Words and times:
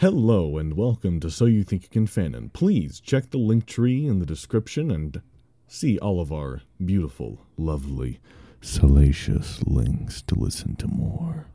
Hello 0.00 0.56
and 0.56 0.78
welcome 0.78 1.20
to 1.20 1.30
So 1.30 1.44
You 1.44 1.62
Think 1.62 1.82
You 1.82 1.90
Can 1.90 2.06
Fanon. 2.06 2.50
Please 2.54 3.00
check 3.00 3.28
the 3.28 3.36
link 3.36 3.66
tree 3.66 4.06
in 4.06 4.18
the 4.18 4.24
description 4.24 4.90
and 4.90 5.20
see 5.68 5.98
all 5.98 6.22
of 6.22 6.32
our 6.32 6.62
beautiful, 6.82 7.44
lovely, 7.58 8.18
salacious 8.62 9.62
links 9.66 10.22
to 10.22 10.34
listen 10.34 10.74
to 10.76 10.88
more. 10.88 11.48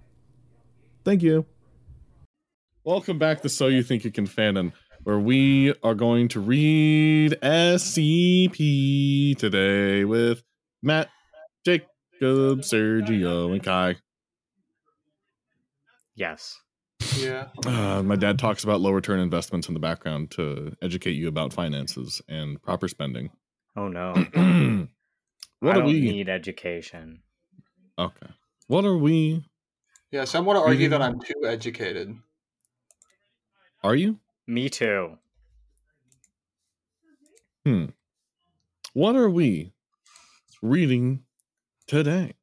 Thank 1.03 1.23
you. 1.23 1.47
Welcome 2.83 3.17
back 3.17 3.41
to 3.41 3.49
So 3.49 3.65
You 3.65 3.81
Think 3.81 4.03
You 4.03 4.11
Can 4.11 4.27
Fanon, 4.27 4.73
where 5.05 5.17
we 5.17 5.73
are 5.81 5.95
going 5.95 6.27
to 6.27 6.39
read 6.39 7.39
SCP 7.41 9.35
today 9.39 10.05
with 10.05 10.43
Matt, 10.83 11.09
Jacob, 11.65 11.87
Sergio, 12.61 13.53
and 13.53 13.63
Kai. 13.63 13.95
Yes. 16.13 16.59
Yeah. 17.17 17.47
Uh, 17.65 18.03
my 18.03 18.15
dad 18.15 18.39
talks 18.39 18.63
about 18.63 18.81
low 18.81 18.91
return 18.91 19.19
investments 19.19 19.67
in 19.67 19.73
the 19.73 19.79
background 19.79 20.31
to 20.31 20.75
educate 20.81 21.13
you 21.13 21.27
about 21.27 21.53
finances 21.53 22.21
and 22.27 22.61
proper 22.61 22.87
spending. 22.87 23.29
Oh 23.75 23.87
no. 23.87 24.13
what 25.59 25.75
I 25.75 25.79
are 25.79 25.81
don't 25.81 25.85
we? 25.85 26.01
need 26.01 26.29
education. 26.29 27.21
Okay. 27.97 28.27
What 28.67 28.85
are 28.85 28.97
we? 28.97 29.43
Yeah, 30.11 30.25
some 30.25 30.45
would 30.45 30.57
argue 30.57 30.89
that 30.89 31.01
I'm 31.01 31.19
too 31.19 31.45
educated. 31.45 32.15
Are 33.83 33.95
you? 33.95 34.19
Me 34.47 34.69
too. 34.69 35.17
Hmm. 37.65 37.85
What 38.93 39.15
are 39.15 39.29
we 39.29 39.73
reading 40.61 41.23
today? 41.87 42.33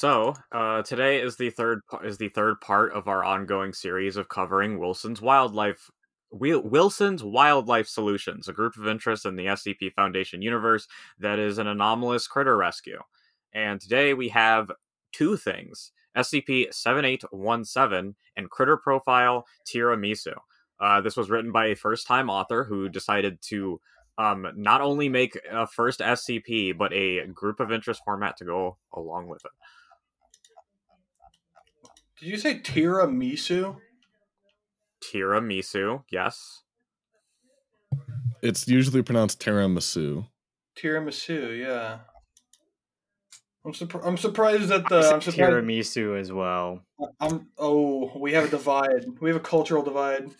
So 0.00 0.32
uh, 0.50 0.80
today 0.80 1.20
is 1.20 1.36
the 1.36 1.50
third 1.50 1.82
is 2.02 2.16
the 2.16 2.30
third 2.30 2.62
part 2.62 2.94
of 2.94 3.06
our 3.06 3.22
ongoing 3.22 3.74
series 3.74 4.16
of 4.16 4.30
covering 4.30 4.78
Wilson's 4.78 5.20
wildlife. 5.20 5.90
Wilson's 6.32 7.22
Wildlife 7.22 7.86
Solutions, 7.86 8.48
a 8.48 8.54
group 8.54 8.78
of 8.78 8.86
interest 8.86 9.26
in 9.26 9.36
the 9.36 9.44
SCP 9.44 9.92
Foundation 9.92 10.40
universe 10.40 10.88
that 11.18 11.38
is 11.38 11.58
an 11.58 11.66
anomalous 11.66 12.26
critter 12.26 12.56
rescue. 12.56 12.98
And 13.52 13.78
today 13.78 14.14
we 14.14 14.30
have 14.30 14.72
two 15.12 15.36
things 15.36 15.92
SCP 16.16 16.72
7817 16.72 18.14
and 18.36 18.48
Critter 18.48 18.78
Profile 18.78 19.44
Tiramisu. 19.68 20.32
Uh, 20.80 21.02
this 21.02 21.18
was 21.18 21.28
written 21.28 21.52
by 21.52 21.66
a 21.66 21.76
first 21.76 22.06
time 22.06 22.30
author 22.30 22.64
who 22.64 22.88
decided 22.88 23.42
to 23.48 23.78
um, 24.16 24.46
not 24.56 24.80
only 24.80 25.10
make 25.10 25.38
a 25.52 25.66
first 25.66 26.00
SCP, 26.00 26.78
but 26.78 26.90
a 26.94 27.26
group 27.26 27.60
of 27.60 27.70
interest 27.70 28.00
format 28.02 28.38
to 28.38 28.46
go 28.46 28.78
along 28.94 29.28
with 29.28 29.44
it. 29.44 29.50
Did 32.20 32.28
you 32.28 32.36
say 32.38 32.58
tiramisu? 32.60 33.76
Tiramisu, 35.02 36.02
yes. 36.10 36.62
It's 38.42 38.68
usually 38.68 39.02
pronounced 39.02 39.40
tiramisu. 39.40 40.26
Tiramisu, 40.76 41.58
yeah. 41.58 41.98
I'm, 43.64 43.72
surpri- 43.72 44.06
I'm 44.06 44.16
surprised 44.16 44.68
that 44.68 44.88
the 44.88 44.96
I 45.00 45.12
I'm 45.14 45.20
surprised. 45.20 45.50
tiramisu 45.52 46.18
as 46.18 46.32
well. 46.32 46.82
I'm 47.20 47.48
oh, 47.58 48.12
we 48.18 48.32
have 48.32 48.44
a 48.44 48.48
divide. 48.48 49.06
We 49.20 49.28
have 49.30 49.36
a 49.36 49.40
cultural 49.40 49.82
divide. 49.82 50.30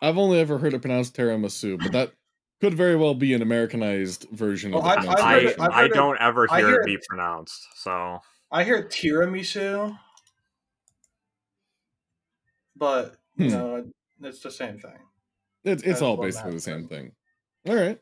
I've 0.00 0.18
only 0.18 0.40
ever 0.40 0.58
heard 0.58 0.74
it 0.74 0.80
pronounced 0.80 1.16
tiramisu, 1.16 1.78
but 1.78 1.92
that 1.92 2.12
could 2.60 2.74
very 2.74 2.96
well 2.96 3.14
be 3.14 3.34
an 3.34 3.42
Americanized 3.42 4.26
version 4.30 4.74
of 4.74 4.82
Well, 4.82 4.94
the 5.00 5.08
I- 5.08 5.12
I've 5.12 5.18
I, 5.24 5.36
it- 5.38 5.60
I've 5.60 5.70
I 5.72 5.88
don't 5.88 6.20
ever 6.20 6.46
hear, 6.48 6.58
hear 6.68 6.80
it 6.80 6.86
be 6.86 6.98
pronounced, 7.08 7.66
so 7.76 8.18
I 8.50 8.64
hear 8.64 8.82
tiramisu, 8.88 9.96
but 12.80 13.14
you 13.36 13.46
Hmm. 13.46 13.52
know 13.52 13.92
it's 14.22 14.40
the 14.40 14.50
same 14.50 14.80
thing. 14.80 14.98
It's 15.62 15.82
it's 15.82 15.84
That's 15.84 16.02
all 16.02 16.16
basically 16.16 16.52
the 16.54 16.60
same 16.60 16.88
thing. 16.88 17.12
All 17.68 17.76
right. 17.76 18.00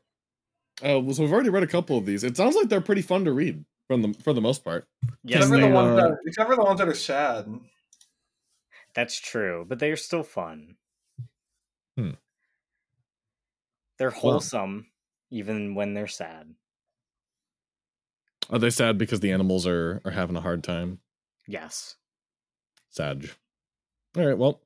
Uh, 0.83 1.01
well, 1.01 1.13
so 1.13 1.23
we've 1.25 1.33
already 1.33 1.51
read 1.51 1.65
a 1.65 1.67
couple 1.69 1.99
of 1.99 2.07
these. 2.07 2.23
It 2.25 2.37
sounds 2.37 2.55
like 2.57 2.69
they're 2.69 2.81
pretty 2.81 3.03
fun 3.03 3.25
to 3.27 3.33
read 3.33 3.65
from 3.89 4.01
the 4.03 4.15
for 4.23 4.33
the 4.33 4.41
most 4.41 4.65
part. 4.65 4.87
Yes, 5.25 5.43
except 5.43 5.51
for 5.61 5.61
the 5.69 5.75
ones 5.75 5.97
that 5.97 6.17
except 6.25 6.49
for 6.49 6.57
the 6.57 6.63
ones 6.65 6.79
that 6.79 6.89
are 6.89 6.95
sad. 6.95 7.47
That's 8.95 9.19
true, 9.21 9.65
but 9.69 9.79
they're 9.81 9.97
still 9.97 10.23
fun. 10.23 10.77
Hmm. 11.97 12.13
They're 13.99 14.11
Well- 14.11 14.21
wholesome, 14.21 14.87
even 15.31 15.75
when 15.75 15.95
they're 15.95 16.07
sad. 16.07 16.55
Are 18.51 18.59
they 18.59 18.71
sad 18.71 18.97
because 18.97 19.21
the 19.21 19.33
animals 19.33 19.67
are 19.67 20.01
are 20.05 20.13
having 20.13 20.37
a 20.37 20.41
hard 20.41 20.63
time? 20.65 21.01
Yes. 21.47 21.97
Sad. 22.91 23.29
All 24.17 24.25
right. 24.27 24.39
Well, 24.39 24.63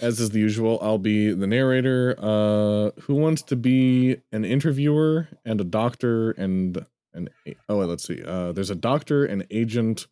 as 0.00 0.20
is 0.20 0.30
the 0.30 0.40
usual, 0.40 0.78
I'll 0.82 0.98
be 0.98 1.32
the 1.32 1.46
narrator. 1.46 2.16
Uh, 2.18 2.90
who 3.02 3.14
wants 3.14 3.42
to 3.42 3.56
be 3.56 4.16
an 4.32 4.44
interviewer 4.44 5.28
and 5.44 5.60
a 5.60 5.64
doctor 5.64 6.32
and 6.32 6.84
an 7.14 7.28
oh 7.68 7.78
wait, 7.78 7.86
let's 7.86 8.04
see. 8.06 8.22
Uh, 8.24 8.52
there's 8.52 8.70
a 8.70 8.74
doctor, 8.74 9.24
an 9.24 9.44
agent. 9.50 10.06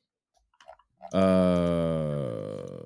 Uh, 1.12 2.84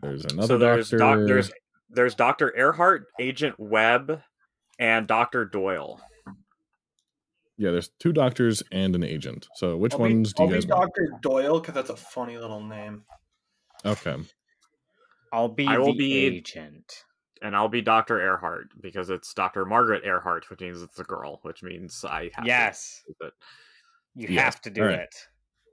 there's 0.00 0.24
another 0.24 0.46
so 0.46 0.58
there's 0.58 0.90
doctor. 0.90 0.98
doc, 0.98 1.18
there's 1.26 1.52
there's 1.90 2.14
Doctor 2.14 2.56
Earhart, 2.56 3.06
Agent 3.20 3.54
Webb, 3.58 4.20
and 4.78 5.06
Doctor 5.06 5.44
Doyle. 5.44 6.00
yeah, 7.56 7.70
there's 7.70 7.90
two 8.00 8.12
doctors 8.12 8.62
and 8.72 8.94
an 8.94 9.04
agent. 9.04 9.46
So 9.54 9.76
which 9.76 9.92
I'll 9.94 10.00
ones 10.00 10.32
be, 10.32 10.36
do 10.36 10.42
I'll 10.42 10.48
you 10.48 10.54
be 10.54 10.60
guys 10.62 10.66
want? 10.66 10.82
Doctor 10.94 11.08
Doyle 11.22 11.60
because 11.60 11.74
that's 11.74 11.90
a 11.90 11.96
funny 11.96 12.38
little 12.38 12.62
name. 12.62 13.04
Okay. 13.84 14.16
I'll 15.34 15.48
be 15.48 15.66
I 15.66 15.78
will 15.78 15.92
the 15.92 15.98
be- 15.98 16.16
agent. 16.26 17.04
And 17.42 17.54
I'll 17.56 17.68
be 17.68 17.82
Doctor 17.82 18.20
Earhart 18.20 18.68
because 18.80 19.10
it's 19.10 19.34
Doctor 19.34 19.64
Margaret 19.66 20.02
Earhart, 20.04 20.48
which 20.48 20.60
means 20.60 20.80
it's 20.80 20.98
a 21.00 21.04
girl, 21.04 21.40
which 21.42 21.62
means 21.62 22.02
I 22.08 22.30
have 22.34 22.46
Yes. 22.46 23.02
to 23.06 23.14
do 23.20 23.26
it. 23.26 23.34
You 24.14 24.28
Yes, 24.34 24.44
have 24.44 24.60
to 24.62 24.70
do 24.70 24.82
alright. 24.82 25.14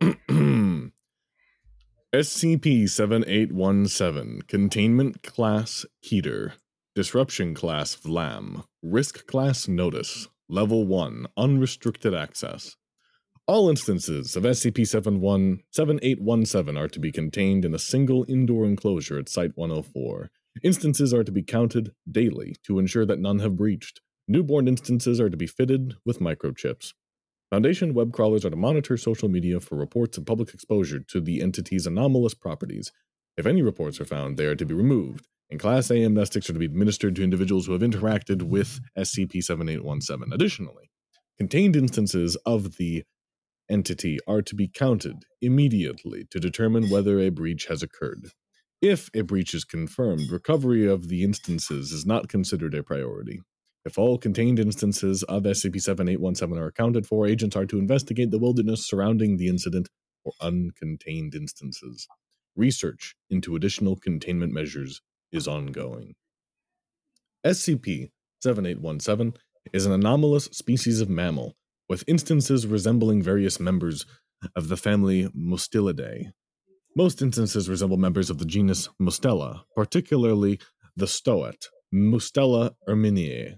it. 0.01 0.17
SCP 2.13 2.89
7817 2.89 4.41
Containment 4.47 5.23
Class 5.23 5.85
Keter 6.03 6.53
Disruption 6.95 7.53
Class 7.53 7.95
Vlam 7.95 8.65
Risk 8.81 9.25
Class 9.27 9.67
Notice 9.69 10.27
Level 10.49 10.85
1 10.85 11.27
Unrestricted 11.37 12.13
Access 12.13 12.75
All 13.51 13.67
instances 13.69 14.37
of 14.37 14.43
SCP 14.43 14.87
7817 14.87 16.77
are 16.77 16.87
to 16.87 16.99
be 17.01 17.11
contained 17.11 17.65
in 17.65 17.73
a 17.73 17.79
single 17.79 18.25
indoor 18.29 18.63
enclosure 18.63 19.19
at 19.19 19.27
Site 19.27 19.51
104. 19.55 20.31
Instances 20.63 21.13
are 21.13 21.25
to 21.25 21.33
be 21.33 21.43
counted 21.43 21.91
daily 22.09 22.55
to 22.63 22.79
ensure 22.79 23.05
that 23.05 23.19
none 23.19 23.39
have 23.39 23.57
breached. 23.57 23.99
Newborn 24.25 24.69
instances 24.69 25.19
are 25.19 25.29
to 25.29 25.35
be 25.35 25.47
fitted 25.47 25.95
with 26.05 26.21
microchips. 26.21 26.93
Foundation 27.49 27.93
web 27.93 28.13
crawlers 28.13 28.45
are 28.45 28.51
to 28.51 28.55
monitor 28.55 28.95
social 28.95 29.27
media 29.27 29.59
for 29.59 29.75
reports 29.75 30.17
of 30.17 30.25
public 30.25 30.53
exposure 30.53 31.01
to 31.09 31.19
the 31.19 31.41
entity's 31.41 31.85
anomalous 31.85 32.33
properties. 32.33 32.93
If 33.35 33.45
any 33.45 33.61
reports 33.61 33.99
are 33.99 34.05
found, 34.05 34.37
they 34.37 34.45
are 34.45 34.55
to 34.55 34.65
be 34.65 34.73
removed, 34.73 35.27
and 35.49 35.59
Class 35.59 35.89
A 35.91 35.95
amnestics 35.95 36.49
are 36.49 36.53
to 36.53 36.59
be 36.59 36.67
administered 36.67 37.17
to 37.17 37.23
individuals 37.23 37.65
who 37.65 37.73
have 37.73 37.81
interacted 37.81 38.43
with 38.43 38.79
SCP 38.97 39.43
7817. 39.43 40.31
Additionally, 40.31 40.89
contained 41.37 41.75
instances 41.75 42.37
of 42.45 42.77
the 42.77 43.03
entity 43.71 44.19
are 44.27 44.41
to 44.41 44.55
be 44.55 44.67
counted 44.67 45.23
immediately 45.41 46.25
to 46.29 46.39
determine 46.39 46.89
whether 46.89 47.19
a 47.19 47.29
breach 47.29 47.65
has 47.67 47.81
occurred. 47.81 48.27
If 48.81 49.09
a 49.15 49.21
breach 49.21 49.53
is 49.53 49.63
confirmed, 49.63 50.29
recovery 50.29 50.87
of 50.87 51.07
the 51.07 51.23
instances 51.23 51.91
is 51.91 52.05
not 52.05 52.27
considered 52.27 52.75
a 52.75 52.83
priority. 52.83 53.41
If 53.85 53.97
all 53.97 54.17
contained 54.17 54.59
instances 54.59 55.23
of 55.23 55.43
SCP 55.43 55.81
7817 55.81 56.57
are 56.57 56.67
accounted 56.67 57.07
for, 57.07 57.25
agents 57.25 57.55
are 57.55 57.65
to 57.65 57.79
investigate 57.79 58.29
the 58.29 58.39
wilderness 58.39 58.87
surrounding 58.87 59.37
the 59.37 59.47
incident 59.47 59.87
for 60.23 60.33
uncontained 60.41 61.33
instances. 61.35 62.07
Research 62.55 63.15
into 63.29 63.55
additional 63.55 63.95
containment 63.95 64.53
measures 64.53 65.01
is 65.31 65.47
ongoing. 65.47 66.13
SCP 67.45 68.09
7817 68.41 69.33
is 69.73 69.85
an 69.85 69.93
anomalous 69.93 70.45
species 70.45 71.01
of 71.01 71.09
mammal 71.09 71.55
with 71.91 72.05
instances 72.07 72.65
resembling 72.65 73.21
various 73.21 73.59
members 73.59 74.05
of 74.55 74.69
the 74.69 74.77
family 74.77 75.27
Mustelidae. 75.35 76.31
Most 76.95 77.21
instances 77.21 77.67
resemble 77.67 77.97
members 77.97 78.29
of 78.29 78.37
the 78.37 78.45
genus 78.45 78.87
Mustela, 78.97 79.63
particularly 79.75 80.57
the 80.95 81.05
stoat, 81.05 81.67
Mustela 81.93 82.75
erminiae. 82.87 83.57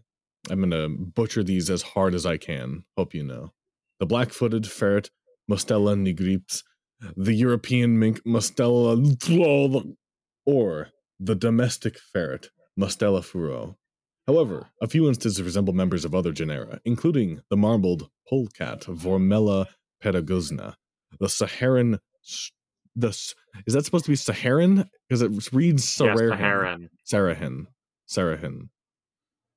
I'm 0.50 0.68
going 0.68 0.72
to 0.72 0.90
butcher 0.90 1.44
these 1.44 1.70
as 1.70 1.84
hard 1.84 2.16
as 2.16 2.26
I 2.26 2.38
can. 2.38 2.86
Hope 2.98 3.14
you 3.14 3.24
know. 3.24 3.54
The 4.00 4.08
black 4.08 4.32
footed 4.32 4.66
ferret, 4.66 5.12
Mustela 5.48 5.96
nigrips, 5.96 6.64
the 7.16 7.36
European 7.36 8.00
mink, 8.00 8.24
Mustela, 8.24 9.96
or 10.44 10.88
the 11.20 11.36
domestic 11.36 12.00
ferret, 12.00 12.50
Mustela 12.80 13.24
furo. 13.24 13.78
However, 14.28 14.68
a 14.82 14.88
few 14.88 15.08
instances 15.08 15.42
resemble 15.42 15.74
members 15.74 16.06
of 16.06 16.16
other 16.16 16.32
genera, 16.32 16.80
including 16.86 17.42
the 17.50 17.58
marbled 17.58 18.10
polecat, 18.30 18.82
Vormella 18.82 19.68
pedagosna, 20.02 20.76
the 21.20 21.30
Saharan 21.30 22.00
the 22.96 23.10
is 23.66 23.74
that 23.74 23.86
supposed 23.86 24.06
to 24.06 24.12
be 24.12 24.16
Saharan? 24.16 24.90
Because 25.08 25.22
it 25.22 25.54
reads 25.54 26.00
Yes, 26.00 26.20
Sarahin. 26.20 26.30
Saharan. 26.30 26.90
Sarahin. 27.12 27.66
Sarahin. 28.08 28.70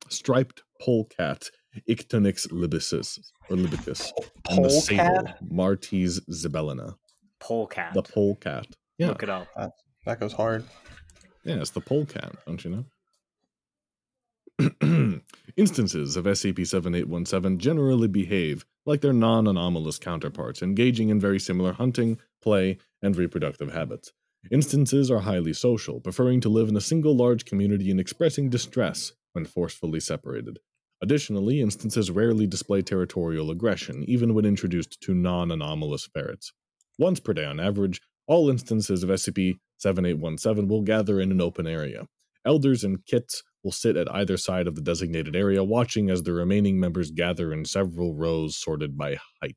Striped 0.09 0.63
polecat, 0.81 1.51
Ictonyx 1.89 2.47
libisus 2.49 3.19
or 3.51 3.57
libicus. 3.57 4.11
And 4.49 4.65
the 4.65 4.71
sable, 4.71 5.05
Polecat? 5.05 5.37
Martes 5.51 6.21
zibellina. 6.31 6.95
Polecat. 7.41 7.95
The 7.95 8.03
polecat. 8.03 8.67
Yeah. 8.99 9.09
Look 9.09 9.23
it 9.23 9.31
up. 9.31 9.49
That 10.07 10.21
goes 10.21 10.33
hard. 10.33 10.65
Yeah, 11.45 11.57
it's 11.57 11.71
the 11.71 11.81
polecat, 11.81 12.33
don't 12.47 12.65
you 12.65 12.71
know? 12.71 12.85
Instances 15.57 16.17
of 16.17 16.25
SCP 16.25 16.67
7817 16.67 17.59
generally 17.59 18.09
behave 18.09 18.65
like 18.87 19.03
their 19.03 19.13
non 19.13 19.47
anomalous 19.47 19.99
counterparts, 19.99 20.63
engaging 20.63 21.11
in 21.11 21.21
very 21.21 21.39
similar 21.39 21.73
hunting, 21.73 22.19
play, 22.43 22.79
and 23.03 23.17
reproductive 23.17 23.73
habits. 23.73 24.13
Instances 24.51 25.11
are 25.11 25.21
highly 25.21 25.53
social, 25.53 26.01
preferring 26.01 26.41
to 26.41 26.49
live 26.49 26.69
in 26.69 26.77
a 26.77 26.81
single 26.81 27.15
large 27.15 27.45
community 27.45 27.91
and 27.91 28.01
expressing 28.01 28.49
distress 28.49 29.13
when 29.33 29.45
forcefully 29.45 30.01
separated. 30.01 30.59
Additionally, 31.03 31.61
instances 31.61 32.11
rarely 32.11 32.47
display 32.47 32.81
territorial 32.81 33.51
aggression, 33.51 34.05
even 34.09 34.33
when 34.33 34.47
introduced 34.47 35.01
to 35.03 35.15
non 35.15 35.51
anomalous 35.51 36.07
ferrets. 36.07 36.53
Once 36.99 37.21
per 37.21 37.35
day 37.35 37.45
on 37.45 37.61
average, 37.61 38.01
all 38.27 38.49
instances 38.49 39.03
of 39.03 39.11
SCP 39.11 39.59
7817 39.79 40.67
will 40.67 40.83
gather 40.83 41.21
in 41.21 41.31
an 41.31 41.43
open 41.43 41.67
area. 41.67 42.07
Elders 42.47 42.85
and 42.85 43.05
kits 43.05 43.43
will 43.67 43.73
sit 43.73 43.97
at 43.97 44.15
either 44.15 44.37
side 44.37 44.69
of 44.69 44.77
the 44.77 44.81
designated 44.81 45.35
area, 45.35 45.65
watching 45.65 46.09
as 46.09 46.23
the 46.23 46.33
remaining 46.33 46.79
members 46.79 47.11
gather 47.11 47.53
in 47.53 47.65
several 47.65 48.15
rows 48.15 48.57
sorted 48.57 48.97
by 48.97 49.17
height. 49.43 49.57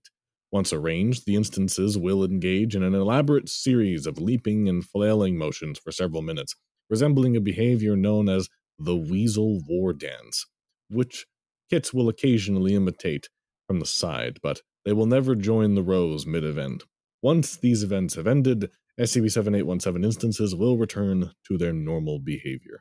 Once 0.51 0.73
arranged, 0.73 1.27
the 1.27 1.35
instances 1.35 1.95
will 1.95 2.23
engage 2.23 2.75
in 2.75 2.81
an 2.81 2.95
elaborate 2.95 3.47
series 3.47 4.07
of 4.07 4.19
leaping 4.19 4.67
and 4.67 4.83
flailing 4.83 5.37
motions 5.37 5.77
for 5.77 5.91
several 5.91 6.23
minutes, 6.23 6.55
resembling 6.89 7.37
a 7.37 7.39
behavior 7.39 7.95
known 7.95 8.27
as 8.27 8.49
the 8.79 8.95
Weasel 8.95 9.61
War 9.67 9.93
Dance, 9.93 10.47
which 10.89 11.27
kits 11.69 11.93
will 11.93 12.09
occasionally 12.09 12.73
imitate 12.73 13.29
from 13.67 13.79
the 13.79 13.85
side, 13.85 14.39
but 14.41 14.63
they 14.85 14.93
will 14.93 15.05
never 15.05 15.35
join 15.35 15.75
the 15.75 15.83
rows 15.83 16.25
mid 16.25 16.43
event. 16.43 16.81
Once 17.21 17.55
these 17.57 17.83
events 17.83 18.15
have 18.15 18.25
ended, 18.25 18.71
SCP 18.99 19.31
7817 19.31 20.03
instances 20.03 20.55
will 20.55 20.77
return 20.79 21.29
to 21.47 21.59
their 21.59 21.73
normal 21.73 22.17
behavior. 22.17 22.79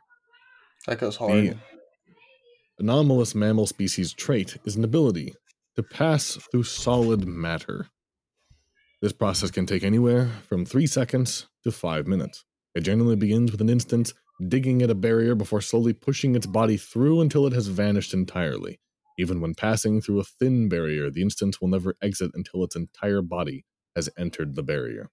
That 0.89 0.99
goes 0.99 1.17
hard. 1.17 1.33
The 1.33 1.57
anomalous 2.79 3.35
mammal 3.35 3.67
species 3.67 4.15
trait 4.15 4.57
is 4.65 4.75
an 4.77 4.85
ability 4.85 5.35
to 5.77 5.83
pass 5.83 6.39
through 6.51 6.63
solid 6.63 7.27
matter. 7.27 7.89
This 9.03 9.13
process 9.13 9.51
can 9.51 9.67
take 9.67 9.85
anywhere 9.85 10.31
from 10.49 10.65
3 10.65 10.87
seconds 10.87 11.47
to 11.65 11.73
5 11.73 12.07
minutes. 12.07 12.47
It 12.75 12.81
generally 12.81 13.17
begins 13.17 13.53
with 13.53 13.61
an 13.61 13.69
instance 13.69 14.15
digging 14.49 14.81
at 14.81 14.89
a 14.89 14.95
barrier 14.95 15.35
before 15.35 15.61
slowly 15.61 15.93
pushing 15.93 16.35
its 16.35 16.47
body 16.47 16.79
through 16.79 17.21
until 17.21 17.47
it 17.47 17.53
has 17.53 17.67
vanished 17.67 18.15
entirely. 18.15 18.81
Even 19.19 19.43
when 19.43 19.55
passing 19.55 20.01
through 20.01 20.21
a 20.21 20.25
thin 20.25 20.71
barrier, 20.71 21.11
the 21.11 21.21
instance 21.21 21.61
will 21.61 21.69
never 21.69 21.97
exit 22.01 22.31
until 22.33 22.65
its 22.65 22.77
entire 22.77 23.21
body 23.21 23.67
has 23.95 24.09
entered 24.17 24.55
the 24.55 24.63
barrier. 24.63 25.11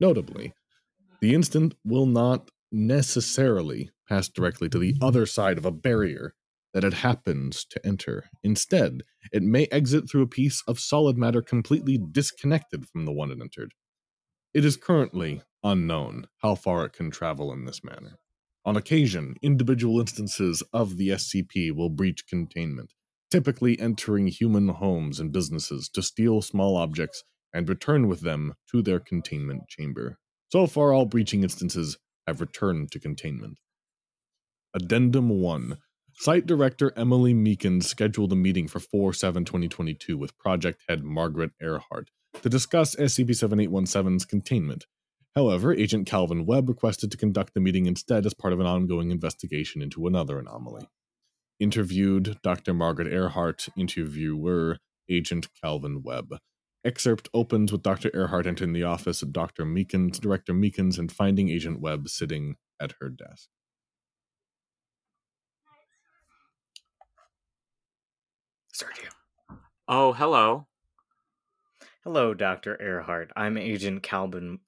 Notably, 0.00 0.52
the 1.20 1.32
instant 1.32 1.74
will 1.84 2.06
not 2.06 2.50
necessarily 2.72 3.90
directly 4.34 4.68
to 4.68 4.78
the 4.78 4.94
other 5.00 5.26
side 5.26 5.58
of 5.58 5.64
a 5.64 5.70
barrier 5.70 6.34
that 6.74 6.84
it 6.84 6.94
happens 6.94 7.64
to 7.66 7.84
enter. 7.86 8.30
Instead, 8.42 9.02
it 9.32 9.42
may 9.42 9.66
exit 9.66 10.08
through 10.08 10.22
a 10.22 10.26
piece 10.26 10.62
of 10.66 10.80
solid 10.80 11.18
matter 11.18 11.42
completely 11.42 11.98
disconnected 11.98 12.86
from 12.86 13.04
the 13.04 13.12
one 13.12 13.30
it 13.30 13.40
entered. 13.40 13.72
It 14.54 14.64
is 14.64 14.76
currently 14.76 15.42
unknown 15.62 16.26
how 16.38 16.54
far 16.54 16.84
it 16.84 16.92
can 16.92 17.10
travel 17.10 17.52
in 17.52 17.64
this 17.64 17.84
manner. 17.84 18.18
On 18.64 18.76
occasion, 18.76 19.36
individual 19.42 20.00
instances 20.00 20.62
of 20.72 20.96
the 20.96 21.08
SCP 21.08 21.72
will 21.72 21.90
breach 21.90 22.26
containment, 22.26 22.92
typically 23.30 23.78
entering 23.80 24.28
human 24.28 24.68
homes 24.68 25.18
and 25.18 25.32
businesses 25.32 25.88
to 25.94 26.02
steal 26.02 26.42
small 26.42 26.76
objects 26.76 27.24
and 27.52 27.68
return 27.68 28.08
with 28.08 28.20
them 28.20 28.54
to 28.70 28.82
their 28.82 29.00
containment 29.00 29.68
chamber. 29.68 30.18
So 30.50 30.66
far, 30.66 30.92
all 30.92 31.06
breaching 31.06 31.42
instances 31.42 31.98
have 32.26 32.40
returned 32.40 32.92
to 32.92 33.00
containment. 33.00 33.58
Addendum 34.74 35.28
1 35.28 35.76
Site 36.14 36.46
Director 36.46 36.94
Emily 36.96 37.34
Meekins 37.34 37.82
scheduled 37.82 38.32
a 38.32 38.36
meeting 38.36 38.66
for 38.66 38.80
4 38.80 39.12
7 39.12 39.44
2022 39.44 40.16
with 40.16 40.38
Project 40.38 40.80
Head 40.88 41.04
Margaret 41.04 41.50
Earhart 41.60 42.08
to 42.40 42.48
discuss 42.48 42.96
SCP 42.96 43.32
7817's 43.32 44.24
containment. 44.24 44.86
However, 45.36 45.74
Agent 45.74 46.06
Calvin 46.06 46.46
Webb 46.46 46.70
requested 46.70 47.10
to 47.10 47.18
conduct 47.18 47.52
the 47.52 47.60
meeting 47.60 47.84
instead 47.84 48.24
as 48.24 48.32
part 48.32 48.54
of 48.54 48.60
an 48.60 48.66
ongoing 48.66 49.10
investigation 49.10 49.82
into 49.82 50.06
another 50.06 50.38
anomaly. 50.38 50.88
Interviewed 51.60 52.38
Dr. 52.42 52.72
Margaret 52.72 53.12
Earhart, 53.12 53.68
interviewer 53.76 54.78
Agent 55.10 55.48
Calvin 55.62 56.02
Webb. 56.02 56.38
Excerpt 56.82 57.28
opens 57.34 57.72
with 57.72 57.82
Dr. 57.82 58.10
Earhart 58.14 58.46
entering 58.46 58.72
the 58.72 58.84
office 58.84 59.20
of 59.20 59.34
Dr. 59.34 59.66
Meekins, 59.66 60.18
Director 60.18 60.54
Meekins, 60.54 60.98
and 60.98 61.12
finding 61.12 61.50
Agent 61.50 61.78
Webb 61.78 62.08
sitting 62.08 62.56
at 62.80 62.94
her 63.00 63.10
desk. 63.10 63.50
Sergio. 68.82 69.56
Oh, 69.86 70.12
hello. 70.12 70.66
Hello, 72.02 72.34
Dr. 72.34 72.80
Earhart. 72.82 73.30
I'm 73.36 73.56
Agent 73.56 74.02
Calvin 74.02 74.58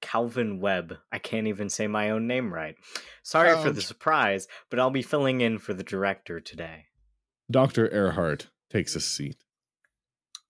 Calvin 0.00 0.58
Webb. 0.60 0.96
I 1.12 1.18
can't 1.18 1.46
even 1.46 1.68
say 1.68 1.86
my 1.86 2.10
own 2.10 2.26
name 2.26 2.52
right. 2.52 2.74
Sorry 3.22 3.52
for 3.62 3.68
oh, 3.68 3.72
the 3.72 3.82
surprise, 3.82 4.48
but 4.70 4.80
I'll 4.80 4.90
be 4.90 5.02
filling 5.02 5.40
in 5.40 5.58
for 5.58 5.72
the 5.72 5.84
director 5.84 6.40
today. 6.40 6.86
Dr. 7.48 7.92
Earhart 7.92 8.48
takes 8.70 8.96
a 8.96 9.00
seat. 9.00 9.36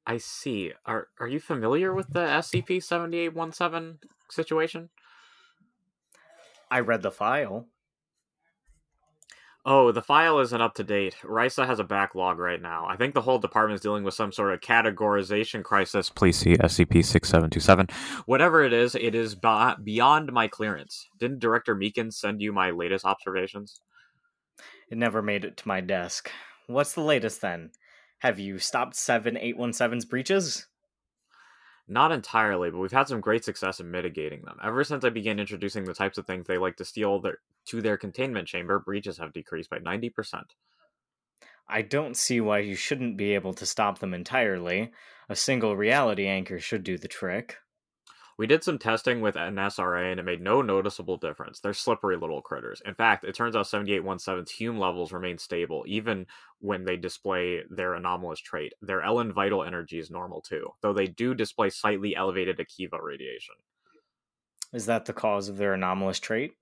I 0.06 0.16
see. 0.16 0.72
Are 0.86 1.08
are 1.18 1.28
you 1.28 1.40
familiar 1.40 1.92
with 1.92 2.12
the 2.12 2.20
SCP 2.20 2.82
seventy 2.82 3.18
eight 3.18 3.34
one 3.34 3.52
seven 3.52 3.98
situation? 4.30 4.88
I 6.70 6.80
read 6.80 7.02
the 7.02 7.10
file. 7.10 7.66
Oh, 9.66 9.92
the 9.92 10.00
file 10.00 10.38
isn't 10.38 10.60
up 10.60 10.74
to 10.76 10.84
date. 10.84 11.16
RAISA 11.22 11.66
has 11.66 11.78
a 11.78 11.84
backlog 11.84 12.38
right 12.38 12.62
now. 12.62 12.86
I 12.88 12.96
think 12.96 13.12
the 13.12 13.20
whole 13.20 13.38
department 13.38 13.74
is 13.74 13.82
dealing 13.82 14.04
with 14.04 14.14
some 14.14 14.32
sort 14.32 14.54
of 14.54 14.60
categorization 14.60 15.62
crisis. 15.62 16.08
Please 16.08 16.38
see 16.38 16.56
SCP 16.56 17.04
6727. 17.04 17.88
Whatever 18.24 18.62
it 18.64 18.72
is, 18.72 18.94
it 18.94 19.14
is 19.14 19.34
beyond 19.34 20.32
my 20.32 20.48
clearance. 20.48 21.06
Didn't 21.18 21.40
Director 21.40 21.76
Meekins 21.76 22.14
send 22.14 22.40
you 22.40 22.54
my 22.54 22.70
latest 22.70 23.04
observations? 23.04 23.82
It 24.90 24.96
never 24.96 25.20
made 25.20 25.44
it 25.44 25.58
to 25.58 25.68
my 25.68 25.82
desk. 25.82 26.30
What's 26.66 26.94
the 26.94 27.02
latest 27.02 27.42
then? 27.42 27.72
Have 28.20 28.38
you 28.38 28.58
stopped 28.58 28.94
7817's 28.94 30.06
breaches? 30.06 30.66
Not 31.90 32.12
entirely, 32.12 32.70
but 32.70 32.78
we've 32.78 32.92
had 32.92 33.08
some 33.08 33.20
great 33.20 33.44
success 33.44 33.80
in 33.80 33.90
mitigating 33.90 34.42
them. 34.42 34.56
Ever 34.62 34.84
since 34.84 35.04
I 35.04 35.10
began 35.10 35.40
introducing 35.40 35.82
the 35.82 35.92
types 35.92 36.18
of 36.18 36.26
things 36.26 36.46
they 36.46 36.56
like 36.56 36.76
to 36.76 36.84
steal 36.84 37.20
their, 37.20 37.38
to 37.66 37.82
their 37.82 37.96
containment 37.96 38.46
chamber, 38.46 38.78
breaches 38.78 39.18
have 39.18 39.32
decreased 39.32 39.70
by 39.70 39.80
90%. 39.80 40.44
I 41.68 41.82
don't 41.82 42.16
see 42.16 42.40
why 42.40 42.60
you 42.60 42.76
shouldn't 42.76 43.16
be 43.16 43.34
able 43.34 43.54
to 43.54 43.66
stop 43.66 43.98
them 43.98 44.14
entirely. 44.14 44.92
A 45.28 45.34
single 45.34 45.76
reality 45.76 46.28
anchor 46.28 46.60
should 46.60 46.84
do 46.84 46.96
the 46.96 47.08
trick. 47.08 47.56
We 48.40 48.46
did 48.46 48.64
some 48.64 48.78
testing 48.78 49.20
with 49.20 49.36
an 49.36 49.56
SRA 49.56 50.10
and 50.10 50.18
it 50.18 50.22
made 50.22 50.40
no 50.40 50.62
noticeable 50.62 51.18
difference. 51.18 51.60
They're 51.60 51.74
slippery 51.74 52.16
little 52.16 52.40
critters. 52.40 52.80
In 52.86 52.94
fact, 52.94 53.22
it 53.22 53.34
turns 53.34 53.54
out 53.54 53.66
7817's 53.66 54.52
Hume 54.52 54.78
levels 54.78 55.12
remain 55.12 55.36
stable 55.36 55.84
even 55.86 56.24
when 56.58 56.86
they 56.86 56.96
display 56.96 57.60
their 57.68 57.92
anomalous 57.92 58.40
trait. 58.40 58.72
Their 58.80 59.02
Ellen 59.02 59.30
vital 59.30 59.62
energy 59.62 59.98
is 59.98 60.10
normal 60.10 60.40
too, 60.40 60.70
though 60.80 60.94
they 60.94 61.06
do 61.06 61.34
display 61.34 61.68
slightly 61.68 62.16
elevated 62.16 62.56
Akiva 62.56 62.98
radiation. 63.02 63.56
Is 64.72 64.86
that 64.86 65.04
the 65.04 65.12
cause 65.12 65.50
of 65.50 65.58
their 65.58 65.74
anomalous 65.74 66.18
trait? 66.18 66.54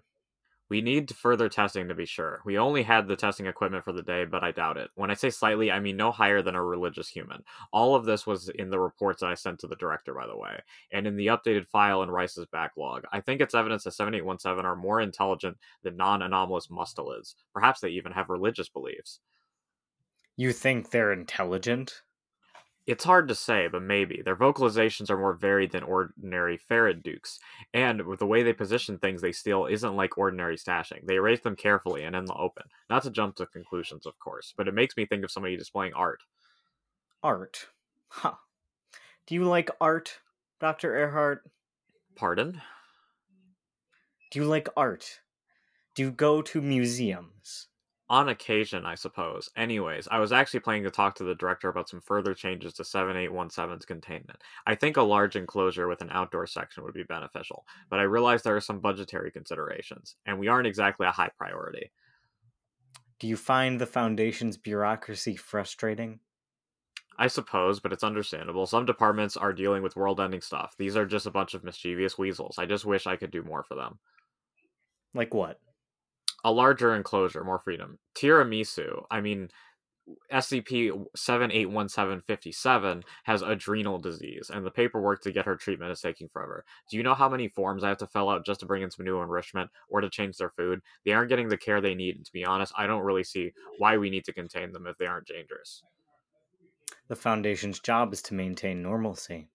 We 0.71 0.83
need 0.83 1.15
further 1.17 1.49
testing 1.49 1.89
to 1.89 1.95
be 1.95 2.05
sure. 2.05 2.43
We 2.45 2.59
only 2.59 2.83
had 2.83 3.09
the 3.09 3.17
testing 3.17 3.47
equipment 3.47 3.85
for 3.85 3.93
the 3.93 4.03
day, 4.03 4.27
but 4.27 4.45
I 4.45 4.53
doubt 4.53 4.77
it. 4.77 4.91
When 4.97 5.11
I 5.11 5.15
say 5.15 5.31
slightly, 5.31 5.73
I 5.73 5.81
mean 5.81 5.97
no 5.97 6.13
higher 6.13 6.43
than 6.43 6.55
a 6.55 6.63
religious 6.63 7.09
human. 7.09 7.43
All 7.73 7.95
of 7.95 8.05
this 8.05 8.27
was 8.27 8.51
in 8.51 8.69
the 8.69 8.79
reports 8.79 9.21
that 9.21 9.31
I 9.31 9.35
sent 9.35 9.61
to 9.61 9.67
the 9.67 9.77
director, 9.77 10.13
by 10.13 10.27
the 10.27 10.37
way, 10.37 10.61
and 10.93 11.07
in 11.07 11.17
the 11.17 11.29
updated 11.29 11.67
file 11.69 12.03
in 12.03 12.11
RAISA's 12.11 12.47
backlog. 12.53 13.05
I 13.13 13.21
think 13.21 13.41
it's 13.41 13.55
evidence 13.55 13.85
that 13.85 13.93
7817 13.93 14.67
are 14.67 14.77
more 14.77 15.01
intelligent 15.01 15.57
than 15.83 15.97
non 15.97 16.21
anomalous 16.21 16.67
mustelids. 16.67 17.35
Perhaps 17.55 17.81
they 17.81 17.89
even 17.89 18.13
have 18.13 18.29
religious 18.29 18.69
beliefs. 18.69 19.21
You 20.37 20.53
think 20.53 20.91
they're 20.91 21.13
intelligent? 21.13 22.03
It's 22.89 23.05
hard 23.05 23.29
to 23.29 23.35
say, 23.35 23.69
but 23.69 23.83
maybe. 23.83 24.23
Their 24.25 24.35
vocalizations 24.35 25.11
are 25.11 25.19
more 25.19 25.35
varied 25.35 25.73
than 25.73 25.83
ordinary 25.83 26.57
ferret 26.57 27.03
dooks, 27.03 27.39
and 27.75 28.01
with 28.07 28.19
the 28.19 28.27
way 28.27 28.43
they 28.43 28.55
position 28.55 28.97
things 28.97 29.21
they 29.21 29.31
steal 29.31 29.67
isn't 29.67 29.95
like 29.95 30.17
ordinary 30.17 30.57
stashing. 30.57 31.05
They 31.05 31.17
erase 31.17 31.41
them 31.41 31.55
carefully 31.55 32.05
and 32.05 32.17
in 32.17 32.25
the 32.25 32.33
open. 32.33 32.65
Not 32.89 33.03
to 33.03 33.11
jump 33.11 33.37
to 33.37 33.47
conclusions, 33.47 34.07
of 34.07 34.19
course, 34.19 34.55
but 34.57 34.69
it 34.69 34.75
makes 34.75 34.97
me 34.97 35.05
think 35.05 35.23
of 35.23 35.31
somebody 35.31 35.55
displaying 35.55 35.93
art. 35.93 36.23
Art. 37.23 37.67
Huh. 38.09 38.37
Do 39.27 39.35
you 39.35 39.45
like 39.45 39.71
art, 39.83 40.21
Dr. 40.59 40.97
Earhart? 40.97 41.43
Pardon? 42.17 42.63
Do 44.31 44.39
you 44.39 44.47
like 44.47 44.71
art? 44.79 45.21
Do 45.95 46.05
you 46.05 46.11
go 46.11 46.41
to 46.41 46.63
museums? 46.63 47.69
On 48.11 48.31
occasion, 48.31 48.87
I 48.87 48.95
suppose. 48.95 49.51
Anyways, 49.55 50.09
I 50.11 50.19
was 50.19 50.33
actually 50.33 50.61
planning 50.61 50.85
to 50.85 50.91
talk 50.91 51.15
to 51.17 51.25
the 51.25 51.35
director 51.35 51.69
about 51.69 51.91
some 51.91 52.01
further 52.01 52.33
changes 52.33 52.73
to 52.75 52.83
7817's 52.83 53.85
containment. 53.85 54.43
I 54.67 54.77
think 54.77 54.97
a 54.97 55.03
large 55.03 55.37
enclosure 55.37 55.89
with 55.89 56.01
an 56.01 56.09
outdoor 56.11 56.47
section 56.47 56.85
would 56.85 56.95
be 56.95 57.03
beneficial, 57.03 57.67
but 57.91 57.99
I 57.99 58.05
realize 58.05 58.43
there 58.43 58.57
are 58.57 58.63
some 58.63 58.81
budgetary 58.81 59.31
considerations, 59.31 60.17
and 60.25 60.39
we 60.39 60.49
aren't 60.49 60.67
exactly 60.67 61.07
a 61.07 61.13
high 61.13 61.31
priority. 61.37 61.91
Do 63.19 63.27
you 63.27 63.37
find 63.37 63.79
the 63.79 63.87
Foundation's 63.87 64.57
bureaucracy 64.57 65.37
frustrating? 65.37 66.21
I 67.19 67.27
suppose, 67.27 67.81
but 67.81 67.93
it's 67.93 68.05
understandable. 68.05 68.65
Some 68.65 68.87
departments 68.87 69.37
are 69.37 69.53
dealing 69.53 69.83
with 69.83 69.97
world 69.97 70.21
ending 70.21 70.41
stuff. 70.41 70.77
These 70.79 70.97
are 70.97 71.05
just 71.05 71.27
a 71.27 71.33
bunch 71.33 71.53
of 71.53 71.65
mischievous 71.65 72.17
weasels. 72.17 72.57
I 72.59 72.65
just 72.65 72.87
wish 72.87 73.07
I 73.07 73.17
could 73.17 73.33
do 73.33 73.43
more 73.43 73.65
for 73.65 73.75
them. 73.75 73.99
Like 75.15 75.35
what? 75.35 75.61
A 76.45 76.53
larger 76.53 76.95
enclosure, 76.95 77.43
more 77.43 77.59
freedom. 77.59 77.99
Tiramisu, 78.15 79.05
I 79.11 79.21
mean, 79.21 79.49
SCP 80.33 81.07
781757 81.17 83.03
has 83.25 83.43
adrenal 83.43 83.99
disease, 83.99 84.51
and 84.53 84.65
the 84.65 84.71
paperwork 84.71 85.23
to 85.23 85.33
get 85.33 85.45
her 85.45 85.57
treatment 85.57 85.91
is 85.91 86.01
taking 86.01 86.29
forever. 86.29 86.65
Do 86.91 86.97
you 86.97 87.03
know 87.03 87.15
how 87.15 87.29
many 87.29 87.49
forms 87.49 87.85
I 87.85 87.89
have 87.89 87.99
to 87.99 88.07
fill 88.07 88.31
out 88.31 88.47
just 88.47 88.61
to 88.61 88.67
bring 88.67 88.83
in 88.83 88.91
some 88.91 89.05
new 89.05 89.21
enrichment 89.21 89.71
or 89.89 90.01
to 90.01 90.09
change 90.09 90.37
their 90.37 90.51
food? 90.51 90.81
They 91.05 91.13
aren't 91.13 91.29
getting 91.29 91.49
the 91.49 91.57
care 91.57 91.81
they 91.81 91.95
need, 91.95 92.17
and 92.17 92.25
to 92.25 92.33
be 92.33 92.45
honest, 92.45 92.73
I 92.77 92.87
don't 92.87 93.05
really 93.05 93.25
see 93.25 93.53
why 93.79 93.97
we 93.97 94.11
need 94.11 94.25
to 94.25 94.33
contain 94.33 94.73
them 94.73 94.87
if 94.87 94.97
they 94.97 95.07
aren't 95.07 95.27
dangerous. 95.27 95.83
The 97.09 97.17
Foundation's 97.17 97.81
job 97.81 98.13
is 98.13 98.23
to 98.23 98.35
maintain 98.35 98.83
normalcy. 98.83 99.49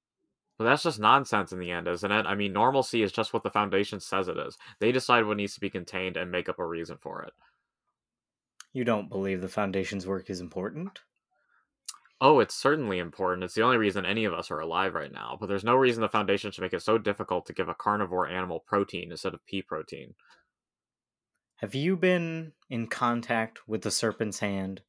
But 0.57 0.65
that's 0.65 0.83
just 0.83 0.99
nonsense 0.99 1.51
in 1.51 1.59
the 1.59 1.71
end, 1.71 1.87
isn't 1.87 2.11
it? 2.11 2.25
I 2.25 2.35
mean, 2.35 2.53
normalcy 2.53 3.01
is 3.01 3.11
just 3.11 3.33
what 3.33 3.43
the 3.43 3.49
Foundation 3.49 3.99
says 3.99 4.27
it 4.27 4.37
is. 4.37 4.57
They 4.79 4.91
decide 4.91 5.25
what 5.25 5.37
needs 5.37 5.55
to 5.55 5.59
be 5.59 5.69
contained 5.69 6.15
and 6.15 6.31
make 6.31 6.47
up 6.47 6.59
a 6.59 6.65
reason 6.65 6.97
for 7.01 7.23
it. 7.23 7.33
You 8.71 8.83
don't 8.83 9.09
believe 9.09 9.41
the 9.41 9.47
Foundation's 9.47 10.05
work 10.05 10.29
is 10.29 10.41
important? 10.41 10.99
Oh, 12.21 12.39
it's 12.39 12.55
certainly 12.55 12.99
important. 12.99 13.43
It's 13.43 13.53
the 13.53 13.63
only 13.63 13.77
reason 13.77 14.05
any 14.05 14.25
of 14.25 14.33
us 14.33 14.49
are 14.49 14.59
alive 14.59 14.93
right 14.93 15.11
now. 15.11 15.37
But 15.39 15.47
there's 15.47 15.63
no 15.63 15.75
reason 15.75 16.01
the 16.01 16.09
Foundation 16.09 16.51
should 16.51 16.61
make 16.61 16.73
it 16.73 16.81
so 16.81 16.97
difficult 16.97 17.45
to 17.47 17.53
give 17.53 17.67
a 17.67 17.73
carnivore 17.73 18.29
animal 18.29 18.59
protein 18.59 19.11
instead 19.11 19.33
of 19.33 19.45
pea 19.45 19.61
protein. 19.61 20.13
Have 21.57 21.75
you 21.75 21.95
been 21.95 22.53
in 22.69 22.87
contact 22.87 23.67
with 23.67 23.81
the 23.81 23.91
Serpent's 23.91 24.39
Hand 24.39 24.81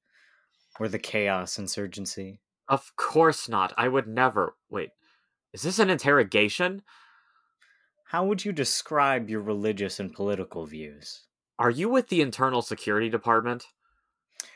or 0.78 0.88
the 0.88 0.98
Chaos 0.98 1.58
Insurgency? 1.58 2.40
Of 2.68 2.96
course 2.96 3.48
not. 3.48 3.72
I 3.76 3.88
would 3.88 4.06
never. 4.06 4.56
Wait, 4.70 4.90
is 5.54 5.62
this 5.62 5.78
an 5.78 5.88
interrogation? 5.88 6.82
How 8.06 8.24
would 8.26 8.44
you 8.44 8.50
describe 8.52 9.30
your 9.30 9.40
religious 9.40 10.00
and 10.00 10.12
political 10.12 10.66
views? 10.66 11.22
Are 11.60 11.70
you 11.70 11.88
with 11.88 12.08
the 12.08 12.20
Internal 12.20 12.60
Security 12.60 13.08
Department? 13.08 13.66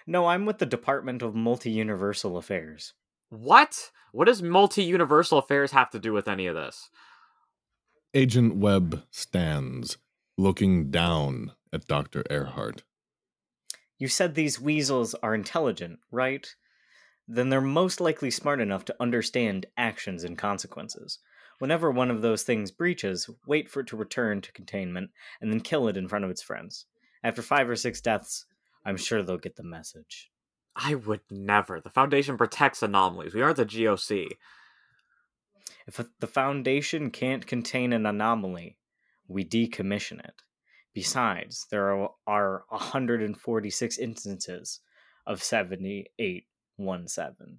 No, 0.08 0.26
I'm 0.26 0.44
with 0.44 0.58
the 0.58 0.66
Department 0.66 1.22
of 1.22 1.36
Multi 1.36 1.70
Universal 1.70 2.36
Affairs. 2.36 2.94
What? 3.30 3.92
What 4.10 4.24
does 4.24 4.42
multi 4.42 4.82
universal 4.82 5.38
affairs 5.38 5.70
have 5.70 5.90
to 5.90 6.00
do 6.00 6.12
with 6.12 6.26
any 6.26 6.46
of 6.46 6.56
this? 6.56 6.90
Agent 8.12 8.56
Webb 8.56 9.04
stands, 9.10 9.98
looking 10.36 10.90
down 10.90 11.52
at 11.72 11.86
Dr. 11.86 12.24
Earhart. 12.28 12.82
You 13.98 14.08
said 14.08 14.34
these 14.34 14.60
weasels 14.60 15.14
are 15.22 15.34
intelligent, 15.34 16.00
right? 16.10 16.48
Then 17.28 17.50
they're 17.50 17.60
most 17.60 18.00
likely 18.00 18.30
smart 18.30 18.60
enough 18.60 18.86
to 18.86 18.96
understand 18.98 19.66
actions 19.76 20.24
and 20.24 20.38
consequences. 20.38 21.18
Whenever 21.58 21.90
one 21.90 22.10
of 22.10 22.22
those 22.22 22.42
things 22.42 22.70
breaches, 22.70 23.28
wait 23.46 23.68
for 23.68 23.80
it 23.80 23.86
to 23.88 23.96
return 23.96 24.40
to 24.40 24.52
containment 24.52 25.10
and 25.40 25.52
then 25.52 25.60
kill 25.60 25.88
it 25.88 25.96
in 25.96 26.08
front 26.08 26.24
of 26.24 26.30
its 26.30 26.42
friends. 26.42 26.86
After 27.22 27.42
five 27.42 27.68
or 27.68 27.76
six 27.76 28.00
deaths, 28.00 28.46
I'm 28.84 28.96
sure 28.96 29.22
they'll 29.22 29.36
get 29.36 29.56
the 29.56 29.62
message. 29.62 30.30
I 30.74 30.94
would 30.94 31.20
never. 31.30 31.80
The 31.80 31.90
Foundation 31.90 32.38
protects 32.38 32.82
anomalies. 32.82 33.34
We 33.34 33.42
aren't 33.42 33.56
the 33.56 33.66
GOC. 33.66 34.28
If 35.86 36.00
the 36.20 36.26
Foundation 36.26 37.10
can't 37.10 37.46
contain 37.46 37.92
an 37.92 38.06
anomaly, 38.06 38.78
we 39.26 39.44
decommission 39.44 40.20
it. 40.20 40.42
Besides, 40.94 41.66
there 41.70 41.90
are, 41.92 42.10
are 42.26 42.64
146 42.68 43.98
instances 43.98 44.80
of 45.26 45.42
7817. 46.78 47.58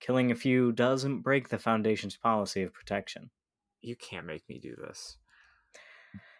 Killing 0.00 0.30
a 0.30 0.34
few 0.34 0.72
doesn't 0.72 1.22
break 1.22 1.48
the 1.48 1.58
Foundation's 1.58 2.16
policy 2.16 2.62
of 2.62 2.72
protection. 2.72 3.30
You 3.80 3.96
can't 3.96 4.26
make 4.26 4.48
me 4.48 4.58
do 4.58 4.76
this. 4.76 5.16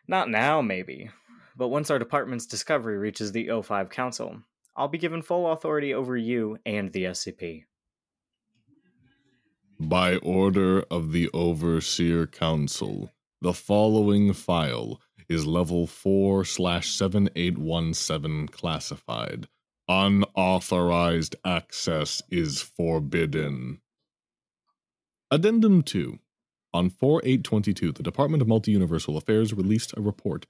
Not 0.07 0.31
now, 0.31 0.61
maybe. 0.61 1.11
But 1.57 1.69
once 1.69 1.91
our 1.91 1.99
department's 1.99 2.47
discovery 2.47 2.99
reaches 2.99 3.33
the 3.33 3.49
O5 3.49 3.91
Council, 3.91 4.43
I'll 4.77 4.89
be 4.89 4.99
given 4.99 5.23
full 5.23 5.51
authority 5.51 5.93
over 5.93 6.17
you 6.17 6.59
and 6.65 6.93
the 6.93 7.05
SCP. 7.05 7.65
By 9.81 10.17
order 10.17 10.83
of 10.91 11.13
the 11.13 11.31
Overseer 11.33 12.27
Council, 12.27 13.11
the 13.41 13.55
following 13.55 14.33
file 14.33 15.01
is 15.29 15.47
level 15.47 15.87
4 15.87 16.45
slash 16.45 16.91
7817 16.91 18.49
classified. 18.49 19.49
Unauthorized 19.89 21.37
access 21.47 22.21
is 22.31 22.61
forbidden. 22.61 23.81
Addendum 25.31 25.83
2. 25.83 26.19
On 26.75 26.91
four 26.91 27.21
4822, 27.23 27.93
the 27.93 28.03
Department 28.03 28.43
of 28.43 28.49
Multi 28.49 28.73
Universal 28.73 29.17
Affairs 29.17 29.55
released 29.55 29.95
a 29.97 30.03
report 30.03 30.47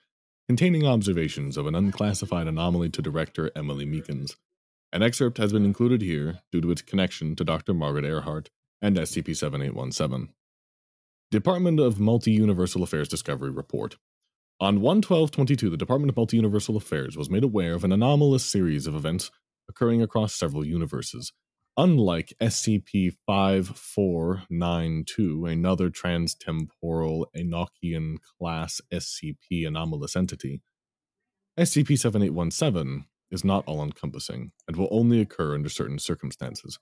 containing 0.49 0.85
observations 0.85 1.57
of 1.57 1.67
an 1.67 1.77
unclassified 1.77 2.49
anomaly 2.49 2.89
to 2.91 3.03
Director 3.03 3.53
Emily 3.55 3.87
Meekins. 3.87 4.35
An 4.93 5.03
excerpt 5.03 5.39
has 5.39 5.53
been 5.53 5.65
included 5.65 6.03
here 6.03 6.41
due 6.51 6.61
to 6.61 6.71
its 6.73 6.83
connection 6.83 7.37
to 7.37 7.45
Dr. 7.45 7.75
Margaret 7.75 8.05
Earhart 8.05 8.51
and 8.83 8.97
SCP 8.97 9.37
7817. 9.37 10.35
Department 11.31 11.79
of 11.79 12.01
Multi 12.01 12.33
Universal 12.33 12.83
Affairs 12.83 13.09
Discovery 13.09 13.51
Report. 13.51 13.97
On 14.61 14.75
11222, 14.75 15.71
the 15.71 15.77
Department 15.77 16.11
of 16.11 16.17
Multi 16.17 16.37
Universal 16.37 16.77
Affairs 16.77 17.17
was 17.17 17.31
made 17.31 17.45
aware 17.45 17.75
of 17.75 17.85
an 17.85 17.93
anomalous 17.93 18.45
series 18.45 18.89
of 18.89 18.97
events 18.97 19.31
occurring 19.69 20.03
across 20.03 20.35
several 20.35 20.67
universes. 20.67 21.33
Unlike 21.77 22.35
SCP 22.43 23.13
5492, 23.25 25.47
another 25.47 25.91
transtemporal 25.91 27.27
Enochian 27.37 28.17
class 28.37 28.81
SCP 28.93 29.65
anomalous 29.65 30.17
entity, 30.17 30.61
SCP 31.57 31.97
7817 31.97 33.05
is 33.31 33.45
not 33.45 33.63
all 33.67 33.81
encompassing 33.81 34.51
and 34.67 34.77
will 34.77 34.89
only 34.91 35.21
occur 35.21 35.55
under 35.55 35.69
certain 35.69 36.01
circumstances. 36.01 36.81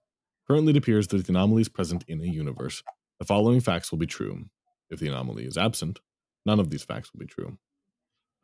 Currently, 0.49 0.71
it 0.71 0.78
appears 0.78 1.09
that 1.09 1.18
if 1.18 1.26
the 1.26 1.33
anomaly 1.33 1.61
is 1.61 1.68
present 1.68 2.06
in 2.09 2.23
a 2.23 2.26
universe. 2.26 2.83
The 3.18 3.26
following 3.26 3.61
facts 3.61 3.90
will 3.90 3.99
be 3.99 4.06
true. 4.06 4.47
If 4.88 4.99
the 4.99 5.09
anomaly 5.09 5.45
is 5.45 5.59
absent, 5.59 6.00
none 6.47 6.59
of 6.59 6.71
these 6.71 6.85
facts 6.85 7.12
will 7.12 7.21
be 7.21 7.26
true. 7.26 7.59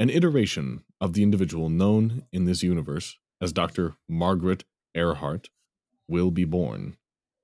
An 0.03 0.11
iteration 0.11 0.83
of 1.01 1.13
the 1.13 1.23
individual 1.23 1.69
known 1.69 2.25
in 2.33 2.45
this 2.45 2.65
universe 2.65 3.19
as 3.41 3.53
Dr. 3.53 3.95
Margaret 4.09 4.65
Earhart 4.97 5.49
will 6.09 6.33
be 6.33 6.45
born. 6.45 6.97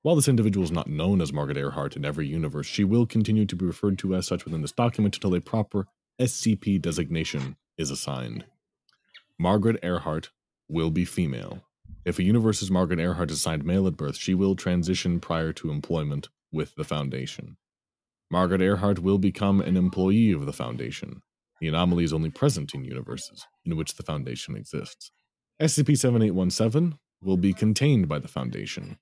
While 0.03 0.17
this 0.17 0.27
individual 0.27 0.65
is 0.65 0.73
not 0.73 0.89
known 0.89 1.21
as 1.21 1.33
Margaret 1.33 1.57
Earhart 1.57 1.95
in 1.95 2.05
every 2.05 2.27
universe, 2.27 2.67
she 2.67 2.83
will 2.83 3.07
continue 3.07 3.47
to 3.47 3.55
be 3.55 3.65
referred 3.65 3.97
to 3.99 4.13
as 4.17 4.27
such 4.27 4.45
within 4.45 4.63
this 4.63 4.73
document 4.73 5.15
until 5.15 5.37
a 5.37 5.41
proper 5.41 5.87
SCP 6.21 6.83
designation 6.83 7.55
is 7.77 7.93
assigned. 7.93 8.45
Margaret 9.39 9.79
Earhart 9.85 10.31
will 10.69 10.91
be 10.91 11.05
female. 11.05 11.63
If 12.05 12.19
a 12.19 12.25
universe's 12.25 12.73
Margaret 12.73 12.99
Earhart 12.99 13.31
is 13.31 13.37
assigned 13.37 13.65
male 13.65 13.87
at 13.87 13.97
birth, 13.97 14.17
she 14.17 14.35
will 14.35 14.57
transition 14.57 15.21
prior 15.21 15.53
to 15.53 15.71
employment 15.71 16.29
with 16.51 16.75
the 16.75 16.83
Foundation. 16.83 17.57
Margaret 18.33 18.63
Earhart 18.63 18.99
will 18.99 19.19
become 19.19 19.61
an 19.61 19.77
employee 19.77 20.33
of 20.33 20.45
the 20.45 20.53
Foundation. 20.53 21.23
The 21.61 21.69
anomaly 21.69 22.05
is 22.05 22.13
only 22.13 22.31
present 22.31 22.75
in 22.75 22.85
universes 22.85 23.47
in 23.65 23.77
which 23.77 23.97
the 23.97 24.03
Foundation 24.03 24.57
exists. 24.57 25.11
SCP 25.61 25.99
7817 25.99 26.99
will 27.21 27.37
be 27.37 27.53
contained 27.53 28.09
by 28.09 28.19
the 28.19 28.29
Foundation, 28.29 28.99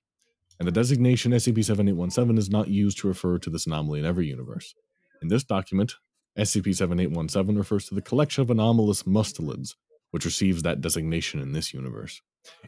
and 0.59 0.67
the 0.67 0.71
designation 0.71 1.31
SCP 1.31 1.63
7817 1.63 2.37
is 2.37 2.49
not 2.49 2.67
used 2.67 2.97
to 2.99 3.07
refer 3.07 3.37
to 3.37 3.49
this 3.49 3.67
anomaly 3.67 3.99
in 3.99 4.05
every 4.05 4.27
universe. 4.27 4.73
In 5.21 5.27
this 5.27 5.43
document, 5.43 5.95
SCP 6.37 6.75
7817 6.75 7.57
refers 7.57 7.85
to 7.87 7.95
the 7.95 8.01
collection 8.01 8.41
of 8.41 8.49
anomalous 8.49 9.03
mustelids, 9.03 9.75
which 10.11 10.25
receives 10.25 10.63
that 10.63 10.81
designation 10.81 11.39
in 11.39 11.51
this 11.51 11.73
universe. 11.73 12.21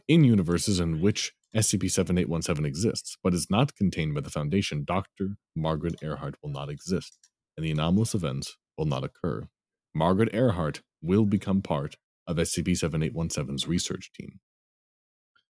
In 0.06 0.24
universes 0.24 0.78
in 0.78 1.00
which 1.00 1.32
SCP 1.56 1.90
7817 1.90 2.64
exists, 2.64 3.16
but 3.24 3.34
is 3.34 3.48
not 3.50 3.74
contained 3.74 4.14
by 4.14 4.20
the 4.20 4.30
Foundation, 4.30 4.84
Dr. 4.84 5.36
Margaret 5.56 5.96
Earhart 6.02 6.36
will 6.42 6.50
not 6.50 6.68
exist, 6.68 7.18
and 7.56 7.66
the 7.66 7.72
anomalous 7.72 8.14
events 8.14 8.56
will 8.78 8.86
not 8.86 9.02
occur. 9.02 9.48
Margaret 9.94 10.30
Earhart 10.32 10.82
will 11.02 11.24
become 11.24 11.62
part 11.62 11.96
of 12.26 12.36
SCP 12.36 12.72
7817's 12.72 13.66
research 13.66 14.12
team. 14.12 14.40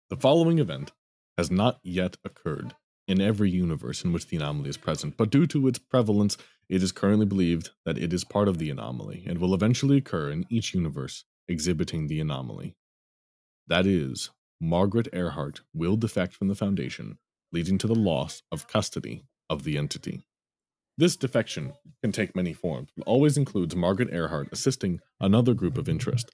The 0.10 0.16
following 0.16 0.60
event 0.60 0.92
has 1.38 1.52
not 1.52 1.80
yet 1.84 2.18
occurred 2.24 2.76
in 3.08 3.20
every 3.20 3.50
universe 3.50 4.06
in 4.06 4.14
which 4.14 4.28
the 4.28 4.38
anomaly 4.38 4.70
is 4.70 4.78
present, 4.78 5.18
but 5.18 5.30
due 5.30 5.48
to 5.48 5.68
its 5.68 5.80
prevalence, 5.80 6.38
it 6.70 6.82
is 6.82 6.94
currently 6.94 7.26
believed 7.26 7.72
that 7.86 7.98
it 7.98 8.14
is 8.14 8.24
part 8.24 8.48
of 8.48 8.58
the 8.58 8.70
anomaly 8.70 9.26
and 9.28 9.40
will 9.40 9.54
eventually 9.54 9.98
occur 9.98 10.32
in 10.32 10.46
each 10.50 10.74
universe 10.74 11.26
exhibiting 11.48 12.08
the 12.08 12.22
anomaly. 12.22 12.76
That 13.68 13.86
is, 13.86 14.30
Margaret 14.62 15.10
Earhart 15.12 15.62
will 15.74 15.98
defect 15.98 16.34
from 16.34 16.48
the 16.48 16.56
Foundation, 16.56 17.18
leading 17.52 17.78
to 17.80 17.88
the 17.88 17.96
loss 17.96 18.44
of 18.52 18.68
custody 18.68 19.26
of 19.50 19.64
the 19.64 19.78
entity. 19.78 20.24
This 21.02 21.16
defection 21.16 21.74
can 22.04 22.12
take 22.12 22.36
many 22.36 22.54
forms, 22.54 22.92
but 22.96 23.08
always 23.08 23.36
includes 23.36 23.76
Margaret 23.76 24.10
Earhart 24.14 24.50
assisting 24.52 25.00
another 25.20 25.56
group 25.56 25.80
of 25.80 25.90
interest. 25.90 26.30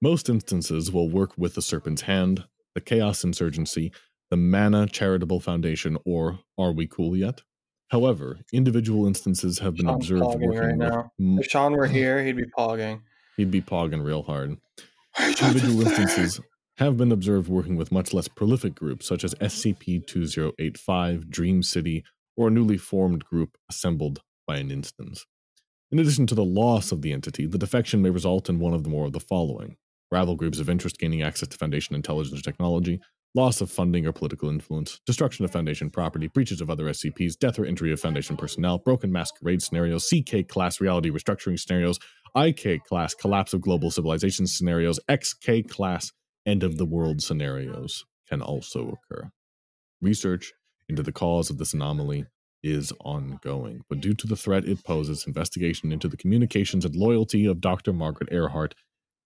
Most 0.00 0.30
instances 0.30 0.90
will 0.90 1.10
work 1.10 1.32
with 1.36 1.54
the 1.54 1.60
Serpent's 1.60 2.00
Hand, 2.00 2.44
the 2.74 2.80
Chaos 2.80 3.22
Insurgency, 3.22 3.92
the 4.30 4.38
Manna 4.38 4.86
Charitable 4.86 5.40
Foundation, 5.40 5.98
or 6.06 6.38
Are 6.56 6.72
We 6.72 6.86
Cool 6.86 7.18
Yet? 7.18 7.42
However, 7.88 8.38
individual 8.50 9.06
instances 9.06 9.58
have 9.58 9.74
been 9.74 9.84
Sean's 9.88 10.04
observed 10.10 10.22
working 10.40 10.50
right 10.52 10.68
with 10.68 10.76
now. 10.78 11.12
m- 11.20 11.38
If 11.38 11.50
Sean 11.50 11.72
were 11.74 11.86
here, 11.86 12.24
he'd 12.24 12.38
be 12.38 12.46
pogging. 12.56 13.02
He'd 13.36 13.50
be 13.50 13.60
pogging 13.60 14.02
real 14.02 14.22
hard. 14.22 14.56
Individual 15.20 15.86
instances 15.86 16.40
have 16.78 16.96
been 16.96 17.12
observed 17.12 17.50
working 17.50 17.76
with 17.76 17.92
much 17.92 18.14
less 18.14 18.26
prolific 18.26 18.74
groups 18.74 19.04
such 19.06 19.22
as 19.22 19.34
SCP 19.34 20.06
2085, 20.06 21.28
Dream 21.28 21.62
City, 21.62 22.04
or 22.38 22.48
a 22.48 22.50
newly 22.52 22.78
formed 22.78 23.24
group 23.24 23.58
assembled 23.68 24.22
by 24.46 24.58
an 24.58 24.70
instance. 24.70 25.26
In 25.90 25.98
addition 25.98 26.26
to 26.28 26.34
the 26.36 26.44
loss 26.44 26.92
of 26.92 27.02
the 27.02 27.12
entity, 27.12 27.46
the 27.46 27.58
defection 27.58 28.00
may 28.00 28.10
result 28.10 28.48
in 28.48 28.60
one 28.60 28.72
of 28.72 28.84
the 28.84 28.90
more 28.90 29.06
of 29.06 29.12
the 29.12 29.20
following 29.20 29.76
rival 30.10 30.36
groups 30.36 30.58
of 30.58 30.70
interest 30.70 30.98
gaining 30.98 31.22
access 31.22 31.48
to 31.48 31.58
Foundation 31.58 31.94
intelligence 31.94 32.38
or 32.38 32.42
technology, 32.42 32.98
loss 33.34 33.60
of 33.60 33.70
funding 33.70 34.06
or 34.06 34.12
political 34.12 34.48
influence, 34.48 35.00
destruction 35.04 35.44
of 35.44 35.50
Foundation 35.50 35.90
property, 35.90 36.28
breaches 36.28 36.60
of 36.60 36.70
other 36.70 36.84
SCPs, 36.84 37.38
death 37.38 37.58
or 37.58 37.66
injury 37.66 37.92
of 37.92 38.00
Foundation 38.00 38.36
personnel, 38.36 38.78
broken 38.78 39.12
masquerade 39.12 39.60
scenarios, 39.60 40.08
CK 40.08 40.48
class 40.48 40.80
reality 40.80 41.10
restructuring 41.10 41.58
scenarios, 41.58 41.98
IK 42.36 42.84
class 42.84 43.14
collapse 43.14 43.52
of 43.52 43.60
global 43.60 43.90
civilization 43.90 44.46
scenarios, 44.46 45.00
XK 45.10 45.68
class 45.68 46.12
end 46.46 46.62
of 46.62 46.78
the 46.78 46.86
world 46.86 47.20
scenarios 47.20 48.04
can 48.28 48.40
also 48.40 48.96
occur. 48.96 49.30
Research 50.00 50.52
into 50.88 51.02
the 51.02 51.12
cause 51.12 51.50
of 51.50 51.58
this 51.58 51.74
anomaly 51.74 52.26
is 52.62 52.92
ongoing, 53.00 53.84
but 53.88 54.00
due 54.00 54.14
to 54.14 54.26
the 54.26 54.36
threat 54.36 54.64
it 54.64 54.82
poses, 54.84 55.26
investigation 55.26 55.92
into 55.92 56.08
the 56.08 56.16
communications 56.16 56.84
and 56.84 56.96
loyalty 56.96 57.46
of 57.46 57.60
Dr. 57.60 57.92
Margaret 57.92 58.30
Earhart 58.32 58.74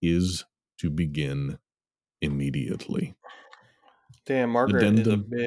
is 0.02 0.44
to 0.78 0.90
begin 0.90 1.58
immediately. 2.20 3.14
Damn, 4.26 4.50
Margaret 4.50 4.98
is 4.98 5.06
a 5.06 5.16
bitch. 5.16 5.46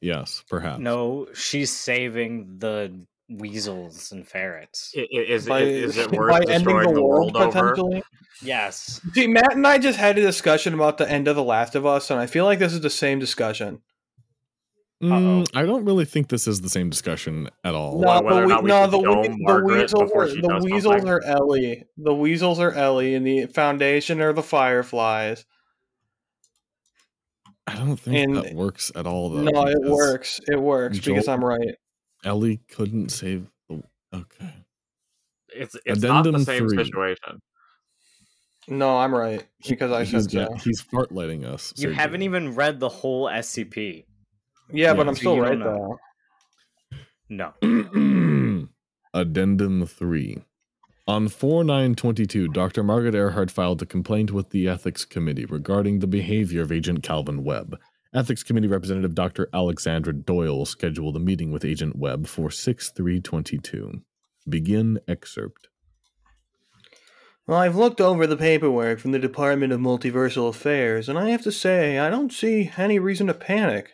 Yes, 0.00 0.42
perhaps. 0.48 0.80
No, 0.80 1.28
she's 1.34 1.70
saving 1.74 2.58
the 2.58 3.06
weasels 3.30 4.12
and 4.12 4.26
ferrets. 4.26 4.92
I- 4.96 5.00
i- 5.00 5.06
Is, 5.20 5.46
By, 5.46 5.60
is 5.60 5.96
it 5.96 6.10
by 6.10 6.16
worth 6.16 6.34
ending 6.48 6.52
destroying 6.76 6.94
the 6.94 7.02
world, 7.02 7.36
over? 7.36 7.46
potentially. 7.46 8.02
Yes. 8.42 9.00
See, 9.14 9.26
Matt 9.28 9.54
and 9.54 9.66
I 9.66 9.78
just 9.78 9.98
had 9.98 10.18
a 10.18 10.22
discussion 10.22 10.74
about 10.74 10.98
the 10.98 11.08
end 11.10 11.28
of 11.28 11.36
The 11.36 11.44
Last 11.44 11.74
of 11.74 11.86
Us, 11.86 12.10
and 12.10 12.18
I 12.18 12.26
feel 12.26 12.44
like 12.44 12.58
this 12.58 12.72
is 12.72 12.80
the 12.80 12.90
same 12.90 13.18
discussion. 13.20 13.80
Mm, 15.10 15.48
I 15.54 15.64
don't 15.66 15.84
really 15.84 16.04
think 16.04 16.28
this 16.28 16.46
is 16.46 16.60
the 16.60 16.68
same 16.68 16.88
discussion 16.90 17.48
at 17.64 17.74
all. 17.74 17.98
No, 18.00 18.20
whether 18.22 18.28
the, 18.28 18.34
or 18.36 18.42
we- 18.46 18.48
not 18.48 18.62
we 18.62 18.68
no, 18.68 18.86
the, 18.86 18.98
we- 18.98 19.44
the 19.44 19.62
weasels 19.64 20.10
are 20.14 20.28
she 20.28 20.40
the 20.40 20.60
weasels 20.62 20.84
something. 20.94 21.08
are 21.08 21.22
Ellie. 21.24 21.84
The 21.96 22.14
weasels 22.14 22.58
are 22.60 22.72
Ellie, 22.72 23.14
and 23.14 23.26
the 23.26 23.46
Foundation 23.46 24.20
are 24.20 24.32
the 24.32 24.42
Fireflies. 24.42 25.44
I 27.66 27.76
don't 27.76 27.96
think 27.96 28.16
And- 28.16 28.36
that 28.36 28.54
works 28.54 28.92
at 28.94 29.06
all, 29.06 29.30
though. 29.30 29.42
no, 29.42 29.66
it 29.66 29.80
works. 29.82 30.40
It 30.46 30.60
works 30.60 30.98
because 31.00 31.28
I'm 31.28 31.44
right. 31.44 31.74
Ellie 32.24 32.60
couldn't 32.70 33.10
save 33.10 33.46
the. 33.68 33.82
Okay. 34.12 34.54
It's 35.54 35.76
it's 35.86 36.02
not 36.02 36.24
the 36.24 36.38
same 36.40 36.68
three. 36.68 36.84
situation. 36.84 37.40
No, 38.66 38.96
I'm 38.96 39.14
right 39.14 39.44
because 39.68 39.92
I 39.92 40.04
he's 40.04 40.24
said 40.24 40.30
so. 40.30 40.48
got- 40.48 40.62
He's 40.62 40.82
fartlighting 40.82 41.44
us. 41.44 41.72
You 41.76 41.90
so 41.90 41.94
haven't 41.94 42.22
even 42.22 42.54
read 42.54 42.80
the 42.80 42.88
whole 42.88 43.26
SCP. 43.26 44.04
Yeah, 44.72 44.94
but 44.94 45.08
I'm 45.08 45.14
still 45.14 45.38
right 45.38 45.58
don't 45.58 45.98
though. 47.28 47.54
No. 47.62 48.68
Addendum 49.14 49.86
3. 49.86 50.44
On 51.06 51.28
4922, 51.28 52.48
Dr. 52.48 52.82
Margaret 52.82 53.14
Earhart 53.14 53.50
filed 53.50 53.82
a 53.82 53.86
complaint 53.86 54.30
with 54.30 54.50
the 54.50 54.68
Ethics 54.68 55.04
Committee 55.04 55.44
regarding 55.44 55.98
the 55.98 56.06
behavior 56.06 56.62
of 56.62 56.72
Agent 56.72 57.02
Calvin 57.02 57.44
Webb. 57.44 57.78
Ethics 58.14 58.42
Committee 58.42 58.68
Representative 58.68 59.14
Dr. 59.14 59.48
Alexandra 59.52 60.14
Doyle 60.14 60.64
scheduled 60.64 61.16
a 61.16 61.20
meeting 61.20 61.50
with 61.52 61.64
Agent 61.64 61.96
Webb 61.96 62.26
for 62.26 62.50
6322. 62.50 64.00
Begin 64.48 64.98
excerpt. 65.06 65.68
Well, 67.46 67.58
I've 67.58 67.76
looked 67.76 68.00
over 68.00 68.26
the 68.26 68.36
paperwork 68.36 68.98
from 68.98 69.12
the 69.12 69.18
Department 69.18 69.72
of 69.72 69.80
Multiversal 69.80 70.48
Affairs, 70.48 71.10
and 71.10 71.18
I 71.18 71.30
have 71.30 71.42
to 71.42 71.52
say, 71.52 71.98
I 71.98 72.08
don't 72.08 72.32
see 72.32 72.70
any 72.78 72.98
reason 72.98 73.26
to 73.26 73.34
panic. 73.34 73.90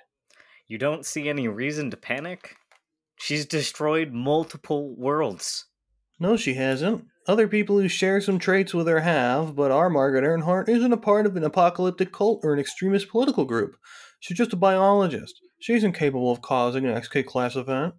You 0.71 0.79
don't 0.79 1.05
see 1.05 1.29
any 1.29 1.49
reason 1.49 1.91
to 1.91 1.97
panic? 1.97 2.55
She's 3.19 3.45
destroyed 3.45 4.13
multiple 4.13 4.95
worlds. 4.95 5.67
No, 6.21 6.37
she 6.37 6.55
hasn't. 6.55 7.07
Other 7.27 7.49
people 7.49 7.81
who 7.81 7.89
share 7.89 8.21
some 8.21 8.39
traits 8.39 8.73
with 8.73 8.87
her 8.87 9.01
have, 9.01 9.57
but 9.57 9.73
our 9.73 9.91
Margaret 9.91 10.23
Earnhardt 10.23 10.69
isn't 10.69 10.93
a 10.93 10.97
part 10.97 11.27
of 11.27 11.35
an 11.35 11.43
apocalyptic 11.43 12.13
cult 12.13 12.43
or 12.45 12.55
an 12.55 12.61
extremist 12.61 13.09
political 13.09 13.45
group. 13.45 13.75
She's 14.21 14.39
just 14.39 14.53
a 14.53 14.57
biologist. 14.57 15.41
She 15.59 15.75
isn't 15.75 15.95
capable 15.95 16.31
of 16.31 16.41
causing 16.41 16.87
an 16.87 16.95
XK 16.95 17.27
class 17.27 17.57
event. 17.57 17.95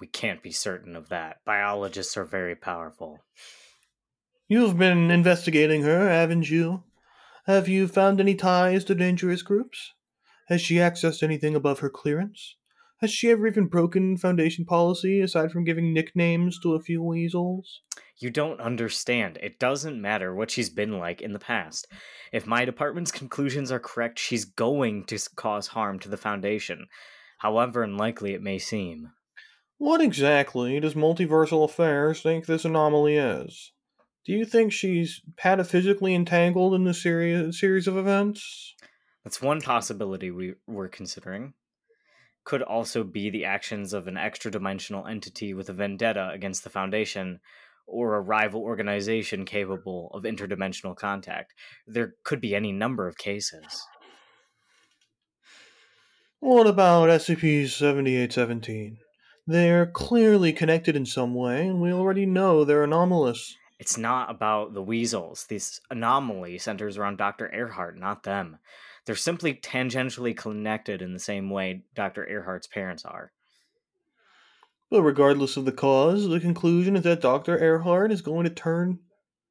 We 0.00 0.08
can't 0.08 0.42
be 0.42 0.50
certain 0.50 0.96
of 0.96 1.10
that. 1.10 1.36
Biologists 1.46 2.16
are 2.16 2.24
very 2.24 2.56
powerful. 2.56 3.20
You've 4.48 4.76
been 4.76 5.12
investigating 5.12 5.82
her, 5.82 6.08
haven't 6.08 6.50
you? 6.50 6.82
Have 7.46 7.68
you 7.68 7.86
found 7.86 8.18
any 8.18 8.34
ties 8.34 8.82
to 8.86 8.96
dangerous 8.96 9.42
groups? 9.42 9.92
Has 10.50 10.60
she 10.60 10.74
accessed 10.74 11.22
anything 11.22 11.54
above 11.54 11.78
her 11.78 11.88
clearance? 11.88 12.56
Has 13.00 13.12
she 13.12 13.30
ever 13.30 13.46
even 13.46 13.66
broken 13.66 14.16
Foundation 14.16 14.64
policy 14.64 15.20
aside 15.20 15.52
from 15.52 15.62
giving 15.62 15.94
nicknames 15.94 16.58
to 16.60 16.74
a 16.74 16.80
few 16.80 17.00
weasels? 17.00 17.82
You 18.18 18.30
don't 18.30 18.60
understand. 18.60 19.38
It 19.40 19.60
doesn't 19.60 20.02
matter 20.02 20.34
what 20.34 20.50
she's 20.50 20.68
been 20.68 20.98
like 20.98 21.22
in 21.22 21.32
the 21.32 21.38
past. 21.38 21.86
If 22.32 22.48
my 22.48 22.64
department's 22.64 23.12
conclusions 23.12 23.70
are 23.70 23.78
correct, 23.78 24.18
she's 24.18 24.44
going 24.44 25.04
to 25.04 25.20
cause 25.36 25.68
harm 25.68 26.00
to 26.00 26.08
the 26.08 26.16
Foundation, 26.16 26.88
however 27.38 27.84
unlikely 27.84 28.34
it 28.34 28.42
may 28.42 28.58
seem. 28.58 29.12
What 29.78 30.00
exactly 30.00 30.80
does 30.80 30.94
Multiversal 30.94 31.64
Affairs 31.64 32.22
think 32.22 32.46
this 32.46 32.64
anomaly 32.64 33.16
is? 33.16 33.72
Do 34.26 34.32
you 34.32 34.44
think 34.44 34.72
she's 34.72 35.22
pataphysically 35.42 36.12
entangled 36.12 36.74
in 36.74 36.82
this 36.82 37.02
series, 37.02 37.58
series 37.58 37.86
of 37.86 37.96
events? 37.96 38.74
That's 39.24 39.42
one 39.42 39.60
possibility 39.60 40.30
we 40.30 40.54
were 40.66 40.88
considering. 40.88 41.54
Could 42.44 42.62
also 42.62 43.04
be 43.04 43.30
the 43.30 43.44
actions 43.44 43.92
of 43.92 44.06
an 44.06 44.16
extra 44.16 44.50
dimensional 44.50 45.06
entity 45.06 45.52
with 45.52 45.68
a 45.68 45.74
vendetta 45.74 46.30
against 46.32 46.64
the 46.64 46.70
Foundation, 46.70 47.40
or 47.86 48.14
a 48.14 48.20
rival 48.20 48.62
organization 48.62 49.44
capable 49.44 50.10
of 50.14 50.22
interdimensional 50.22 50.96
contact. 50.96 51.52
There 51.86 52.14
could 52.24 52.40
be 52.40 52.54
any 52.54 52.72
number 52.72 53.08
of 53.08 53.18
cases. 53.18 53.82
What 56.38 56.66
about 56.66 57.10
SCP 57.10 57.68
7817? 57.68 58.98
They're 59.46 59.86
clearly 59.86 60.52
connected 60.52 60.96
in 60.96 61.04
some 61.04 61.34
way, 61.34 61.66
and 61.66 61.80
we 61.80 61.92
already 61.92 62.24
know 62.24 62.64
they're 62.64 62.84
anomalous. 62.84 63.56
It's 63.78 63.98
not 63.98 64.30
about 64.30 64.72
the 64.72 64.82
weasels. 64.82 65.46
This 65.48 65.80
anomaly 65.90 66.58
centers 66.58 66.96
around 66.96 67.18
Dr. 67.18 67.52
Earhart, 67.52 67.98
not 67.98 68.22
them. 68.22 68.58
They're 69.06 69.16
simply 69.16 69.54
tangentially 69.54 70.36
connected 70.36 71.02
in 71.02 71.12
the 71.12 71.18
same 71.18 71.50
way 71.50 71.82
Dr. 71.94 72.26
Earhart's 72.26 72.66
parents 72.66 73.04
are. 73.04 73.32
But 74.90 75.02
regardless 75.02 75.56
of 75.56 75.64
the 75.64 75.72
cause, 75.72 76.28
the 76.28 76.40
conclusion 76.40 76.96
is 76.96 77.02
that 77.04 77.20
Dr. 77.20 77.58
Earhart 77.58 78.10
is 78.10 78.22
going 78.22 78.44
to 78.44 78.50
turn 78.50 78.98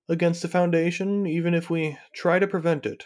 against 0.10 0.42
the 0.42 0.48
Foundation, 0.48 1.26
even 1.26 1.54
if 1.54 1.70
we 1.70 1.98
try 2.14 2.40
to 2.40 2.48
prevent 2.48 2.86
it. 2.86 3.06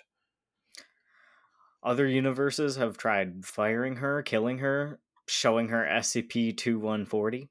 Other 1.84 2.08
universes 2.08 2.77
have 2.77 2.97
tried 2.97 3.45
firing 3.45 3.97
her, 3.97 4.23
killing 4.23 4.60
her, 4.60 4.99
showing 5.27 5.67
her 5.67 5.86
SCP 5.86 6.56
2140. 6.58 7.49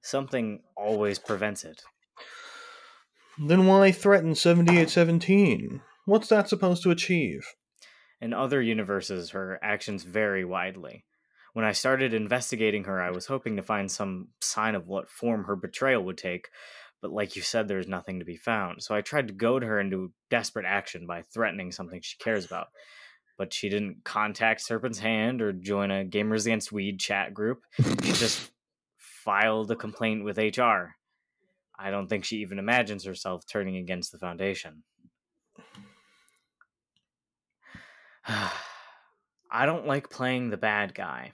Something 0.00 0.62
always 0.76 1.18
prevents 1.18 1.64
it. 1.64 1.82
Then 3.38 3.66
why 3.66 3.92
threaten 3.92 4.34
7817? 4.34 5.82
What's 6.06 6.28
that 6.28 6.48
supposed 6.48 6.82
to 6.84 6.90
achieve? 6.90 7.54
In 8.20 8.32
other 8.32 8.60
universes, 8.60 9.30
her 9.30 9.58
actions 9.62 10.04
vary 10.04 10.44
widely. 10.44 11.04
When 11.52 11.64
I 11.64 11.72
started 11.72 12.14
investigating 12.14 12.84
her, 12.84 13.00
I 13.00 13.10
was 13.10 13.26
hoping 13.26 13.56
to 13.56 13.62
find 13.62 13.90
some 13.90 14.28
sign 14.40 14.74
of 14.74 14.86
what 14.86 15.08
form 15.08 15.44
her 15.44 15.56
betrayal 15.56 16.04
would 16.04 16.18
take, 16.18 16.48
but 17.00 17.10
like 17.10 17.34
you 17.34 17.42
said, 17.42 17.66
there's 17.66 17.88
nothing 17.88 18.18
to 18.18 18.24
be 18.24 18.36
found. 18.36 18.82
So 18.82 18.94
I 18.94 19.00
tried 19.00 19.28
to 19.28 19.34
goad 19.34 19.62
her 19.62 19.80
into 19.80 20.12
desperate 20.28 20.66
action 20.66 21.06
by 21.06 21.22
threatening 21.22 21.72
something 21.72 22.00
she 22.02 22.18
cares 22.18 22.44
about. 22.44 22.68
but 23.40 23.54
she 23.54 23.70
didn't 23.70 24.04
contact 24.04 24.60
Serpent's 24.60 24.98
Hand 24.98 25.40
or 25.40 25.50
join 25.50 25.90
a 25.90 26.04
Gamers 26.04 26.44
Against 26.44 26.72
Weed 26.72 27.00
chat 27.00 27.32
group. 27.32 27.62
She 28.02 28.12
just 28.12 28.50
filed 28.98 29.70
a 29.70 29.76
complaint 29.76 30.24
with 30.24 30.36
HR. 30.36 30.96
I 31.78 31.90
don't 31.90 32.06
think 32.06 32.26
she 32.26 32.36
even 32.42 32.58
imagines 32.58 33.02
herself 33.06 33.46
turning 33.46 33.76
against 33.76 34.12
the 34.12 34.18
Foundation. 34.18 34.82
I 39.50 39.66
don't 39.66 39.86
like 39.86 40.10
playing 40.10 40.50
the 40.50 40.56
bad 40.56 40.94
guy, 40.94 41.32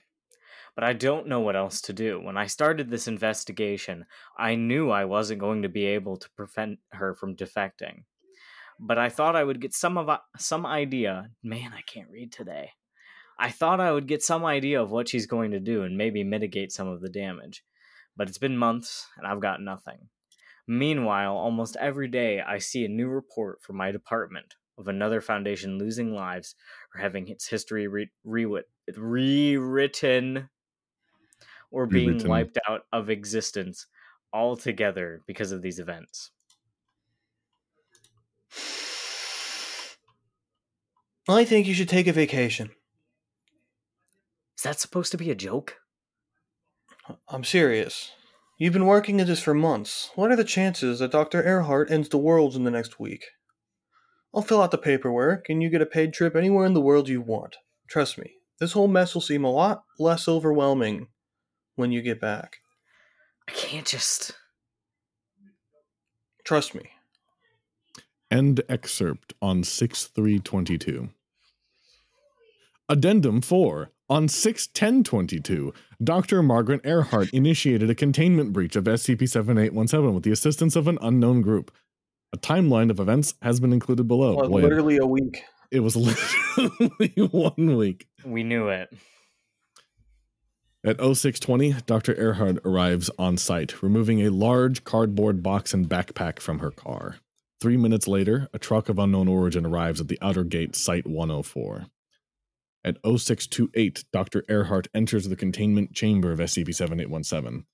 but 0.74 0.84
I 0.84 0.92
don't 0.92 1.26
know 1.26 1.40
what 1.40 1.56
else 1.56 1.80
to 1.82 1.92
do. 1.92 2.20
When 2.20 2.36
I 2.36 2.46
started 2.46 2.90
this 2.90 3.08
investigation, 3.08 4.06
I 4.38 4.54
knew 4.54 4.90
I 4.90 5.04
wasn't 5.04 5.40
going 5.40 5.62
to 5.62 5.68
be 5.68 5.86
able 5.86 6.16
to 6.16 6.30
prevent 6.36 6.78
her 6.92 7.14
from 7.14 7.36
defecting. 7.36 8.04
But 8.78 8.98
I 8.98 9.08
thought 9.08 9.36
I 9.36 9.44
would 9.44 9.60
get 9.60 9.74
some 9.74 9.96
of 9.98 10.08
uh, 10.08 10.18
some 10.36 10.66
idea. 10.66 11.30
Man, 11.42 11.72
I 11.72 11.80
can't 11.82 12.10
read 12.10 12.30
today. 12.30 12.72
I 13.38 13.50
thought 13.50 13.80
I 13.80 13.92
would 13.92 14.06
get 14.06 14.22
some 14.22 14.44
idea 14.44 14.80
of 14.80 14.90
what 14.90 15.08
she's 15.08 15.26
going 15.26 15.50
to 15.50 15.60
do 15.60 15.82
and 15.82 15.96
maybe 15.96 16.24
mitigate 16.24 16.72
some 16.72 16.88
of 16.88 17.00
the 17.00 17.08
damage. 17.08 17.64
But 18.16 18.28
it's 18.28 18.38
been 18.38 18.56
months 18.56 19.06
and 19.16 19.26
I've 19.26 19.40
got 19.40 19.60
nothing. 19.60 20.08
Meanwhile, 20.66 21.36
almost 21.36 21.76
every 21.76 22.08
day 22.08 22.40
I 22.40 22.58
see 22.58 22.84
a 22.84 22.88
new 22.88 23.08
report 23.08 23.62
from 23.62 23.76
my 23.76 23.92
department 23.92 24.54
of 24.78 24.88
another 24.88 25.20
foundation 25.20 25.78
losing 25.78 26.14
lives 26.14 26.54
or 26.94 27.00
having 27.00 27.28
its 27.28 27.48
history 27.48 27.86
re- 27.86 28.10
re- 28.24 28.62
rewritten 28.96 30.48
or 31.70 31.86
being 31.86 32.08
rewritten. 32.08 32.28
wiped 32.28 32.58
out 32.68 32.82
of 32.92 33.10
existence 33.10 33.86
altogether 34.32 35.22
because 35.26 35.52
of 35.52 35.62
these 35.62 35.78
events. 35.78 36.30
I 41.28 41.44
think 41.44 41.66
you 41.66 41.74
should 41.74 41.88
take 41.88 42.06
a 42.06 42.12
vacation. 42.12 42.70
Is 44.56 44.62
that 44.62 44.78
supposed 44.78 45.10
to 45.12 45.18
be 45.18 45.30
a 45.30 45.34
joke? 45.34 45.76
I'm 47.28 47.44
serious. 47.44 48.12
You've 48.58 48.72
been 48.72 48.86
working 48.86 49.20
at 49.20 49.26
this 49.26 49.42
for 49.42 49.52
months. 49.52 50.10
What 50.14 50.30
are 50.30 50.36
the 50.36 50.44
chances 50.44 51.00
that 51.00 51.10
Dr. 51.10 51.42
Earhart 51.42 51.90
ends 51.90 52.08
the 52.08 52.16
world 52.16 52.54
in 52.54 52.64
the 52.64 52.70
next 52.70 52.98
week? 52.98 53.26
I'll 54.36 54.42
fill 54.42 54.60
out 54.60 54.70
the 54.70 54.76
paperwork, 54.76 55.48
and 55.48 55.62
you 55.62 55.70
get 55.70 55.80
a 55.80 55.86
paid 55.86 56.12
trip 56.12 56.36
anywhere 56.36 56.66
in 56.66 56.74
the 56.74 56.80
world 56.80 57.08
you 57.08 57.22
want. 57.22 57.56
Trust 57.88 58.18
me, 58.18 58.34
this 58.60 58.72
whole 58.72 58.86
mess 58.86 59.14
will 59.14 59.22
seem 59.22 59.44
a 59.44 59.50
lot 59.50 59.84
less 59.98 60.28
overwhelming 60.28 61.08
when 61.74 61.90
you 61.90 62.02
get 62.02 62.20
back. 62.20 62.58
I 63.48 63.52
can't 63.52 63.86
just. 63.86 64.32
Trust 66.44 66.74
me. 66.74 66.90
End 68.30 68.60
excerpt 68.68 69.32
on 69.40 69.64
6322. 69.64 71.08
Addendum 72.90 73.40
4. 73.40 73.90
On 74.08 74.28
61022, 74.28 75.74
Dr. 76.04 76.40
Margaret 76.40 76.80
Earhart 76.84 77.28
initiated 77.30 77.90
a 77.90 77.94
containment 77.94 78.52
breach 78.52 78.76
of 78.76 78.84
SCP 78.84 79.28
7817 79.28 80.14
with 80.14 80.22
the 80.22 80.30
assistance 80.30 80.76
of 80.76 80.86
an 80.86 80.96
unknown 81.02 81.42
group. 81.42 81.72
A 82.36 82.38
timeline 82.38 82.90
of 82.90 83.00
events 83.00 83.32
has 83.40 83.60
been 83.60 83.72
included 83.72 84.06
below. 84.06 84.36
Well, 84.36 84.50
literally 84.50 84.98
a 84.98 85.06
week. 85.06 85.42
It 85.70 85.80
was 85.80 85.96
literally 86.58 87.14
one 87.30 87.76
week. 87.76 88.06
We 88.26 88.42
knew 88.42 88.68
it. 88.68 88.90
At 90.84 90.98
0620, 90.98 91.76
Dr. 91.86 92.14
Earhart 92.14 92.58
arrives 92.62 93.08
on 93.18 93.38
site, 93.38 93.82
removing 93.82 94.20
a 94.20 94.30
large 94.30 94.84
cardboard 94.84 95.42
box 95.42 95.72
and 95.72 95.88
backpack 95.88 96.38
from 96.38 96.58
her 96.58 96.70
car. 96.70 97.16
Three 97.58 97.78
minutes 97.78 98.06
later, 98.06 98.48
a 98.52 98.58
truck 98.58 98.90
of 98.90 98.98
unknown 98.98 99.28
origin 99.28 99.64
arrives 99.64 99.98
at 99.98 100.08
the 100.08 100.18
outer 100.20 100.44
gate, 100.44 100.76
Site 100.76 101.06
104. 101.06 101.86
At 102.84 102.98
0628, 103.02 104.04
Dr. 104.12 104.44
Earhart 104.50 104.88
enters 104.94 105.26
the 105.26 105.36
containment 105.36 105.94
chamber 105.94 106.32
of 106.32 106.38
SCP 106.38 106.74
7817. 106.74 107.64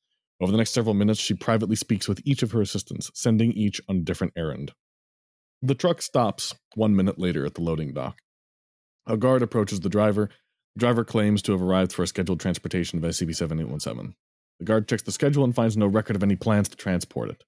Over 0.43 0.51
the 0.51 0.59
next 0.59 0.73
several 0.73 0.95
minutes, 0.95 1.21
she 1.21 1.35
privately 1.35 1.77
speaks 1.77 2.09
with 2.09 2.21
each 2.25 2.43
of 2.43 2.51
her 2.51 2.61
assistants, 2.61 3.13
sending 3.15 3.53
each 3.53 3.81
on 3.89 3.99
a 3.99 4.01
different 4.01 4.33
errand. 4.37 4.73
The 5.63 5.77
truck 5.77 6.03
stops 6.03 6.53
one 6.75 6.97
minute 6.97 7.17
later 7.17 7.47
at 7.47 7.55
the 7.55 7.61
loading 7.61 7.95
dock. 7.95 8.19
A 9.07 9.17
guard 9.17 9.43
approaches 9.43 9.81
the 9.81 9.89
driver. 9.89 10.31
The 10.75 10.81
driver 10.81 11.05
claims 11.05 11.43
to 11.43 11.53
have 11.53 11.63
arrived 11.63 11.93
for 11.93 12.03
a 12.03 12.09
scheduled 12.09 12.41
transportation 12.41 12.99
of 12.99 13.05
SCP 13.05 13.37
7817. 13.37 14.17
The 14.59 14.65
guard 14.65 14.89
checks 14.89 15.03
the 15.05 15.13
schedule 15.13 15.45
and 15.45 15.55
finds 15.55 15.77
no 15.77 15.87
record 15.87 16.17
of 16.17 16.25
any 16.25 16.35
plans 16.35 16.69
to 16.71 16.77
transport 16.77 17.31
it. 17.31 17.45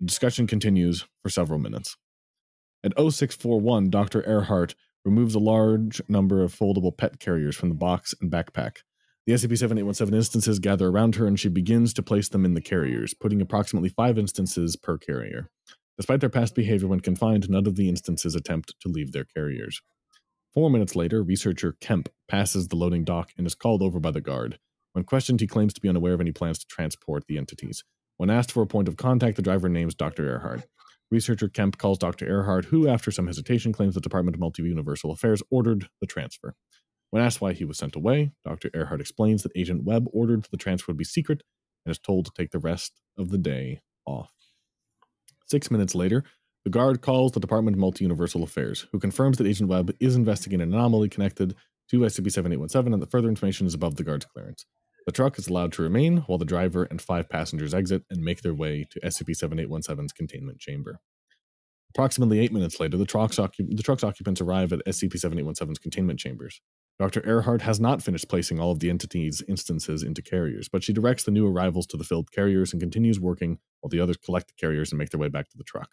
The 0.00 0.06
discussion 0.06 0.46
continues 0.46 1.04
for 1.22 1.28
several 1.28 1.58
minutes. 1.58 1.98
At 2.82 2.92
0641, 2.96 3.90
Dr. 3.90 4.26
Earhart 4.26 4.74
removes 5.04 5.34
a 5.34 5.38
large 5.38 6.00
number 6.08 6.42
of 6.42 6.54
foldable 6.54 6.96
pet 6.96 7.20
carriers 7.20 7.56
from 7.56 7.68
the 7.68 7.74
box 7.74 8.14
and 8.22 8.30
backpack. 8.30 8.78
The 9.28 9.34
SCP 9.34 9.58
7817 9.58 10.16
instances 10.16 10.58
gather 10.58 10.88
around 10.88 11.16
her 11.16 11.26
and 11.26 11.38
she 11.38 11.50
begins 11.50 11.92
to 11.92 12.02
place 12.02 12.30
them 12.30 12.46
in 12.46 12.54
the 12.54 12.62
carriers, 12.62 13.12
putting 13.12 13.42
approximately 13.42 13.90
five 13.90 14.16
instances 14.16 14.74
per 14.74 14.96
carrier. 14.96 15.50
Despite 15.98 16.20
their 16.20 16.30
past 16.30 16.54
behavior 16.54 16.88
when 16.88 17.00
confined, 17.00 17.50
none 17.50 17.66
of 17.66 17.76
the 17.76 17.90
instances 17.90 18.34
attempt 18.34 18.74
to 18.80 18.88
leave 18.88 19.12
their 19.12 19.26
carriers. 19.26 19.82
Four 20.54 20.70
minutes 20.70 20.96
later, 20.96 21.22
researcher 21.22 21.76
Kemp 21.78 22.08
passes 22.26 22.68
the 22.68 22.76
loading 22.76 23.04
dock 23.04 23.32
and 23.36 23.46
is 23.46 23.54
called 23.54 23.82
over 23.82 24.00
by 24.00 24.12
the 24.12 24.22
guard. 24.22 24.58
When 24.94 25.04
questioned, 25.04 25.42
he 25.42 25.46
claims 25.46 25.74
to 25.74 25.82
be 25.82 25.90
unaware 25.90 26.14
of 26.14 26.22
any 26.22 26.32
plans 26.32 26.58
to 26.60 26.66
transport 26.66 27.26
the 27.26 27.36
entities. 27.36 27.84
When 28.16 28.30
asked 28.30 28.52
for 28.52 28.62
a 28.62 28.66
point 28.66 28.88
of 28.88 28.96
contact, 28.96 29.36
the 29.36 29.42
driver 29.42 29.68
names 29.68 29.94
Dr. 29.94 30.24
Earhart. 30.24 30.64
Researcher 31.10 31.48
Kemp 31.48 31.76
calls 31.76 31.98
Dr. 31.98 32.26
Earhart, 32.26 32.64
who, 32.64 32.88
after 32.88 33.10
some 33.10 33.26
hesitation, 33.26 33.74
claims 33.74 33.94
the 33.94 34.00
Department 34.00 34.36
of 34.36 34.40
Multi 34.40 34.62
Universal 34.62 35.10
Affairs 35.10 35.42
ordered 35.50 35.90
the 36.00 36.06
transfer. 36.06 36.54
When 37.10 37.22
asked 37.22 37.40
why 37.40 37.52
he 37.52 37.64
was 37.64 37.78
sent 37.78 37.96
away, 37.96 38.32
Dr. 38.44 38.70
Earhart 38.74 39.00
explains 39.00 39.42
that 39.42 39.52
Agent 39.56 39.84
Webb 39.84 40.08
ordered 40.12 40.46
the 40.50 40.56
transfer 40.58 40.92
to 40.92 40.96
be 40.96 41.04
secret 41.04 41.42
and 41.84 41.90
is 41.90 41.98
told 41.98 42.26
to 42.26 42.32
take 42.36 42.50
the 42.50 42.58
rest 42.58 43.00
of 43.16 43.30
the 43.30 43.38
day 43.38 43.80
off. 44.06 44.32
Six 45.46 45.70
minutes 45.70 45.94
later, 45.94 46.24
the 46.64 46.70
guard 46.70 47.00
calls 47.00 47.32
the 47.32 47.40
Department 47.40 47.76
of 47.76 47.80
Multi 47.80 48.04
Universal 48.04 48.42
Affairs, 48.42 48.86
who 48.92 48.98
confirms 48.98 49.38
that 49.38 49.46
Agent 49.46 49.70
Webb 49.70 49.94
is 50.00 50.16
investigating 50.16 50.60
an 50.60 50.74
anomaly 50.74 51.08
connected 51.08 51.54
to 51.90 52.00
SCP 52.00 52.30
7817 52.30 52.92
and 52.92 53.02
that 53.02 53.10
further 53.10 53.28
information 53.28 53.66
is 53.66 53.72
above 53.72 53.96
the 53.96 54.04
guard's 54.04 54.26
clearance. 54.26 54.66
The 55.06 55.12
truck 55.12 55.38
is 55.38 55.48
allowed 55.48 55.72
to 55.72 55.82
remain 55.82 56.18
while 56.26 56.36
the 56.36 56.44
driver 56.44 56.84
and 56.84 57.00
five 57.00 57.30
passengers 57.30 57.72
exit 57.72 58.04
and 58.10 58.22
make 58.22 58.42
their 58.42 58.52
way 58.52 58.84
to 58.90 59.00
SCP 59.00 59.30
7817's 59.30 60.12
containment 60.12 60.58
chamber. 60.58 61.00
Approximately 61.94 62.40
eight 62.40 62.52
minutes 62.52 62.78
later, 62.78 62.98
the 62.98 63.06
truck's, 63.06 63.36
occup- 63.36 63.74
the 63.74 63.82
truck's 63.82 64.04
occupants 64.04 64.42
arrive 64.42 64.74
at 64.74 64.84
SCP 64.84 65.14
7817's 65.14 65.78
containment 65.78 66.18
chambers. 66.18 66.60
Dr. 66.98 67.24
Earhart 67.24 67.62
has 67.62 67.78
not 67.78 68.02
finished 68.02 68.28
placing 68.28 68.58
all 68.58 68.72
of 68.72 68.80
the 68.80 68.90
entity's 68.90 69.40
instances 69.46 70.02
into 70.02 70.20
carriers, 70.20 70.68
but 70.68 70.82
she 70.82 70.92
directs 70.92 71.22
the 71.22 71.30
new 71.30 71.46
arrivals 71.46 71.86
to 71.86 71.96
the 71.96 72.02
filled 72.02 72.32
carriers 72.32 72.72
and 72.72 72.82
continues 72.82 73.20
working 73.20 73.58
while 73.80 73.88
the 73.88 74.00
others 74.00 74.16
collect 74.16 74.48
the 74.48 74.54
carriers 74.54 74.90
and 74.90 74.98
make 74.98 75.10
their 75.10 75.20
way 75.20 75.28
back 75.28 75.48
to 75.48 75.56
the 75.56 75.62
truck. 75.62 75.90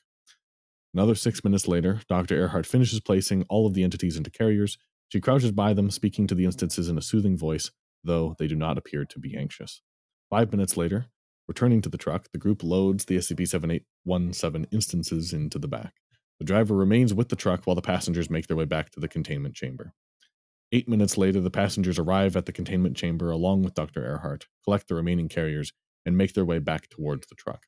Another 0.96 1.14
six 1.14 1.44
minutes 1.44 1.68
later, 1.68 2.02
Dr. 2.10 2.36
Earhart 2.36 2.66
finishes 2.66 3.02
placing 3.02 3.44
all 3.50 3.68
of 3.68 3.76
the 3.76 3.84
entities 3.84 4.18
into 4.18 4.32
carriers. 4.32 4.80
She 5.10 5.20
crouches 5.20 5.52
by 5.52 5.74
them, 5.74 5.92
speaking 5.92 6.26
to 6.26 6.36
the 6.36 6.46
instances 6.46 6.90
in 6.90 6.98
a 6.98 7.02
soothing 7.02 7.38
voice, 7.38 7.70
though 8.04 8.36
they 8.40 8.48
do 8.48 8.56
not 8.56 8.78
appear 8.78 9.06
to 9.06 9.20
be 9.20 9.38
anxious. 9.38 9.82
Five 10.32 10.52
minutes 10.52 10.76
later, 10.76 11.08
returning 11.48 11.82
to 11.82 11.90
the 11.90 11.98
truck, 11.98 12.32
the 12.32 12.40
group 12.40 12.64
loads 12.64 13.06
the 13.06 13.18
SCP 13.18 13.48
7817 13.48 14.68
instances 14.72 15.34
into 15.34 15.60
the 15.60 15.68
back. 15.68 15.94
The 16.40 16.46
driver 16.46 16.76
remains 16.76 17.14
with 17.14 17.30
the 17.30 17.36
truck 17.36 17.66
while 17.66 17.76
the 17.76 17.82
passengers 17.82 18.30
make 18.30 18.48
their 18.48 18.58
way 18.58 18.66
back 18.66 18.90
to 18.92 19.00
the 19.00 19.08
containment 19.08 19.54
chamber. 19.54 19.94
Eight 20.76 20.90
minutes 20.90 21.18
later, 21.18 21.40
the 21.40 21.50
passengers 21.50 21.98
arrive 21.98 22.36
at 22.36 22.48
the 22.48 22.52
containment 22.52 22.98
chamber 22.98 23.32
along 23.32 23.64
with 23.64 23.76
Dr. 23.76 24.04
Earhart, 24.04 24.48
collect 24.66 24.90
the 24.90 24.96
remaining 24.96 25.30
carriers, 25.30 25.72
and 26.06 26.18
make 26.18 26.34
their 26.34 26.44
way 26.44 26.60
back 26.60 26.90
towards 26.90 27.28
the 27.28 27.36
truck. 27.36 27.68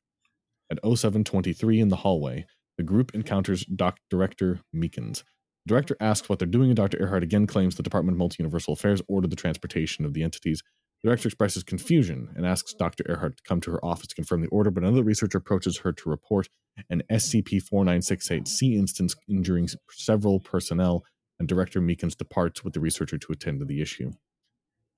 At 0.70 0.78
0723 0.84 1.80
in 1.80 1.88
the 1.88 1.96
hallway, 1.96 2.44
the 2.76 2.82
group 2.82 3.14
encounters 3.14 3.64
Doc 3.64 3.96
Director 4.10 4.60
Meekins, 4.76 5.22
the 5.68 5.74
director 5.74 5.96
asks 6.00 6.28
what 6.28 6.38
they're 6.38 6.48
doing, 6.48 6.70
and 6.70 6.76
Dr. 6.76 6.98
Earhart 6.98 7.22
again 7.22 7.46
claims 7.46 7.74
the 7.74 7.82
Department 7.82 8.14
of 8.14 8.18
Multi 8.18 8.36
Universal 8.38 8.74
Affairs 8.74 9.02
ordered 9.08 9.30
the 9.30 9.36
transportation 9.36 10.04
of 10.06 10.14
the 10.14 10.22
entities. 10.22 10.62
The 11.02 11.08
director 11.08 11.28
expresses 11.28 11.62
confusion 11.62 12.30
and 12.36 12.46
asks 12.46 12.74
Dr. 12.74 13.04
Earhart 13.08 13.36
to 13.36 13.42
come 13.42 13.60
to 13.60 13.70
her 13.72 13.84
office 13.84 14.08
to 14.08 14.14
confirm 14.14 14.40
the 14.40 14.48
order, 14.48 14.70
but 14.70 14.82
another 14.82 15.02
researcher 15.02 15.38
approaches 15.38 15.78
her 15.78 15.92
to 15.92 16.08
report 16.10 16.48
an 16.90 17.02
SCP 17.10 17.62
4968C 17.70 18.76
instance 18.76 19.14
injuring 19.28 19.68
several 19.90 20.40
personnel, 20.40 21.04
and 21.38 21.48
Director 21.48 21.80
Meekins 21.80 22.16
departs 22.16 22.64
with 22.64 22.72
the 22.72 22.80
researcher 22.80 23.18
to 23.18 23.32
attend 23.32 23.60
to 23.60 23.64
the 23.64 23.80
issue. 23.80 24.12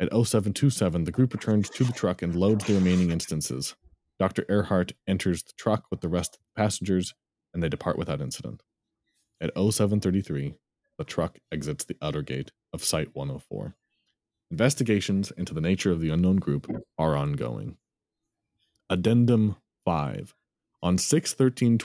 At 0.00 0.08
0727, 0.08 1.04
the 1.04 1.12
group 1.12 1.34
returns 1.34 1.68
to 1.70 1.84
the 1.84 1.92
truck 1.92 2.22
and 2.22 2.34
loads 2.34 2.64
the 2.64 2.74
remaining 2.74 3.10
instances. 3.10 3.76
Dr. 4.18 4.46
Earhart 4.48 4.92
enters 5.06 5.42
the 5.42 5.52
truck 5.56 5.84
with 5.90 6.00
the 6.00 6.08
rest 6.08 6.36
of 6.36 6.40
the 6.40 6.62
passengers, 6.62 7.14
and 7.52 7.62
they 7.62 7.68
depart 7.68 7.98
without 7.98 8.20
incident. 8.20 8.62
At 9.40 9.52
0733, 9.54 10.54
the 10.98 11.04
truck 11.04 11.38
exits 11.52 11.84
the 11.84 11.96
outer 12.02 12.22
gate 12.22 12.52
of 12.72 12.84
Site 12.84 13.14
104. 13.14 13.74
Investigations 14.50 15.30
into 15.36 15.54
the 15.54 15.60
nature 15.60 15.92
of 15.92 16.00
the 16.00 16.10
unknown 16.10 16.36
group 16.36 16.66
are 16.98 17.16
ongoing. 17.16 17.76
Addendum 18.90 19.56
5. 19.84 20.34
On 20.82 20.96
6 20.96 21.34
13 21.34 21.78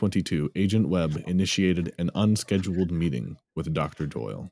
Agent 0.56 0.88
Webb 0.88 1.22
initiated 1.28 1.94
an 1.98 2.12
unscheduled 2.16 2.92
meeting 2.92 3.36
with 3.54 3.74
Dr. 3.74 4.08
Doyle. 4.08 4.52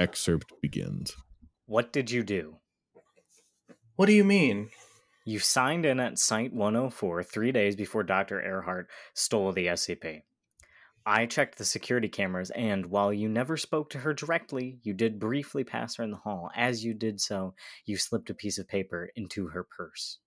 Excerpt 0.00 0.52
begins. 0.60 1.14
What 1.66 1.92
did 1.92 2.10
you 2.10 2.24
do? 2.24 2.56
What 3.94 4.06
do 4.06 4.12
you 4.12 4.24
mean? 4.24 4.70
You 5.24 5.38
signed 5.38 5.86
in 5.86 6.00
at 6.00 6.18
Site 6.18 6.52
104 6.52 7.22
three 7.22 7.52
days 7.52 7.76
before 7.76 8.02
Dr. 8.02 8.42
Earhart 8.42 8.88
stole 9.14 9.52
the 9.52 9.66
SCP. 9.66 10.22
I 11.06 11.26
checked 11.26 11.56
the 11.56 11.64
security 11.64 12.08
cameras, 12.08 12.50
and 12.50 12.86
while 12.86 13.12
you 13.12 13.28
never 13.28 13.56
spoke 13.56 13.90
to 13.90 13.98
her 13.98 14.12
directly, 14.12 14.80
you 14.82 14.92
did 14.92 15.20
briefly 15.20 15.62
pass 15.62 15.96
her 15.96 16.04
in 16.04 16.10
the 16.10 16.16
hall. 16.16 16.50
As 16.56 16.84
you 16.84 16.94
did 16.94 17.20
so, 17.20 17.54
you 17.86 17.96
slipped 17.96 18.28
a 18.28 18.34
piece 18.34 18.58
of 18.58 18.66
paper 18.66 19.10
into 19.14 19.48
her 19.48 19.64
purse. 19.64 20.18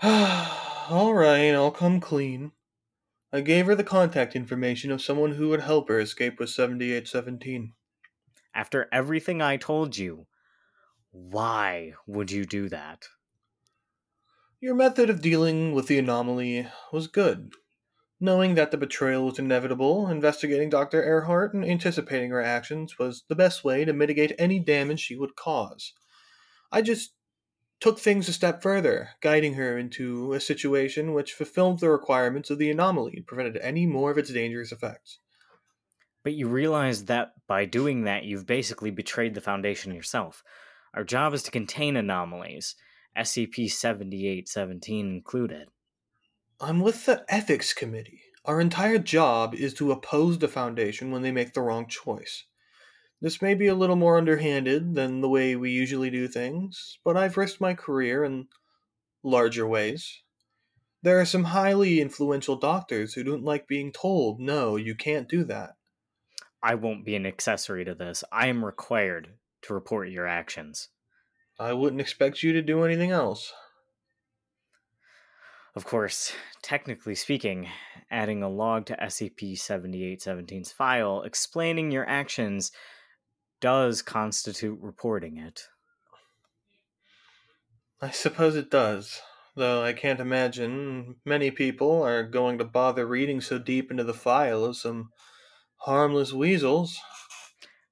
All 0.88 1.14
right, 1.14 1.50
I'll 1.50 1.70
come 1.70 2.00
clean. 2.00 2.52
I 3.32 3.40
gave 3.40 3.66
her 3.66 3.74
the 3.74 3.84
contact 3.84 4.34
information 4.34 4.90
of 4.90 5.00
someone 5.00 5.32
who 5.32 5.48
would 5.48 5.60
help 5.60 5.88
her 5.88 6.00
escape 6.00 6.40
with 6.40 6.50
7817. 6.50 7.74
After 8.54 8.88
everything 8.90 9.40
I 9.40 9.56
told 9.56 9.96
you, 9.96 10.26
why 11.12 11.92
would 12.06 12.30
you 12.30 12.44
do 12.44 12.68
that? 12.68 13.06
Your 14.60 14.74
method 14.74 15.08
of 15.08 15.22
dealing 15.22 15.72
with 15.72 15.86
the 15.86 15.98
anomaly 15.98 16.66
was 16.92 17.06
good. 17.06 17.52
Knowing 18.20 18.54
that 18.56 18.70
the 18.70 18.76
betrayal 18.76 19.26
was 19.26 19.38
inevitable, 19.38 20.08
investigating 20.08 20.68
Dr. 20.68 21.02
Earhart 21.02 21.54
and 21.54 21.64
anticipating 21.64 22.30
her 22.30 22.42
actions 22.42 22.98
was 22.98 23.24
the 23.28 23.36
best 23.36 23.62
way 23.62 23.84
to 23.84 23.92
mitigate 23.92 24.34
any 24.38 24.58
damage 24.58 25.00
she 25.00 25.16
would 25.16 25.36
cause. 25.36 25.92
I 26.72 26.82
just 26.82 27.14
took 27.82 27.98
things 27.98 28.28
a 28.28 28.32
step 28.32 28.62
further, 28.62 29.10
guiding 29.20 29.54
her 29.54 29.76
into 29.76 30.32
a 30.34 30.40
situation 30.40 31.12
which 31.12 31.32
fulfilled 31.32 31.80
the 31.80 31.90
requirements 31.90 32.48
of 32.48 32.58
the 32.58 32.70
anomaly 32.70 33.14
and 33.16 33.26
prevented 33.26 33.60
any 33.60 33.86
more 33.86 34.12
of 34.12 34.18
its 34.18 34.32
dangerous 34.32 34.70
effects. 34.70 35.18
But 36.22 36.34
you 36.34 36.46
realize 36.46 37.06
that 37.06 37.32
by 37.48 37.64
doing 37.64 38.04
that, 38.04 38.22
you've 38.22 38.46
basically 38.46 38.92
betrayed 38.92 39.34
the 39.34 39.40
Foundation 39.40 39.92
yourself. 39.92 40.44
Our 40.94 41.02
job 41.02 41.34
is 41.34 41.42
to 41.42 41.50
contain 41.50 41.96
anomalies, 41.96 42.76
SCP 43.18 43.68
7817 43.68 45.12
included. 45.12 45.66
I'm 46.60 46.78
with 46.78 47.06
the 47.06 47.24
ethics 47.28 47.72
committee. 47.72 48.22
Our 48.44 48.60
entire 48.60 48.98
job 48.98 49.56
is 49.56 49.74
to 49.74 49.90
oppose 49.90 50.38
the 50.38 50.46
Foundation 50.46 51.10
when 51.10 51.22
they 51.22 51.32
make 51.32 51.52
the 51.52 51.62
wrong 51.62 51.88
choice. 51.88 52.44
This 53.22 53.40
may 53.40 53.54
be 53.54 53.68
a 53.68 53.74
little 53.76 53.94
more 53.94 54.18
underhanded 54.18 54.96
than 54.96 55.20
the 55.20 55.28
way 55.28 55.54
we 55.54 55.70
usually 55.70 56.10
do 56.10 56.26
things, 56.26 56.98
but 57.04 57.16
I've 57.16 57.36
risked 57.36 57.60
my 57.60 57.72
career 57.72 58.24
in 58.24 58.48
larger 59.22 59.64
ways. 59.64 60.22
There 61.02 61.20
are 61.20 61.24
some 61.24 61.44
highly 61.44 62.00
influential 62.00 62.56
doctors 62.56 63.14
who 63.14 63.22
don't 63.22 63.44
like 63.44 63.68
being 63.68 63.92
told, 63.92 64.40
no, 64.40 64.74
you 64.74 64.96
can't 64.96 65.28
do 65.28 65.44
that. 65.44 65.76
I 66.64 66.74
won't 66.74 67.04
be 67.04 67.14
an 67.14 67.24
accessory 67.24 67.84
to 67.84 67.94
this. 67.94 68.24
I 68.32 68.48
am 68.48 68.64
required 68.64 69.34
to 69.62 69.74
report 69.74 70.08
your 70.08 70.26
actions. 70.26 70.88
I 71.60 71.74
wouldn't 71.74 72.00
expect 72.00 72.42
you 72.42 72.52
to 72.54 72.62
do 72.62 72.82
anything 72.82 73.12
else. 73.12 73.52
Of 75.76 75.84
course, 75.84 76.32
technically 76.60 77.14
speaking, 77.14 77.68
adding 78.10 78.42
a 78.42 78.48
log 78.48 78.86
to 78.86 78.96
SCP 78.96 79.52
7817's 79.52 80.72
file 80.72 81.22
explaining 81.22 81.92
your 81.92 82.08
actions 82.08 82.72
does 83.62 84.02
constitute 84.02 84.78
reporting 84.82 85.38
it. 85.38 85.68
I 88.02 88.10
suppose 88.10 88.56
it 88.56 88.70
does, 88.70 89.22
though 89.54 89.84
I 89.84 89.92
can't 89.92 90.18
imagine 90.18 91.14
many 91.24 91.52
people 91.52 92.02
are 92.02 92.24
going 92.24 92.58
to 92.58 92.64
bother 92.64 93.06
reading 93.06 93.40
so 93.40 93.60
deep 93.60 93.92
into 93.92 94.02
the 94.02 94.12
file 94.12 94.64
of 94.64 94.76
some 94.76 95.10
harmless 95.76 96.32
weasels. 96.32 96.98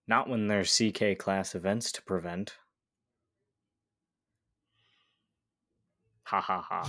Not 0.08 0.28
when 0.28 0.48
there's 0.48 0.76
CK 0.76 1.16
class 1.16 1.54
events 1.54 1.92
to 1.92 2.02
prevent. 2.02 2.56
Ha 6.30 6.40
ha 6.40 6.60
ha. 6.60 6.88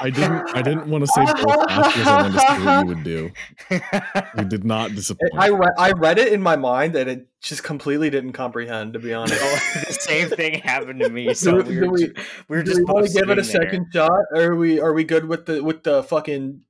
I 0.00 0.10
didn't. 0.10 0.56
I 0.56 0.62
didn't 0.62 0.86
want 0.88 1.02
to 1.04 1.06
say 1.08 1.24
both 1.24 1.70
fast 1.70 1.96
I 2.06 2.22
wanted 2.22 2.32
to 2.32 2.40
see 2.40 2.64
what 2.64 2.80
you 2.80 2.86
would 2.86 3.04
do. 3.04 3.30
You 4.38 4.44
did 4.44 4.64
not 4.64 4.94
disappoint. 4.94 5.32
I 5.38 5.50
read, 5.50 5.70
I 5.78 5.92
read 5.92 6.18
it 6.18 6.32
in 6.32 6.40
my 6.42 6.56
mind 6.56 6.96
and 6.96 7.08
it 7.10 7.28
just 7.40 7.62
completely 7.62 8.10
didn't 8.10 8.32
comprehend. 8.32 8.94
To 8.94 8.98
be 8.98 9.12
honest, 9.14 9.38
the 9.86 9.92
same 9.92 10.28
thing 10.30 10.60
happened 10.60 11.00
to 11.00 11.08
me. 11.10 11.34
So 11.44 11.60
Do- 11.62 11.68
we 11.68 11.74
do 11.74 11.80
were, 11.80 11.92
we- 11.92 12.12
we 12.48 12.56
were 12.56 12.62
just 12.62 12.78
we 12.78 12.84
want 12.84 13.06
to 13.06 13.12
give 13.12 13.28
it 13.30 13.38
a 13.38 13.42
there. 13.42 13.44
second 13.44 13.86
shot, 13.92 14.10
or 14.32 14.52
are 14.52 14.56
we 14.56 14.80
are 14.80 14.92
we 14.92 15.04
good 15.04 15.26
with 15.26 15.46
the 15.46 15.62
with 15.62 15.82
the 15.82 16.02
fucking 16.04 16.60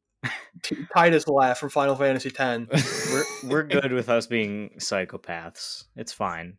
T- 0.62 0.76
Tidus 0.96 1.28
laugh 1.28 1.58
from 1.58 1.68
Final 1.70 1.94
Fantasy 1.96 2.32
X? 2.36 3.12
We're 3.12 3.24
we're 3.50 3.62
good 3.62 3.92
with 3.92 4.08
us 4.08 4.26
being 4.26 4.70
psychopaths. 4.78 5.84
It's 5.96 6.12
fine. 6.12 6.58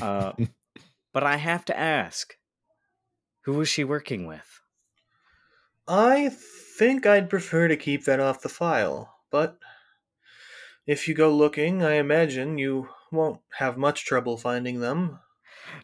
Uh, 0.00 0.32
but 1.14 1.22
I 1.22 1.36
have 1.36 1.64
to 1.66 1.78
ask, 1.78 2.36
who 3.44 3.54
was 3.54 3.68
she 3.68 3.84
working 3.84 4.26
with? 4.26 4.60
I 5.86 6.30
think 6.78 7.06
I'd 7.06 7.30
prefer 7.30 7.68
to 7.68 7.76
keep 7.76 8.04
that 8.04 8.20
off 8.20 8.42
the 8.42 8.48
file, 8.48 9.14
but 9.30 9.56
if 10.86 11.08
you 11.08 11.14
go 11.14 11.34
looking, 11.34 11.82
I 11.82 11.94
imagine 11.94 12.58
you 12.58 12.88
won't 13.12 13.40
have 13.58 13.78
much 13.78 14.04
trouble 14.04 14.36
finding 14.36 14.80
them. 14.80 15.20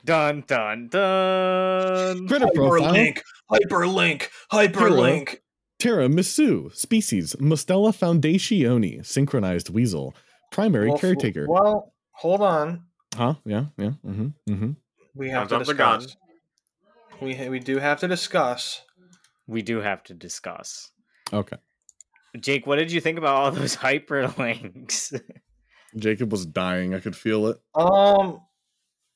Dun 0.04 0.44
dun 0.46 0.88
dun. 0.88 2.28
Critter 2.28 2.48
profile. 2.54 2.92
Hyperlink, 2.92 3.20
hyperlink, 3.50 4.28
hyperlink. 4.52 5.38
Tiramisu, 5.80 6.74
species 6.74 7.34
Mustela 7.36 7.92
foundationi, 7.96 9.04
synchronized 9.06 9.70
weasel, 9.70 10.14
primary 10.50 10.88
Well, 10.88 10.98
caretaker. 10.98 11.46
Well, 11.48 11.94
hold 12.12 12.42
on. 12.42 12.84
Huh? 13.14 13.34
Yeah, 13.44 13.66
yeah. 13.78 13.92
Mm-hmm. 14.04 14.26
Mm-hmm. 14.48 14.70
We 15.14 15.30
have 15.30 15.48
Don't 15.48 15.60
to 15.60 15.64
jump 15.64 15.66
the 15.66 15.74
gun. 15.74 15.98
discuss. 16.00 16.16
We 17.20 17.48
we 17.48 17.58
do 17.60 17.78
have 17.78 18.00
to 18.00 18.08
discuss. 18.08 18.82
We 19.46 19.62
do 19.62 19.80
have 19.80 20.02
to 20.04 20.14
discuss. 20.14 20.90
Okay. 21.32 21.56
Jake, 22.38 22.66
what 22.66 22.76
did 22.76 22.92
you 22.92 23.00
think 23.00 23.18
about 23.18 23.36
all 23.36 23.50
those 23.60 23.76
hyperlinks? 23.76 25.20
Jacob 25.96 26.30
was 26.30 26.46
dying. 26.46 26.94
I 26.94 27.00
could 27.00 27.16
feel 27.16 27.48
it. 27.48 27.58
Um, 27.74 28.40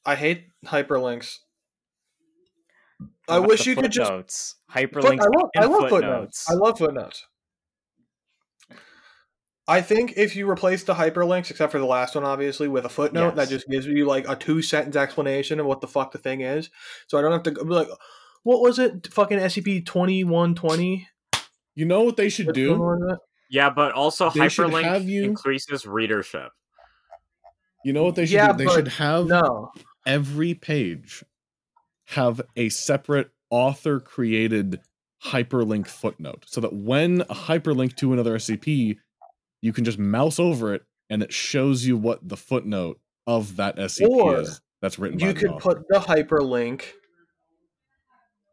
I 0.05 0.17
hate 0.17 0.47
hyperlinks. 0.67 1.39
I 3.29 3.39
What 3.39 3.39
about 3.39 3.49
wish 3.49 3.67
you 3.67 3.77
could 3.77 3.93
just. 3.93 4.09
footnotes? 4.11 4.57
Foot, 4.71 4.91
hyperlinks. 4.93 5.21
I 5.23 5.27
love, 5.27 5.51
I 5.57 5.65
love 5.65 5.89
footnotes. 5.89 5.91
footnotes. 5.91 6.51
I 6.51 6.55
love 6.55 6.79
footnotes. 6.79 7.27
I 9.67 9.81
think 9.81 10.15
if 10.17 10.37
you 10.37 10.49
replace 10.49 10.85
the 10.85 10.95
hyperlinks, 10.95 11.51
except 11.51 11.73
for 11.73 11.79
the 11.79 11.87
last 11.87 12.15
one, 12.15 12.25
obviously, 12.25 12.69
with 12.69 12.85
a 12.85 12.89
footnote 12.91 13.37
that 13.37 13.49
just 13.49 13.67
gives 13.69 13.87
you 13.87 14.05
like 14.05 14.29
a 14.29 14.37
two 14.37 14.61
sentence 14.61 14.95
explanation 14.97 15.59
of 15.59 15.65
what 15.67 15.81
the 15.81 15.89
fuck 15.89 16.13
the 16.13 16.19
thing 16.19 16.43
is, 16.43 16.69
so 17.07 17.17
I 17.19 17.23
don't 17.23 17.33
have 17.33 17.43
to 17.45 17.53
be 17.53 17.61
like, 17.71 17.89
what 18.43 18.61
was 18.61 18.79
it? 18.79 19.07
Fucking 19.13 19.39
SCP 19.39 19.87
twenty 19.87 20.23
one 20.23 20.55
twenty. 20.55 21.09
You 21.75 21.87
know 21.87 22.03
what 22.03 22.17
they 22.19 22.29
should 22.29 22.53
do? 22.53 23.17
Yeah, 23.51 23.71
but 23.71 23.93
also 23.93 24.29
They 24.31 24.41
hyperlink 24.41 24.85
have 24.85 25.05
you- 25.05 25.25
increases 25.25 25.87
readership. 25.87 26.51
You 27.85 27.93
know 27.93 28.05
what 28.05 28.15
they 28.17 28.27
should 28.27 28.35
Yeah, 28.35 28.53
do? 28.53 28.65
They 28.65 28.73
should 28.73 28.89
have 28.89 29.27
No, 29.27 29.71
every 30.07 30.55
page 30.55 31.25
have 32.09 32.41
a 32.57 32.69
separate 32.69 33.31
author 33.51 33.99
created 34.01 34.81
hyperlink 35.25 35.87
footnote 35.87 36.45
so 36.47 36.61
that 36.61 36.75
when 36.75 37.23
a 37.23 37.35
hyperlink 37.35 37.97
to 37.97 38.13
another 38.13 38.37
SCP, 38.37 38.99
you 39.65 39.73
can 39.73 39.85
just 39.85 39.99
mouse 39.99 40.39
over 40.39 40.75
it 40.75 40.83
and 41.09 41.23
it 41.23 41.33
shows 41.33 41.87
you 41.87 41.97
what 41.97 42.29
the 42.29 42.37
footnote 42.37 43.01
of 43.27 43.57
that 43.57 43.77
SCP 43.77 44.07
Or 44.09 44.41
is 44.41 44.61
that's 44.83 44.99
written 44.99 45.19
you 45.19 45.33
the 45.33 45.41
could 45.41 45.51
author. 45.53 45.75
put 45.77 45.89
the 45.89 45.99
hyperlink 46.01 46.83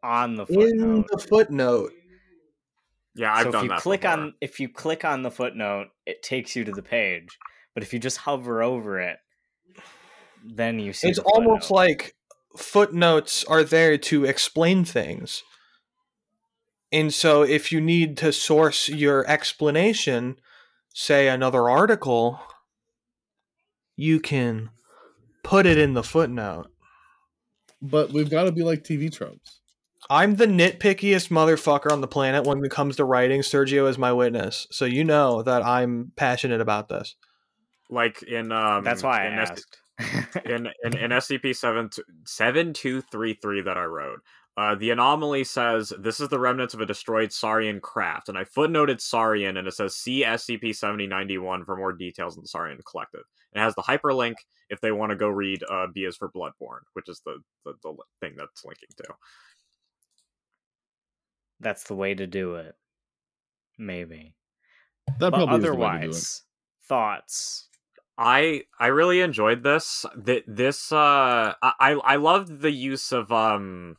on 0.02 0.36
the 0.36 0.46
in 0.46 0.80
footnote. 0.80 1.08
the 1.12 1.18
footnote. 1.18 1.92
Yeah, 3.14 3.34
I've 3.34 3.52
so 3.52 3.58
if 3.58 3.64
you 3.64 3.70
that. 3.70 3.82
click 3.82 4.02
before. 4.02 4.14
on 4.20 4.34
if 4.40 4.60
you 4.62 4.70
click 4.70 5.04
on 5.04 5.24
the 5.24 5.32
footnote, 5.32 5.88
it 6.06 6.24
takes 6.24 6.56
you 6.56 6.64
to 6.64 6.72
the 6.72 6.82
page. 6.82 7.38
But 7.74 7.84
if 7.84 7.92
you 7.94 8.00
just 8.00 8.18
hover 8.20 8.64
over 8.64 9.00
it, 9.02 9.18
then 10.46 10.80
you 10.80 10.94
see. 10.94 11.10
It's 11.10 11.20
the 11.20 11.26
almost 11.26 11.68
footnote. 11.68 11.76
like 11.76 12.16
footnotes 12.56 13.44
are 13.44 13.64
there 13.66 13.98
to 13.98 14.24
explain 14.24 14.86
things. 14.86 15.44
And 16.94 17.14
so 17.14 17.44
if 17.44 17.72
you 17.72 17.82
need 17.82 18.18
to 18.18 18.32
source 18.32 18.88
your 18.90 19.26
explanation, 19.30 20.38
say 20.94 21.28
another 21.28 21.70
article, 21.70 22.40
you 23.96 24.20
can 24.20 24.70
put 25.44 25.66
it 25.66 25.78
in 25.78 25.94
the 25.94 26.04
footnote. 26.04 26.68
But 27.82 28.12
we've 28.12 28.30
got 28.30 28.44
to 28.44 28.52
be 28.52 28.64
like 28.64 28.84
TV 28.84 29.12
tropes. 29.12 29.60
I'm 30.10 30.36
the 30.36 30.46
nitpickiest 30.46 31.30
motherfucker 31.30 31.92
on 31.92 32.02
the 32.02 32.08
planet 32.08 32.46
when 32.46 32.64
it 32.64 32.72
comes 32.72 32.96
to 32.98 33.06
writing. 33.06 33.42
Sergio 33.42 33.88
is 33.88 33.98
my 33.98 34.12
witness. 34.12 34.68
So 34.72 34.86
you 34.86 35.04
know 35.04 35.42
that 35.44 35.66
I'm 35.66 36.12
passionate 36.16 36.62
about 36.62 36.90
this. 36.90 37.16
like 37.90 38.24
in 38.24 38.52
um. 38.52 38.84
That's 38.84 39.04
why 39.04 39.24
I 39.24 39.28
in 39.28 39.40
S- 39.40 39.50
asked. 39.50 39.78
in 40.46 40.68
in, 40.84 40.98
in 40.98 41.12
SCP 41.12 41.56
seven 41.56 41.90
seven 42.26 42.74
two 42.74 43.02
three 43.02 43.36
three 43.36 43.62
that 43.62 43.78
I 43.78 43.84
wrote. 43.84 44.22
Uh, 44.62 44.76
the 44.76 44.92
anomaly 44.92 45.44
says 45.44 45.92
this 45.98 46.20
is 46.20 46.30
the 46.30 46.38
remnants 46.38 46.76
of 46.76 46.82
a 46.82 46.86
destroyed 46.86 47.34
Saurian 47.34 47.80
craft, 47.82 48.30
and 48.30 48.38
I 48.38 48.44
footnoted 48.44 49.02
Saurian, 49.02 49.58
and 49.58 49.68
it 49.68 49.74
says 49.74 49.96
see 49.96 50.24
SCP 50.24 50.76
seventy 50.76 51.08
ninety 51.08 51.40
one 51.40 51.66
for 51.66 51.76
more 51.76 51.92
details 51.92 52.38
on 52.38 52.44
the 52.44 52.48
Saurian 52.48 52.78
Collective. 52.86 53.24
It 53.54 53.60
has 53.60 53.74
the 53.74 53.82
hyperlink 53.82 54.36
if 54.70 54.80
they 54.80 54.92
want 54.92 55.10
to 55.10 55.16
go 55.16 55.30
read 55.30 55.64
uh, 55.68 55.88
B 55.92 56.02
is 56.02 56.16
for 56.16 56.30
Bloodborne, 56.30 56.82
which 56.94 57.10
is 57.10 57.24
the, 57.26 57.38
the 57.66 57.74
the 57.82 57.96
thing 58.20 58.36
that's 58.38 58.64
linking 58.64 58.90
to. 58.98 59.06
That's 61.60 61.86
the 61.86 61.96
way 61.96 62.14
to 62.14 62.28
do 62.28 62.54
it. 62.54 62.76
Maybe. 63.80 64.36
That 65.18 65.32
but 65.32 65.38
probably 65.38 65.58
is 65.58 65.72
the 65.72 65.76
way 65.76 65.90
to 65.90 66.00
do 66.00 66.16
it. 66.18 66.28
otherwise, 66.28 66.44
thoughts. 66.88 67.68
I 68.16 68.66
I 68.80 68.88
really 68.88 69.22
enjoyed 69.22 69.64
this. 69.64 70.06
Th- 70.24 70.44
This 70.46 70.92
uh 70.92 71.56
I 71.64 71.94
I 72.04 72.18
loved 72.18 72.62
the 72.62 72.72
use 72.72 73.12
of 73.12 73.32
um 73.32 73.98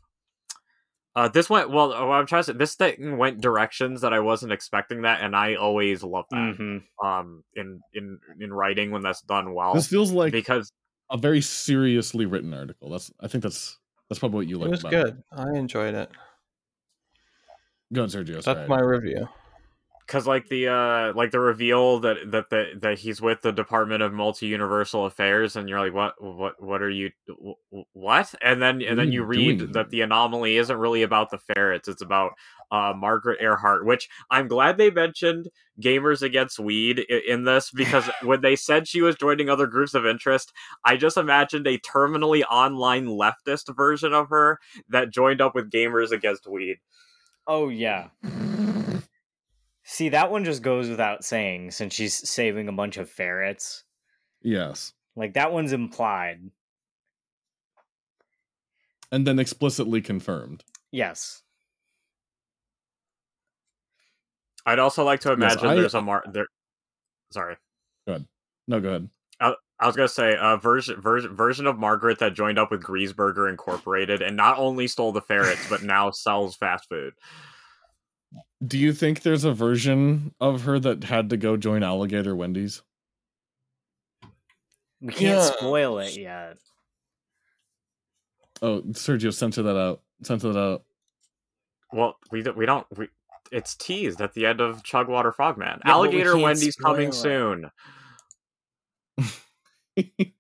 uh 1.15 1.29
this 1.29 1.51
went 1.51 1.71
well 1.71 1.89
what 1.89 2.15
I'm 2.15 2.27
trying 2.27 2.45
to 2.45 2.53
say 2.53 2.59
this 2.59 2.75
thing 2.75 3.19
went 3.19 3.41
directions 3.41 4.01
that 4.01 4.13
I 4.13 4.21
wasn't 4.21 4.53
expecting 4.53 5.03
that 5.03 5.21
and 5.23 5.37
I 5.37 5.55
always 5.55 6.03
love 6.03 6.27
that 6.31 6.57
hmm 6.57 6.79
um 7.05 7.45
in 7.55 7.81
in 7.95 8.19
in 8.41 8.53
writing 8.53 8.91
when 8.91 9.03
that's 9.03 9.23
done 9.23 9.55
well 9.55 9.75
This 9.75 9.89
feels 9.89 10.13
like 10.13 10.33
because 10.33 10.73
a 11.13 11.17
very 11.19 11.43
seriously 11.43 12.27
written 12.27 12.53
article. 12.55 12.91
That's 12.91 13.13
I 13.21 13.29
think 13.29 13.45
that's 13.45 13.79
that's 14.09 14.19
probably 14.19 14.39
what 14.39 14.49
you 14.49 14.59
like. 14.59 14.69
It 14.69 14.71
was 14.71 14.81
about 14.81 14.91
good. 14.91 15.23
I 15.31 15.51
enjoyed 15.57 15.95
it. 15.95 16.11
Go 17.93 18.03
on, 18.03 18.09
Sergio. 18.09 18.43
That's 18.43 18.47
sorry. 18.47 18.67
my 18.67 18.81
review. 18.81 19.29
Because 20.13 20.27
like 20.27 20.47
the 20.49 20.69
uh 20.69 21.13
like 21.15 21.31
the 21.31 21.41
reveal 21.41 21.99
that 22.01 22.31
that 22.31 22.51
the, 22.51 22.73
that 22.83 22.99
he's 22.99 23.23
with 23.23 23.41
the 23.41 23.51
Department 23.51 24.03
of 24.03 24.13
Multi 24.13 24.47
Universal 24.47 25.07
Affairs 25.07 25.57
and 25.57 25.71
you're 25.71 25.81
like 25.81 25.95
what 25.95 26.23
what 26.23 26.63
what 26.63 26.83
are 26.83 26.91
you 26.91 27.11
what 27.95 28.35
and 28.43 28.61
then 28.61 28.83
and 28.83 28.93
are 28.93 28.97
then 28.97 29.07
you 29.07 29.23
you 29.23 29.25
read 29.25 29.59
doing? 29.61 29.73
that 29.73 29.89
the 29.89 30.03
anomaly 30.03 30.59
isn't 30.59 30.77
really 30.77 31.03
about 31.03 31.31
the 31.31 31.39
ferrets 31.39 31.89
it's 31.89 32.03
about 32.03 32.33
uh 32.71 32.93
Margaret 32.95 33.41
Earhart 33.41 33.87
which 33.87 34.11
I'm 34.31 34.49
glad 34.49 34.77
they 34.77 34.91
mentioned 34.91 35.49
Gamers 35.81 36.21
Against 36.21 36.59
Weed 36.61 36.99
in 36.99 37.45
this 37.45 37.71
because 37.75 38.11
when 38.23 38.43
they 38.43 38.55
said 38.55 38.87
she 38.87 39.01
was 39.01 39.17
joining 39.17 39.49
other 39.49 39.67
groups 39.67 39.95
of 39.95 40.05
interest 40.05 40.53
I 40.85 40.99
just 40.99 41.17
imagined 41.17 41.67
a 41.67 41.79
terminally 41.79 42.43
online 42.51 43.07
leftist 43.07 43.75
version 43.75 44.13
of 44.13 44.29
her 44.29 44.59
that 44.91 45.11
joined 45.11 45.41
up 45.41 45.55
with 45.55 45.71
Gamers 45.71 46.11
Against 46.11 46.47
Weed 46.47 46.77
Oh 47.47 47.71
yeah. 47.71 48.09
See, 49.93 50.09
that 50.09 50.31
one 50.31 50.43
just 50.43 50.63
goes 50.63 50.89
without 50.89 51.23
saying 51.23 51.73
since 51.73 51.93
she's 51.93 52.27
saving 52.27 52.67
a 52.67 52.73
bunch 52.73 52.97
of 52.97 53.11
ferrets. 53.11 53.85
yes, 54.41 54.95
Like 55.17 55.35
that 55.35 55.53
one's 55.53 55.75
implied. 55.75 56.51
and 59.11 59.27
then 59.27 59.39
explicitly 59.39 60.01
confirmed. 60.01 60.65
Yes. 60.93 61.43
I'd 64.65 64.79
also 64.79 65.05
like 65.05 65.21
to 65.21 65.29
Yes, 65.29 65.37
imagine 65.37 65.67
I- 65.69 65.75
there's 65.75 65.93
a 65.95 66.01
mar 66.01 66.25
there 66.33 66.47
sorry 67.31 67.57
Good. 68.07 68.27
No, 68.69 68.81
go 68.81 68.89
ahead. 68.89 69.11
I 69.41 69.87
was 69.87 69.95
gonna 69.97 70.09
say 70.09 70.35
uh, 70.37 70.55
a 70.55 70.57
version 70.57 71.01
version 71.03 71.35
version 71.37 71.67
of 71.67 71.77
Margaret 71.77 72.21
that 72.21 72.33
joined 72.35 72.59
up 72.59 72.71
with 72.71 72.83
Griesberger 72.83 73.51
Incorporated 73.51 74.23
and 74.23 74.37
not 74.39 74.57
only 74.59 74.87
stole 74.87 75.13
the 75.13 75.21
ferrets 75.21 75.69
but 75.69 75.83
now 75.83 76.11
sells 76.13 76.57
fast 76.57 76.89
food. 76.89 77.13
Do 78.67 78.79
you 78.79 78.93
think 78.93 79.23
there's 79.23 79.45
a 79.45 79.53
version 79.53 80.35
of 80.41 80.63
her 80.63 80.79
that 80.79 81.05
had 81.05 81.31
to 81.31 81.37
go 81.37 81.57
join 81.57 81.83
Alligator 81.83 82.35
Wendy's? 82.37 82.83
We 85.01 85.13
can't 85.13 85.21
Yeah. 85.39 85.41
spoil 85.41 85.99
it 85.99 86.17
yet. 86.17 86.59
Oh, 88.61 88.83
Sergio, 88.93 89.35
censor 89.35 89.63
that 89.65 89.77
out. 89.77 90.03
Censor 90.23 90.53
that 90.53 90.59
out. 90.59 90.85
Well, 91.93 92.17
we 92.31 92.43
don't, 92.43 92.57
we 92.57 92.65
don't 92.65 92.87
we, 92.97 93.09
it's 93.51 93.75
teased 93.75 94.21
at 94.21 94.33
the 94.35 94.47
end 94.47 94.61
of 94.61 94.85
Chugwater 94.85 95.33
Frogman. 95.33 95.81
but 95.83 95.87
we 95.87 95.91
Alligator 95.91 96.33
can't 96.33 96.43
Wendy's 96.43 96.77
coming 96.77 97.11
spoil 97.11 97.67
soon. 99.19 99.27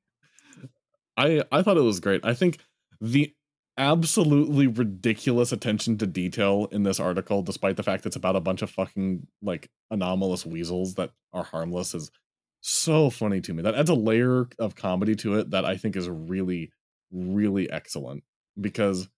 I 1.16 1.42
I 1.50 1.62
thought 1.62 1.76
it 1.76 1.83
was 1.83 2.00
great. 2.00 2.24
I 2.24 2.35
think 2.35 2.59
the 3.00 3.35
absolutely 3.83 4.68
ridiculous 4.68 5.51
attention 5.51 5.99
to 5.99 6.07
detail 6.07 6.68
in 6.71 6.85
this 6.85 7.01
article, 7.01 7.42
despite 7.42 7.77
the 7.77 7.83
fact 7.83 8.07
it's 8.07 8.14
about 8.14 8.37
a 8.37 8.40
bunch 8.40 8.62
of 8.62 8.71
fucking 8.71 9.27
like 9.42 9.71
anomalous 9.90 10.47
weasels 10.47 10.95
that 10.95 11.11
are 11.33 11.42
harmless, 11.42 11.92
is 11.92 12.12
so 12.61 13.11
funny 13.11 13.40
to 13.40 13.53
me. 13.53 13.62
That 13.62 13.75
adds 13.75 13.90
a 13.90 13.95
layer 13.95 14.47
of 14.61 14.77
comedy 14.77 15.16
to 15.16 15.35
it 15.35 15.51
that 15.51 15.64
I 15.64 15.77
think 15.77 15.97
is 15.97 16.09
really, 16.09 16.71
really 17.11 17.68
excellent. 17.71 18.23
Because 18.61 19.09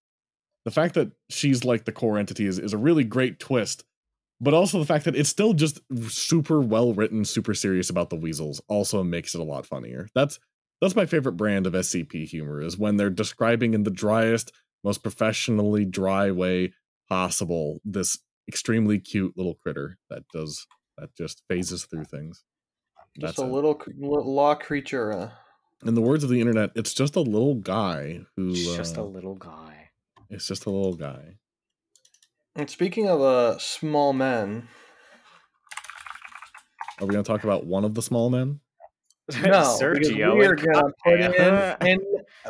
the 0.65 0.71
fact 0.71 0.95
that 0.95 1.13
she's 1.29 1.65
like 1.65 1.85
the 1.85 1.93
core 1.93 2.17
entity 2.17 2.47
is, 2.47 2.59
is 2.59 2.73
a 2.73 2.79
really 2.79 3.05
great 3.05 3.39
twist. 3.39 3.85
But 4.41 4.55
also 4.55 4.79
the 4.79 4.87
fact 4.87 5.05
that 5.05 5.15
it's 5.15 5.29
still 5.29 5.53
just 5.53 5.81
super 6.09 6.61
well 6.61 6.95
written, 6.95 7.25
super 7.25 7.55
serious 7.55 7.91
about 7.91 8.09
the 8.09 8.17
weasels 8.17 8.63
also 8.69 9.05
makes 9.05 9.35
it 9.35 9.41
a 9.41 9.45
lot 9.45 9.67
funnier. 9.67 10.09
That's 10.15 10.39
that's 10.85 10.97
my 10.97 11.07
favorite 11.07 11.33
brand 11.37 11.67
of 11.67 11.73
SCP 11.73 12.27
humor 12.27 12.61
is 12.61 12.77
when 12.79 12.97
they're 12.97 13.11
describing 13.11 13.75
in 13.75 13.83
the 13.85 13.91
driest, 13.91 14.53
most 14.83 15.03
professionally 15.03 15.85
dry 15.85 16.31
way 16.31 16.73
possible 17.09 17.81
this 17.85 18.19
extremely 18.49 18.99
cute 18.99 19.37
little 19.37 19.55
critter 19.55 19.99
that 20.11 20.23
does 20.33 20.67
that 20.99 21.15
just 21.17 21.43
phases 21.49 21.87
through 21.87 22.05
things. 22.05 22.45
Just 23.19 23.37
That's 23.37 23.39
a 23.39 23.51
it. 23.51 23.53
little 23.53 23.81
law 24.01 24.55
creature. 24.55 25.13
Uh, 25.13 25.31
In 25.87 25.95
the 25.95 26.01
words 26.03 26.23
of 26.25 26.31
the 26.31 26.41
internet, 26.41 26.71
it's 26.75 26.95
just 26.95 27.17
a 27.17 27.21
little 27.21 27.55
guy 27.55 28.21
who 28.37 28.51
It's 28.51 28.77
just 28.77 28.97
a 28.97 29.01
uh, 29.01 29.05
little 29.05 29.35
guy. 29.37 29.91
it's 30.31 30.47
just 30.47 30.67
a 30.67 30.71
little 30.71 30.95
guy. 30.95 31.39
and 32.57 32.69
speaking 32.71 33.09
of 33.09 33.21
uh, 33.21 33.59
small 33.59 34.13
men, 34.13 34.69
Are 37.01 37.07
we 37.07 37.13
going 37.13 37.25
to 37.25 37.29
talk 37.29 37.45
about 37.45 37.67
one 37.67 37.85
of 37.85 37.95
the 37.95 38.03
small 38.03 38.31
men? 38.31 38.61
No, 39.29 39.33
because 39.43 39.81
Sergio. 39.81 40.37
we're 40.37 40.55
gonna 40.55 40.85
put 41.05 41.05
Kaya. 41.05 41.77
in, 41.81 41.81
and 41.89 42.01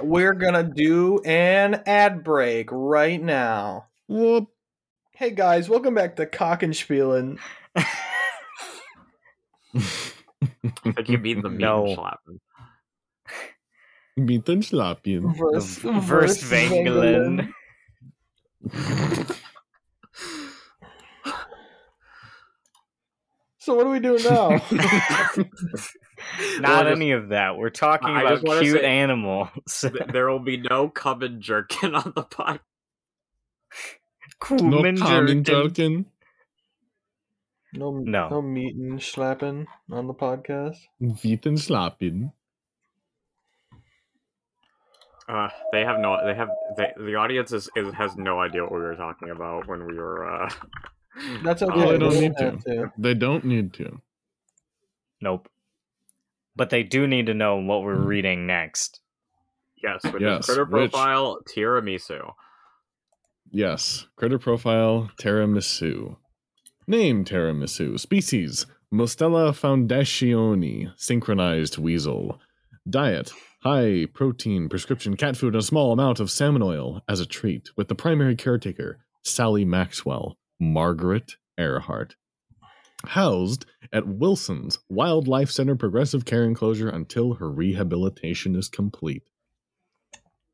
we're 0.02 0.34
gonna 0.34 0.62
do 0.64 1.20
an 1.24 1.82
ad 1.87 2.24
break 2.24 2.68
right 2.72 3.22
now. 3.22 3.87
Whoop. 4.08 4.48
Hey 5.12 5.30
guys, 5.30 5.68
welcome 5.68 5.94
back 5.94 6.16
to 6.16 6.26
Cock 6.26 6.62
and 6.62 6.74
Spielen. 6.74 7.38
I 7.76 7.87
think 10.92 11.08
you 11.08 11.18
mean 11.18 11.42
the 11.42 11.50
meat 11.50 11.60
No. 11.60 11.94
slapping. 11.94 12.40
Mitten 14.16 14.60
schlappen. 14.60 15.37
Verse, 15.37 15.76
V- 15.78 16.00
Verse 16.00 16.42
So 23.64 23.74
what 23.77 23.87
are 23.87 23.90
we 23.90 23.98
doing 24.00 24.22
now? 24.24 24.61
Not 26.61 26.87
any 26.87 27.12
of 27.12 27.31
that. 27.31 27.57
We're 27.57 27.70
talking 27.70 28.11
I 28.11 28.20
about 28.33 28.61
cute 28.61 28.81
say- 28.81 28.85
animals. 28.85 29.48
just- 29.66 29.94
there 30.12 30.29
will 30.29 30.38
be 30.38 30.59
no 30.59 30.88
cum 30.90 31.22
and 31.22 31.40
jerkin 31.40 31.94
on 31.94 32.12
the 32.14 32.22
pod. 32.24 32.61
No 34.50 34.59
Kumen 34.59 34.98
common 34.98 35.42
Jerkin. 35.42 35.44
joking. 35.44 36.05
no, 37.72 37.90
No. 37.92 38.29
no 38.29 38.42
meat 38.42 38.77
and 38.77 39.03
slapping 39.03 39.66
on 39.90 40.07
the 40.09 40.14
podcast. 40.14 40.77
Mitten 41.00 41.55
schlappen. 41.55 42.33
Uh, 45.27 45.48
they 45.72 45.81
have 45.81 45.98
no. 46.00 46.18
They 46.27 46.35
have. 46.35 46.50
They, 46.77 46.92
the 46.98 47.14
audience 47.14 47.50
is, 47.53 47.70
is 47.74 47.94
has 47.94 48.14
no 48.16 48.40
idea 48.40 48.62
what 48.62 48.72
we 48.72 48.81
were 48.81 48.94
talking 48.96 49.31
about 49.31 49.66
when 49.66 49.87
we 49.87 49.94
were. 49.94 50.31
uh 50.44 50.50
That's 51.42 51.62
Oh, 51.62 51.70
okay. 51.70 51.92
they 51.92 51.98
don't 51.98 52.20
need 52.20 52.33
have 52.38 52.64
to. 52.64 52.92
They 52.98 53.14
don't 53.14 53.44
need 53.44 53.72
to. 53.74 54.00
Nope. 55.20 55.48
But 56.57 56.70
they 56.70 56.83
do 56.83 57.07
need 57.07 57.27
to 57.27 57.35
know 57.35 57.57
what 57.57 57.83
we're 57.83 57.96
hmm. 57.96 58.07
reading 58.07 58.46
next. 58.46 59.00
Yes, 59.83 60.03
which 60.05 60.22
Yes, 60.22 60.40
is 60.40 60.46
critter 60.46 60.64
which- 60.64 60.90
profile 60.90 61.38
tiramisu. 61.48 62.33
Yes. 63.50 64.07
Critter 64.16 64.38
profile 64.38 65.11
tiramisu. 65.20 66.16
Name 66.87 67.24
tiramisu. 67.24 67.98
Species 68.00 68.66
Mustela 68.92 69.53
foundationi, 69.53 70.92
synchronized 70.96 71.79
weasel. 71.79 72.40
Diet 72.88 73.33
high 73.64 74.07
protein 74.12 74.68
prescription 74.68 75.16
cat 75.16 75.38
food 75.38 75.55
and 75.55 75.62
a 75.62 75.64
small 75.64 75.90
amount 75.90 76.21
of 76.21 76.31
salmon 76.31 76.62
oil 76.62 77.00
as 77.08 77.19
a 77.19 77.27
treat, 77.27 77.71
with 77.77 77.88
the 77.88 77.94
primary 77.94 78.37
caretaker, 78.37 78.98
Sally 79.23 79.65
Maxwell, 79.65 80.37
Margaret 80.61 81.37
Earhart. 81.59 82.17
Housed 83.07 83.67
at 83.92 84.07
Wilson's 84.07 84.79
Wildlife 84.88 85.50
Center 85.50 85.77
Progressive 85.77 86.25
Care 86.25 86.44
Enclosure 86.44 86.88
until 86.88 87.35
her 87.35 87.50
rehabilitation 87.50 88.57
is 88.57 88.69
complete. 88.69 89.23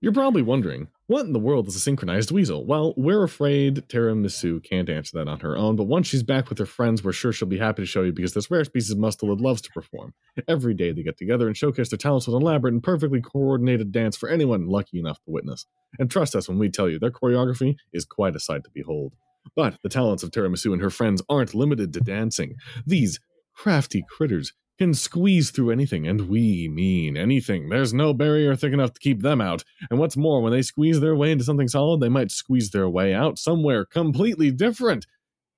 You're 0.02 0.12
probably 0.12 0.40
wondering, 0.40 0.88
what 1.08 1.26
in 1.26 1.34
the 1.34 1.38
world 1.38 1.68
is 1.68 1.76
a 1.76 1.78
synchronized 1.78 2.30
weasel? 2.30 2.64
Well, 2.64 2.94
we're 2.96 3.22
afraid 3.22 3.84
Tiramisu 3.88 4.64
can't 4.64 4.88
answer 4.88 5.18
that 5.18 5.28
on 5.28 5.40
her 5.40 5.58
own, 5.58 5.76
but 5.76 5.88
once 5.88 6.06
she's 6.06 6.22
back 6.22 6.48
with 6.48 6.58
her 6.58 6.64
friends, 6.64 7.04
we're 7.04 7.12
sure 7.12 7.32
she'll 7.32 7.46
be 7.46 7.58
happy 7.58 7.82
to 7.82 7.86
show 7.86 8.02
you 8.02 8.12
because 8.12 8.32
this 8.32 8.50
rare 8.50 8.64
species 8.64 8.92
of 8.92 8.98
mustelid 8.98 9.42
loves 9.42 9.60
to 9.60 9.70
perform. 9.70 10.14
Every 10.48 10.72
day 10.72 10.92
they 10.92 11.02
get 11.02 11.18
together 11.18 11.46
and 11.46 11.56
showcase 11.56 11.90
their 11.90 11.98
talents 11.98 12.26
with 12.26 12.36
an 12.36 12.42
elaborate 12.42 12.72
and 12.72 12.82
perfectly 12.82 13.20
coordinated 13.20 13.92
dance 13.92 14.16
for 14.16 14.30
anyone 14.30 14.68
lucky 14.68 14.98
enough 14.98 15.18
to 15.24 15.30
witness. 15.30 15.66
And 15.98 16.10
trust 16.10 16.34
us 16.34 16.48
when 16.48 16.58
we 16.58 16.70
tell 16.70 16.88
you, 16.88 16.98
their 16.98 17.10
choreography 17.10 17.76
is 17.92 18.06
quite 18.06 18.34
a 18.34 18.40
sight 18.40 18.64
to 18.64 18.70
behold. 18.72 19.12
But 19.56 19.76
the 19.82 19.88
talents 19.88 20.22
of 20.22 20.30
Tiramisu 20.30 20.72
and 20.72 20.82
her 20.82 20.90
friends 20.90 21.22
aren't 21.28 21.54
limited 21.54 21.92
to 21.94 22.00
dancing. 22.00 22.56
These 22.86 23.20
crafty 23.54 24.04
critters 24.08 24.52
can 24.78 24.94
squeeze 24.94 25.50
through 25.50 25.70
anything, 25.70 26.06
and 26.06 26.28
we 26.28 26.66
mean 26.66 27.14
anything. 27.16 27.68
There's 27.68 27.92
no 27.92 28.14
barrier 28.14 28.56
thick 28.56 28.72
enough 28.72 28.94
to 28.94 29.00
keep 29.00 29.20
them 29.20 29.40
out. 29.40 29.62
And 29.90 29.98
what's 29.98 30.16
more, 30.16 30.40
when 30.40 30.52
they 30.52 30.62
squeeze 30.62 31.00
their 31.00 31.14
way 31.14 31.32
into 31.32 31.44
something 31.44 31.68
solid, 31.68 32.00
they 32.00 32.08
might 32.08 32.30
squeeze 32.30 32.70
their 32.70 32.88
way 32.88 33.12
out 33.12 33.38
somewhere 33.38 33.84
completely 33.84 34.50
different, 34.50 35.06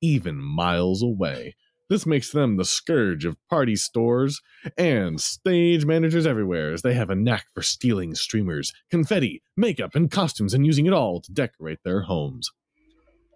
even 0.01 0.39
miles 0.39 1.03
away. 1.03 1.55
This 1.89 2.07
makes 2.07 2.33
them 2.33 2.57
the 2.57 2.65
scourge 2.65 3.25
of 3.25 3.37
party 3.49 3.77
stores 3.77 4.41
and 4.77 5.21
stage 5.21 5.85
managers 5.85 6.27
everywhere, 6.27 6.73
as 6.73 6.83
they 6.83 6.95
have 6.95 7.11
a 7.11 7.15
knack 7.15 7.47
for 7.55 7.63
stealing 7.63 8.15
streamers, 8.15 8.73
confetti, 8.91 9.43
makeup, 9.57 9.95
and 9.95 10.11
costumes 10.11 10.55
and 10.55 10.67
using 10.67 10.87
it 10.87 10.93
all 10.93 11.21
to 11.21 11.33
decorate 11.33 11.81
their 11.85 12.03
homes. 12.03 12.51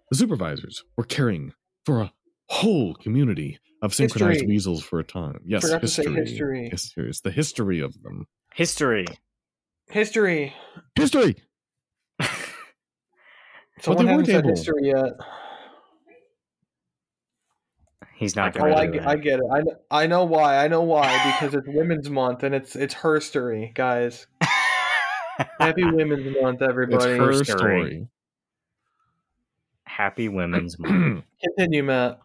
The 0.09 0.17
supervisors 0.17 0.83
were 0.95 1.03
caring 1.03 1.53
for 1.85 1.99
a 2.01 2.11
whole 2.49 2.93
community 2.95 3.59
of 3.81 3.93
synchronized 3.93 4.35
History. 4.39 4.47
weasels 4.47 4.83
for 4.83 4.99
a 4.99 5.03
time. 5.03 5.39
Yes, 5.45 5.63
Forgot 5.63 5.81
to 5.81 5.87
say 5.87 6.03
history. 6.03 6.21
history. 6.25 6.69
History. 6.69 7.09
It's 7.09 7.21
the 7.21 7.31
history 7.31 7.79
of 7.81 8.01
them. 8.03 8.25
History. 8.55 9.05
History. 9.91 10.53
History. 10.95 11.35
Someone 13.81 14.05
they 14.05 14.11
hasn't 14.11 14.17
weren't 14.17 14.25
said 14.27 14.35
able- 14.39 14.49
history 14.49 14.87
yet. 14.87 15.13
He's 18.15 18.35
not 18.35 18.55
I 18.55 18.59
going 18.59 18.73
Oh, 18.73 18.75
to 18.75 18.81
I, 18.81 18.87
get- 18.87 19.07
I 19.07 19.15
get 19.15 19.39
it. 19.39 19.45
I, 19.91 20.03
I 20.03 20.07
know 20.07 20.23
why. 20.25 20.57
I 20.63 20.67
know 20.67 20.81
why 20.81 21.13
because 21.39 21.53
it's 21.53 21.67
Women's 21.67 22.09
Month 22.09 22.41
and 22.41 22.55
it's 22.55 22.75
it's 22.75 22.95
herstory, 22.95 23.73
guys. 23.75 24.25
Happy 25.59 25.83
Women's 25.83 26.35
Month, 26.41 26.61
It's 26.63 26.69
everybody. 26.69 27.17
her 27.17 27.43
story. 27.43 28.07
Story. 29.97 30.05
Happy 30.05 30.29
Women's 30.29 30.77
Month. 30.79 31.23
Continue, 31.43 31.83
Matt. 31.83 32.19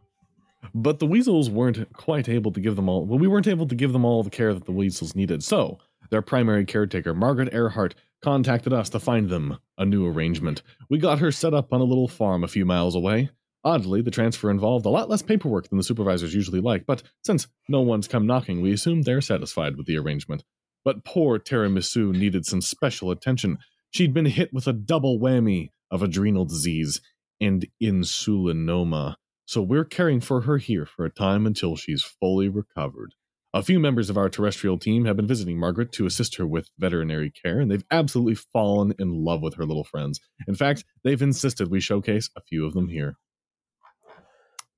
But 0.75 1.01
the 1.01 1.07
weasels 1.07 1.51
weren't 1.51 1.93
quite 1.93 2.29
able 2.29 2.53
to 2.53 2.61
give 2.61 2.77
them 2.77 2.89
all. 2.89 3.05
Well, 3.05 3.19
we 3.19 3.29
weren't 3.29 3.49
able 3.49 3.67
to 3.67 3.75
give 3.75 3.93
them 3.93 4.05
all 4.05 4.23
the 4.23 4.31
care 4.31 4.55
that 4.55 4.65
the 4.65 4.73
weasels 4.73 5.17
needed. 5.17 5.43
So 5.43 5.79
their 6.11 6.23
primary 6.23 6.65
caretaker, 6.65 7.15
Margaret 7.15 7.53
Earhart, 7.53 7.95
contacted 8.23 8.73
us 8.73 8.89
to 8.91 9.01
find 9.01 9.29
them 9.29 9.59
a 9.79 9.85
new 9.85 10.07
arrangement. 10.07 10.63
We 10.89 10.99
got 10.99 11.19
her 11.19 11.33
set 11.33 11.55
up 11.55 11.73
on 11.73 11.81
a 11.81 11.85
little 11.85 12.09
farm 12.09 12.45
a 12.45 12.49
few 12.49 12.65
miles 12.65 12.95
away. 12.95 13.31
Oddly, 13.65 14.03
the 14.03 14.11
transfer 14.11 14.51
involved 14.51 14.87
a 14.87 14.91
lot 14.91 15.09
less 15.09 15.23
paperwork 15.23 15.69
than 15.69 15.79
the 15.79 15.85
supervisors 15.85 16.35
usually 16.35 16.61
like, 16.61 16.85
but 16.87 17.03
since 17.25 17.47
no 17.69 17.81
one's 17.81 18.09
come 18.09 18.27
knocking, 18.27 18.61
we 18.61 18.73
assume 18.73 19.03
they're 19.03 19.21
satisfied 19.21 19.77
with 19.77 19.87
the 19.87 19.97
arrangement. 19.97 20.45
But 20.85 21.05
poor 21.05 21.39
Tiramisu 21.39 22.13
needed 22.13 22.45
some 22.45 22.61
special 22.61 23.13
attention. 23.13 23.59
She'd 23.91 24.13
been 24.13 24.27
hit 24.27 24.53
with 24.53 24.67
a 24.67 24.73
double 24.73 25.19
whammy 25.19 25.71
of 25.93 26.03
adrenal 26.03 26.45
disease 26.45 27.01
and 27.43 27.67
insulinoma 27.83 29.17
so 29.53 29.61
we're 29.61 29.85
caring 29.85 30.21
for 30.21 30.41
her 30.43 30.57
here 30.57 30.87
for 30.87 31.05
a 31.05 31.11
time 31.11 31.47
until 31.47 31.77
she's 31.77 32.03
fully 32.03 32.49
recovered. 32.49 33.15
A 33.53 33.63
few 33.63 33.79
members 33.79 34.09
of 34.09 34.17
our 34.17 34.31
terrestrial 34.31 34.79
team 34.79 35.05
have 35.05 35.17
been 35.17 35.27
visiting 35.27 35.59
Margaret 35.59 35.93
to 35.93 36.07
assist 36.07 36.37
her 36.37 36.47
with 36.47 36.71
veterinary 36.79 37.31
care, 37.31 37.61
and 37.61 37.71
they've 37.71 37.85
absolutely 37.91 38.35
fallen 38.35 38.95
in 38.99 39.11
love 39.11 39.43
with 39.43 39.57
her 39.57 39.67
little 39.67 39.85
friends. 39.85 40.21
In 40.49 40.55
fact, 40.55 40.85
they've 41.05 41.21
insisted 41.21 41.71
we 41.71 41.81
showcase 41.81 42.31
a 42.35 42.41
few 42.41 42.65
of 42.65 42.73
them 42.73 42.89
here. 42.89 43.17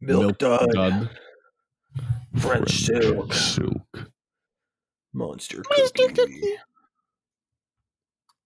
Milk, 0.01 0.39
Dud, 0.39 0.69
Dud, 0.73 1.11
French 2.35 2.73
silk, 2.73 3.33
silk. 3.33 4.11
Monster 5.13 5.63
Cookie. 5.63 6.57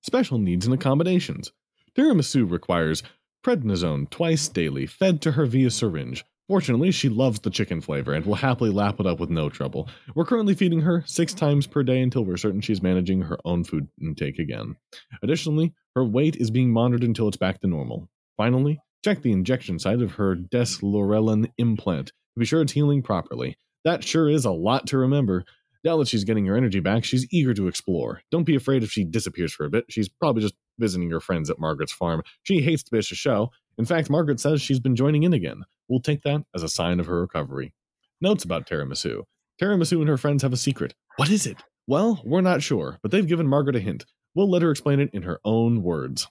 Special 0.02 0.36
needs 0.36 0.66
and 0.66 0.74
accommodations. 0.74 1.52
Tiramisu 1.96 2.50
requires 2.50 3.02
prednisone 3.48 4.10
twice 4.10 4.46
daily, 4.46 4.84
fed 4.84 5.22
to 5.22 5.32
her 5.32 5.46
via 5.46 5.70
syringe. 5.70 6.22
Fortunately, 6.48 6.90
she 6.90 7.08
loves 7.08 7.40
the 7.40 7.48
chicken 7.48 7.80
flavor 7.80 8.12
and 8.12 8.26
will 8.26 8.34
happily 8.34 8.68
lap 8.68 9.00
it 9.00 9.06
up 9.06 9.18
with 9.18 9.30
no 9.30 9.48
trouble. 9.48 9.88
We're 10.14 10.26
currently 10.26 10.54
feeding 10.54 10.82
her 10.82 11.02
six 11.06 11.32
times 11.32 11.66
per 11.66 11.82
day 11.82 12.02
until 12.02 12.26
we're 12.26 12.36
certain 12.36 12.60
she's 12.60 12.82
managing 12.82 13.22
her 13.22 13.38
own 13.46 13.64
food 13.64 13.88
intake 14.02 14.38
again. 14.38 14.76
Additionally, 15.22 15.72
her 15.94 16.04
weight 16.04 16.36
is 16.36 16.50
being 16.50 16.70
monitored 16.70 17.04
until 17.04 17.26
it's 17.26 17.38
back 17.38 17.58
to 17.62 17.66
normal. 17.66 18.10
Finally, 18.36 18.80
check 19.02 19.22
the 19.22 19.32
injection 19.32 19.78
site 19.78 20.02
of 20.02 20.12
her 20.12 20.36
deslorelin 20.36 21.50
implant 21.56 22.08
to 22.08 22.40
be 22.40 22.44
sure 22.44 22.60
it's 22.60 22.72
healing 22.72 23.02
properly. 23.02 23.56
That 23.86 24.04
sure 24.04 24.28
is 24.28 24.44
a 24.44 24.50
lot 24.50 24.86
to 24.88 24.98
remember. 24.98 25.46
Now 25.84 25.96
that 25.98 26.08
she's 26.08 26.24
getting 26.24 26.44
her 26.46 26.56
energy 26.56 26.80
back, 26.80 27.02
she's 27.02 27.26
eager 27.32 27.54
to 27.54 27.68
explore. 27.68 28.20
Don't 28.30 28.44
be 28.44 28.56
afraid 28.56 28.82
if 28.82 28.90
she 28.90 29.04
disappears 29.04 29.54
for 29.54 29.64
a 29.64 29.70
bit. 29.70 29.86
She's 29.88 30.10
probably 30.10 30.42
just 30.42 30.54
visiting 30.78 31.10
her 31.10 31.20
friends 31.20 31.50
at 31.50 31.58
Margaret's 31.58 31.92
farm. 31.92 32.22
She 32.42 32.60
hates 32.60 32.82
to 32.84 32.94
miss 32.94 33.10
a 33.12 33.14
show. 33.14 33.50
In 33.76 33.84
fact, 33.84 34.10
Margaret 34.10 34.40
says 34.40 34.60
she's 34.60 34.80
been 34.80 34.96
joining 34.96 35.22
in 35.22 35.32
again. 35.32 35.64
We'll 35.88 36.00
take 36.00 36.22
that 36.22 36.42
as 36.54 36.62
a 36.62 36.68
sign 36.68 37.00
of 37.00 37.06
her 37.06 37.20
recovery. 37.20 37.72
Notes 38.20 38.44
about 38.44 38.66
Tiramisu. 38.66 39.22
Tiramisu 39.60 40.00
and 40.00 40.08
her 40.08 40.16
friends 40.16 40.42
have 40.42 40.52
a 40.52 40.56
secret. 40.56 40.94
What 41.16 41.30
is 41.30 41.46
it? 41.46 41.56
Well, 41.86 42.20
we're 42.24 42.40
not 42.40 42.62
sure, 42.62 42.98
but 43.02 43.10
they've 43.10 43.26
given 43.26 43.46
Margaret 43.46 43.76
a 43.76 43.80
hint. 43.80 44.04
We'll 44.34 44.50
let 44.50 44.62
her 44.62 44.70
explain 44.70 45.00
it 45.00 45.10
in 45.12 45.22
her 45.22 45.40
own 45.44 45.82
words. 45.82 46.28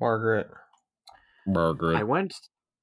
Margaret. 0.00 0.48
Margaret. 1.46 1.96
I 1.96 2.02
went 2.02 2.34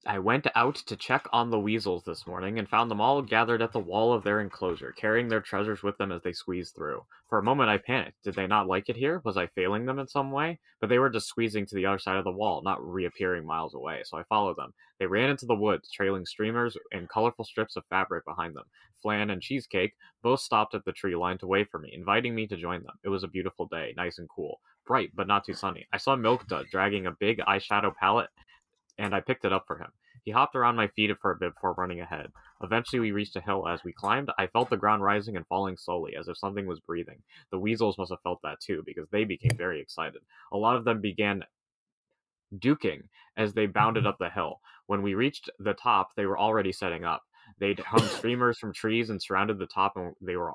I 0.06 0.18
went 0.20 0.47
out 0.56 0.76
to 0.76 0.95
check 0.95 1.28
on 1.34 1.50
the 1.50 1.60
weasels 1.60 2.06
this 2.06 2.26
morning 2.26 2.58
and 2.58 2.70
found 2.70 2.89
them 2.89 3.02
all 3.02 3.22
gathered 3.22 3.62
at 3.62 3.74
the 3.74 3.82
wall 3.82 4.14
of 4.14 4.24
their 4.24 4.39
enclosure, 4.39 4.93
carrying 4.93 5.28
their 5.28 5.41
treasures 5.41 5.84
with 5.84 5.97
them 5.97 6.14
as 6.14 6.22
they 6.22 6.32
squeezed 6.32 6.74
through. 6.74 7.06
For 7.28 7.38
a 7.38 7.43
moment 7.43 7.70
I 7.70 7.80
panicked. 7.80 8.24
Did 8.24 8.36
they 8.36 8.47
not 8.47 8.66
like 8.66 8.88
it 8.88 8.95
here? 8.95 9.22
Was 9.26 9.36
I 9.36 9.47
failing 9.47 9.86
them 9.86 10.00
in 10.00 10.08
some 10.08 10.32
way? 10.32 10.62
But 10.80 10.88
they 10.88 11.00
were 11.00 11.10
just 11.10 11.28
squeezing 11.28 11.66
to 11.66 11.76
the 11.76 11.86
other 11.86 12.00
side 12.00 12.16
of 12.16 12.24
the 12.24 12.32
wall, 12.32 12.62
not 12.64 12.82
reappearing 12.82 13.45
miles 13.45 13.76
away, 13.76 14.04
so 14.06 14.18
I 14.18 14.24
followed 14.24 14.56
them. 14.56 14.74
They 15.00 15.06
ran 15.06 15.30
into 15.30 15.45
the 15.45 15.54
woods, 15.54 15.91
trailing 15.91 16.26
streamers 16.26 16.78
and 16.93 17.10
colorful 17.10 17.43
strips 17.43 17.76
of 17.76 17.84
fabric 17.89 18.24
behind 18.24 18.56
them. 18.56 18.66
Flan 19.02 19.30
and 19.32 19.41
Cheesecake 19.41 19.95
both 20.24 20.39
stopped 20.39 20.76
at 20.76 20.86
the 20.86 20.93
tree 20.93 21.18
line 21.18 21.39
to 21.39 21.47
wait 21.47 21.70
for 21.70 21.78
me, 21.78 21.91
inviting 21.93 22.34
me 22.34 22.47
to 22.47 22.56
join 22.56 22.84
them. 22.84 22.97
It 23.04 23.10
was 23.10 23.26
a 23.26 23.28
beautiful 23.28 23.68
day, 23.68 23.93
nice 23.97 24.18
and 24.18 24.30
cool. 24.30 24.62
Bright, 24.88 25.12
but 25.14 25.28
not 25.28 25.45
too 25.45 25.54
sunny. 25.54 25.88
I 25.91 25.97
saw 25.97 26.16
Milk 26.16 26.47
Dud 26.47 26.68
dragging 26.72 27.06
a 27.06 27.12
big 27.12 27.39
eyeshadow 27.39 27.93
palette 27.95 28.30
and 29.00 29.16
I 29.16 29.22
picked 29.22 29.45
it 29.45 29.54
up 29.54 29.64
for 29.66 29.78
him. 29.78 29.91
He 30.24 30.32
hopped 30.32 30.56
around 30.56 30.76
my 30.76 30.88
feet 30.88 31.12
for 31.22 31.32
a 31.32 31.38
bit 31.38 31.54
before 31.54 31.74
running 31.74 32.02
ahead. 32.02 32.28
Eventually, 32.62 33.00
we 33.00 33.12
reached 33.12 33.36
a 33.38 33.41
hill. 33.41 33.68
As 33.68 33.84
we 33.84 33.93
climbed, 33.93 34.30
I 34.38 34.47
felt 34.47 34.70
the 34.70 34.78
ground 34.78 35.02
rising 35.02 35.38
and 35.38 35.47
falling 35.47 35.78
slowly, 35.78 36.16
as 36.16 36.28
if 36.28 36.38
something 36.38 36.68
was 36.68 36.82
breathing. 36.82 37.24
The 37.52 37.60
weasels 37.60 37.97
must 37.97 38.12
have 38.12 38.22
felt 38.22 38.41
that 38.43 38.60
too, 38.60 38.84
because 38.86 39.08
they 39.10 39.24
became 39.24 39.58
very 39.58 39.82
excited. 39.82 40.22
A 40.52 40.58
lot 40.58 40.76
of 40.76 40.84
them 40.84 41.02
began 41.02 41.43
duking 42.58 43.04
as 43.38 43.54
they 43.54 43.66
bounded 43.66 44.06
up 44.06 44.18
the 44.20 44.30
hill. 44.30 44.60
When 44.88 45.02
we 45.02 45.14
reached 45.14 45.50
the 45.60 45.74
top, 45.74 46.10
they 46.16 46.26
were 46.26 46.38
already 46.38 46.74
setting 46.74 47.06
up. 47.06 47.24
They'd 47.60 47.80
hung 47.80 48.06
streamers 48.18 48.60
from 48.60 48.74
trees 48.74 49.10
and 49.10 49.22
surrounded 49.22 49.58
the 49.58 49.68
top, 49.68 49.93
and 49.95 50.14
they 50.22 50.36
were 50.36 50.54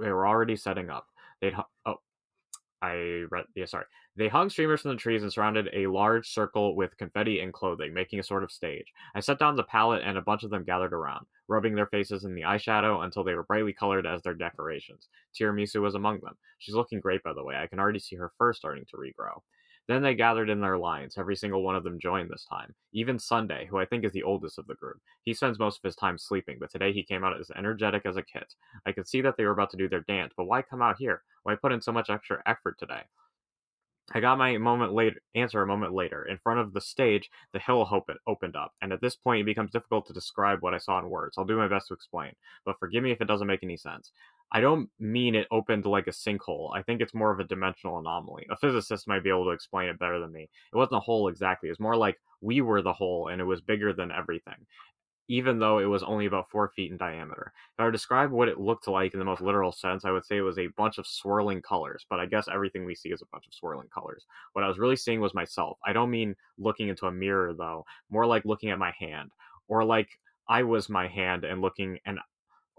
they 0.00 0.10
were 0.10 0.26
already 0.26 0.56
setting 0.56 0.90
up. 0.90 1.06
They'd 1.40 1.54
oh, 1.86 1.96
I 2.82 3.24
read 3.30 3.44
yeah 3.54 3.66
sorry. 3.66 3.86
They 4.16 4.28
hung 4.28 4.50
streamers 4.50 4.82
from 4.82 4.90
the 4.92 4.96
trees 4.96 5.22
and 5.22 5.32
surrounded 5.32 5.68
a 5.72 5.86
large 5.86 6.28
circle 6.28 6.74
with 6.76 6.96
confetti 6.96 7.40
and 7.40 7.52
clothing, 7.52 7.94
making 7.94 8.18
a 8.20 8.22
sort 8.22 8.42
of 8.42 8.52
stage. 8.52 8.86
I 9.14 9.20
set 9.20 9.38
down 9.38 9.56
the 9.56 9.64
palette 9.64 10.02
and 10.04 10.18
a 10.18 10.22
bunch 10.22 10.44
of 10.44 10.50
them 10.50 10.64
gathered 10.64 10.92
around, 10.92 11.26
rubbing 11.48 11.74
their 11.74 11.86
faces 11.86 12.24
in 12.24 12.34
the 12.34 12.42
eyeshadow 12.42 13.04
until 13.04 13.24
they 13.24 13.34
were 13.34 13.44
brightly 13.44 13.72
colored 13.72 14.06
as 14.06 14.22
their 14.22 14.34
decorations. 14.34 15.08
Tiramisu 15.34 15.80
was 15.80 15.94
among 15.94 16.20
them. 16.20 16.36
She's 16.58 16.74
looking 16.74 17.00
great, 17.00 17.22
by 17.22 17.32
the 17.32 17.44
way. 17.44 17.56
I 17.56 17.66
can 17.66 17.78
already 17.78 18.00
see 18.00 18.16
her 18.16 18.32
fur 18.38 18.52
starting 18.52 18.84
to 18.90 18.96
regrow. 18.96 19.40
Then 19.90 20.02
they 20.02 20.14
gathered 20.14 20.48
in 20.48 20.60
their 20.60 20.78
lines. 20.78 21.18
Every 21.18 21.34
single 21.34 21.64
one 21.64 21.74
of 21.74 21.82
them 21.82 21.98
joined 21.98 22.30
this 22.30 22.46
time. 22.48 22.76
Even 22.92 23.18
Sunday, 23.18 23.66
who 23.66 23.78
I 23.78 23.84
think 23.84 24.04
is 24.04 24.12
the 24.12 24.22
oldest 24.22 24.56
of 24.56 24.68
the 24.68 24.76
group. 24.76 25.00
He 25.24 25.34
spends 25.34 25.58
most 25.58 25.78
of 25.78 25.82
his 25.82 25.96
time 25.96 26.16
sleeping, 26.16 26.58
but 26.60 26.70
today 26.70 26.92
he 26.92 27.02
came 27.02 27.24
out 27.24 27.36
as 27.40 27.50
energetic 27.56 28.06
as 28.06 28.16
a 28.16 28.22
kit. 28.22 28.54
I 28.86 28.92
could 28.92 29.08
see 29.08 29.20
that 29.22 29.36
they 29.36 29.44
were 29.44 29.50
about 29.50 29.70
to 29.70 29.76
do 29.76 29.88
their 29.88 30.04
dance, 30.06 30.32
but 30.36 30.44
why 30.44 30.62
come 30.62 30.80
out 30.80 30.94
here? 31.00 31.24
Why 31.42 31.56
put 31.56 31.72
in 31.72 31.80
so 31.80 31.90
much 31.90 32.08
extra 32.08 32.40
effort 32.46 32.78
today? 32.78 33.02
I 34.12 34.20
got 34.20 34.38
my 34.38 34.56
moment 34.58 34.92
later 34.92 35.20
answer 35.34 35.60
a 35.60 35.66
moment 35.66 35.92
later. 35.92 36.24
In 36.24 36.38
front 36.38 36.60
of 36.60 36.72
the 36.72 36.80
stage, 36.80 37.28
the 37.52 37.58
hill 37.58 37.88
open, 37.90 38.16
opened 38.28 38.54
up, 38.54 38.74
and 38.80 38.92
at 38.92 39.00
this 39.00 39.16
point 39.16 39.40
it 39.40 39.44
becomes 39.44 39.72
difficult 39.72 40.06
to 40.06 40.12
describe 40.12 40.62
what 40.62 40.74
I 40.74 40.78
saw 40.78 41.00
in 41.00 41.10
words. 41.10 41.36
I'll 41.36 41.44
do 41.44 41.56
my 41.56 41.66
best 41.66 41.88
to 41.88 41.94
explain, 41.94 42.34
but 42.64 42.78
forgive 42.78 43.02
me 43.02 43.10
if 43.10 43.20
it 43.20 43.28
doesn't 43.28 43.48
make 43.48 43.64
any 43.64 43.76
sense. 43.76 44.12
I 44.52 44.60
don't 44.60 44.90
mean 44.98 45.34
it 45.34 45.46
opened 45.50 45.86
like 45.86 46.06
a 46.08 46.10
sinkhole. 46.12 46.70
I 46.74 46.82
think 46.82 47.00
it's 47.00 47.14
more 47.14 47.30
of 47.30 47.40
a 47.40 47.44
dimensional 47.44 47.98
anomaly. 47.98 48.46
A 48.50 48.56
physicist 48.56 49.06
might 49.08 49.22
be 49.22 49.30
able 49.30 49.44
to 49.44 49.50
explain 49.50 49.88
it 49.88 49.98
better 49.98 50.18
than 50.18 50.32
me. 50.32 50.48
It 50.72 50.76
wasn't 50.76 50.96
a 50.98 51.00
hole 51.00 51.28
exactly. 51.28 51.68
It 51.68 51.72
was 51.72 51.80
more 51.80 51.96
like 51.96 52.18
we 52.40 52.60
were 52.60 52.82
the 52.82 52.92
hole, 52.92 53.28
and 53.28 53.40
it 53.40 53.44
was 53.44 53.60
bigger 53.60 53.92
than 53.92 54.10
everything. 54.10 54.66
even 55.28 55.60
though 55.60 55.78
it 55.78 55.84
was 55.84 56.02
only 56.02 56.26
about 56.26 56.50
four 56.50 56.68
feet 56.70 56.90
in 56.90 56.96
diameter. 56.98 57.52
If 57.74 57.80
I 57.80 57.84
were 57.84 57.90
to 57.92 57.96
describe 57.96 58.32
what 58.32 58.48
it 58.48 58.58
looked 58.58 58.88
like 58.88 59.12
in 59.12 59.20
the 59.20 59.24
most 59.24 59.40
literal 59.40 59.70
sense, 59.70 60.04
I 60.04 60.10
would 60.10 60.24
say 60.24 60.38
it 60.38 60.40
was 60.42 60.58
a 60.58 60.66
bunch 60.76 60.98
of 60.98 61.06
swirling 61.06 61.62
colors, 61.62 62.04
but 62.10 62.18
I 62.18 62.26
guess 62.26 62.48
everything 62.48 62.84
we 62.84 62.96
see 62.96 63.10
is 63.10 63.22
a 63.22 63.26
bunch 63.32 63.46
of 63.46 63.54
swirling 63.54 63.88
colors. 63.94 64.26
What 64.54 64.64
I 64.64 64.68
was 64.68 64.80
really 64.80 64.96
seeing 64.96 65.20
was 65.20 65.32
myself. 65.32 65.78
I 65.86 65.92
don't 65.92 66.10
mean 66.10 66.34
looking 66.58 66.88
into 66.88 67.06
a 67.06 67.12
mirror, 67.12 67.54
though, 67.54 67.84
more 68.10 68.26
like 68.26 68.44
looking 68.44 68.70
at 68.70 68.78
my 68.78 68.92
hand, 68.98 69.30
or 69.68 69.84
like 69.84 70.08
I 70.48 70.64
was 70.64 70.88
my 70.88 71.06
hand 71.06 71.44
and 71.44 71.62
looking 71.62 72.00
and 72.04 72.18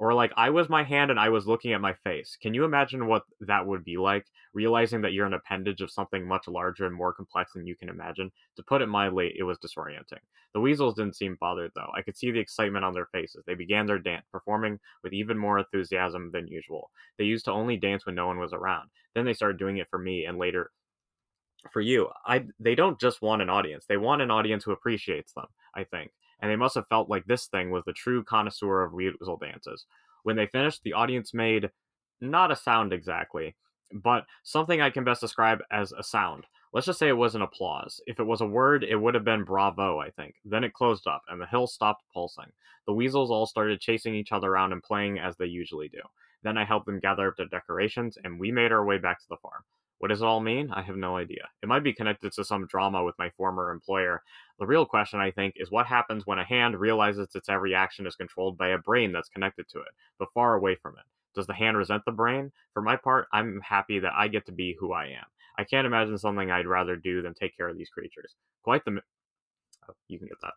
or 0.02 0.16
like 0.16 0.34
I 0.36 0.49
was 0.49 0.68
my 0.68 0.82
hand 0.82 1.12
and 1.12 1.20
I 1.20 1.30
was 1.30 1.45
looking 1.45 1.74
at 1.74 1.80
my 1.80 1.93
face. 2.04 2.36
Can 2.41 2.56
you 2.56 2.66
imagine 2.66 3.06
what 3.06 3.22
that 3.41 3.68
would 3.68 3.84
be 3.84 3.97
like? 3.97 4.26
Realizing 4.52 5.02
that 5.02 5.14
you're 5.14 5.28
an 5.28 5.36
appendage 5.36 5.80
of 5.82 5.91
something 5.91 6.28
much 6.28 6.47
larger 6.47 6.88
and 6.88 6.95
more 6.95 7.14
complex 7.14 7.54
than 7.54 7.68
you 7.68 7.76
can 7.76 7.88
imagine. 7.88 8.32
To 8.56 8.64
put 8.64 8.82
it 8.82 8.88
mildly, 8.88 9.32
it 9.38 9.43
was 9.43 9.60
disorienting. 9.60 10.24
The 10.56 10.60
weasels 10.60 10.95
didn't 10.95 11.18
seem 11.18 11.38
bothered 11.39 11.72
though. 11.76 11.91
I 11.95 12.02
could 12.02 12.18
see 12.18 12.32
the 12.32 12.39
excitement 12.39 12.84
on 12.84 12.95
their 12.95 13.10
faces. 13.12 13.43
They 13.45 13.54
began 13.54 13.86
their 13.86 13.99
dance, 13.99 14.26
performing 14.32 14.80
with 15.04 15.14
even 15.14 15.38
more 15.38 15.60
enthusiasm 15.60 16.32
than 16.34 16.47
usual. 16.47 16.89
They 17.20 17.26
used 17.26 17.45
to 17.45 17.52
only 17.52 17.78
dance 17.78 18.04
when 18.08 18.16
no 18.16 18.26
one 18.26 18.39
was 18.39 18.54
around. 18.54 18.89
Then 19.14 19.26
they 19.26 19.36
started 19.36 19.60
doing 19.60 19.78
it 19.78 19.88
for 19.91 19.99
me 19.99 20.26
and 20.26 20.39
later 20.39 20.72
for 21.72 21.80
you. 21.80 22.10
I 22.26 22.45
they 22.60 22.74
don't 22.74 22.99
just 22.99 23.22
want 23.22 23.43
an 23.43 23.52
audience. 23.52 23.86
They 23.88 23.97
want 23.97 24.24
an 24.24 24.32
audience 24.32 24.64
who 24.64 24.72
appreciates 24.72 25.34
them, 25.34 25.45
I 25.76 25.84
think 25.84 26.10
and 26.42 26.50
they 26.50 26.56
must 26.56 26.76
have 26.76 26.88
felt 26.88 27.10
like 27.10 27.26
this 27.26 27.48
thing 27.48 27.72
was 27.72 27.84
the 27.86 27.94
true 27.94 28.24
connoisseur 28.24 28.82
of 28.84 28.94
weasel 28.94 29.38
dances. 29.38 29.86
When 30.24 30.36
they 30.36 30.48
finished, 30.48 30.82
the 30.84 30.94
audience 30.94 31.34
made 31.34 31.70
not 32.20 32.52
a 32.52 32.56
sound 32.56 32.94
exactly, 32.94 33.56
but 33.92 34.26
something 34.44 34.82
I 34.82 34.89
can 34.89 35.04
best 35.04 35.22
describe 35.22 35.62
as 35.72 35.92
a 35.92 36.04
sound. 36.04 36.46
Let's 36.74 36.86
just 36.86 37.00
say 37.00 37.10
it 37.10 37.14
was 37.14 37.36
an 37.36 37.42
applause. 37.42 38.00
If 38.08 38.20
it 38.20 38.26
was 38.26 38.42
a 38.42 38.46
word, 38.46 38.84
it 38.84 38.96
would 38.96 39.14
have 39.14 39.26
been 39.26 39.44
bravo, 39.44 40.00
I 40.00 40.10
think. 40.12 40.36
Then 40.46 40.64
it 40.64 40.74
closed 40.74 41.06
up, 41.06 41.22
and 41.28 41.42
the 41.42 41.46
hill 41.46 41.68
stopped 41.68 42.04
pulsing. 42.14 42.52
The 42.88 42.94
weasels 42.94 43.30
all 43.30 43.46
started 43.46 43.82
chasing 43.82 44.16
each 44.16 44.32
other 44.32 44.50
around 44.50 44.72
and 44.72 44.82
playing 44.82 45.20
as 45.20 45.36
they 45.36 45.48
usually 45.48 45.89
do. 45.89 46.02
Then 46.44 46.58
I 46.58 46.66
helped 46.66 46.86
them 46.86 47.00
gather 47.00 47.28
up 47.28 47.36
their 47.36 47.48
decorations, 47.48 48.18
and 48.24 48.39
we 48.39 48.52
made 48.52 48.72
our 48.72 48.86
way 48.86 48.98
back 48.98 49.20
to 49.20 49.28
the 49.30 49.38
farm. 49.38 49.64
What 50.02 50.08
does 50.08 50.24
it 50.24 50.26
all 50.26 50.39
mean? 50.39 50.72
I 50.72 50.82
have 50.82 50.97
no 50.97 51.16
idea. 51.16 51.47
It 51.62 51.70
might 51.70 51.84
be 51.84 51.93
connected 51.93 52.34
to 52.34 52.43
some 52.43 52.66
drama 52.66 53.04
with 53.04 53.14
my 53.20 53.30
former 53.38 53.70
employer. 53.70 54.24
The 54.58 54.66
real 54.66 54.84
question, 54.84 55.20
I 55.20 55.30
think, 55.30 55.54
is 55.58 55.70
what 55.70 55.86
happens 55.86 56.26
when 56.26 56.39
a 56.39 56.43
hand 56.43 56.80
realizes 56.80 57.36
its 57.36 57.49
every 57.49 57.76
action 57.76 58.08
is 58.08 58.16
controlled 58.16 58.58
by 58.58 58.70
a 58.70 58.80
brain 58.80 59.12
that's 59.12 59.30
connected 59.30 59.70
to 59.70 59.78
it, 59.78 59.89
but 60.18 60.34
far 60.34 60.56
away 60.56 60.74
from 60.74 60.95
it. 60.97 61.04
Does 61.36 61.45
the 61.45 61.54
hand 61.54 61.78
resent 61.78 62.02
the 62.04 62.12
brain? 62.12 62.52
For 62.74 62.82
my 62.82 62.95
part, 62.95 63.28
I'm 63.32 63.62
happy 63.64 63.99
that 63.99 64.14
I 64.18 64.28
get 64.28 64.47
to 64.47 64.52
be 64.52 64.76
who 64.80 64.91
I 64.91 65.06
am. 65.06 65.26
I 65.56 65.66
can't 65.66 65.86
imagine 65.86 66.18
something 66.18 66.49
I'd 66.49 66.66
rather 66.66 66.95
do 66.95 67.22
than 67.22 67.36
take 67.36 67.56
care 67.56 67.70
of 67.70 67.78
these 67.78 67.89
creatures. 67.89 68.34
Quite 68.64 68.84
the. 68.86 69.02
Oh, 69.88 69.93
you 70.08 70.18
can 70.18 70.30
get 70.30 70.41
that. 70.41 70.54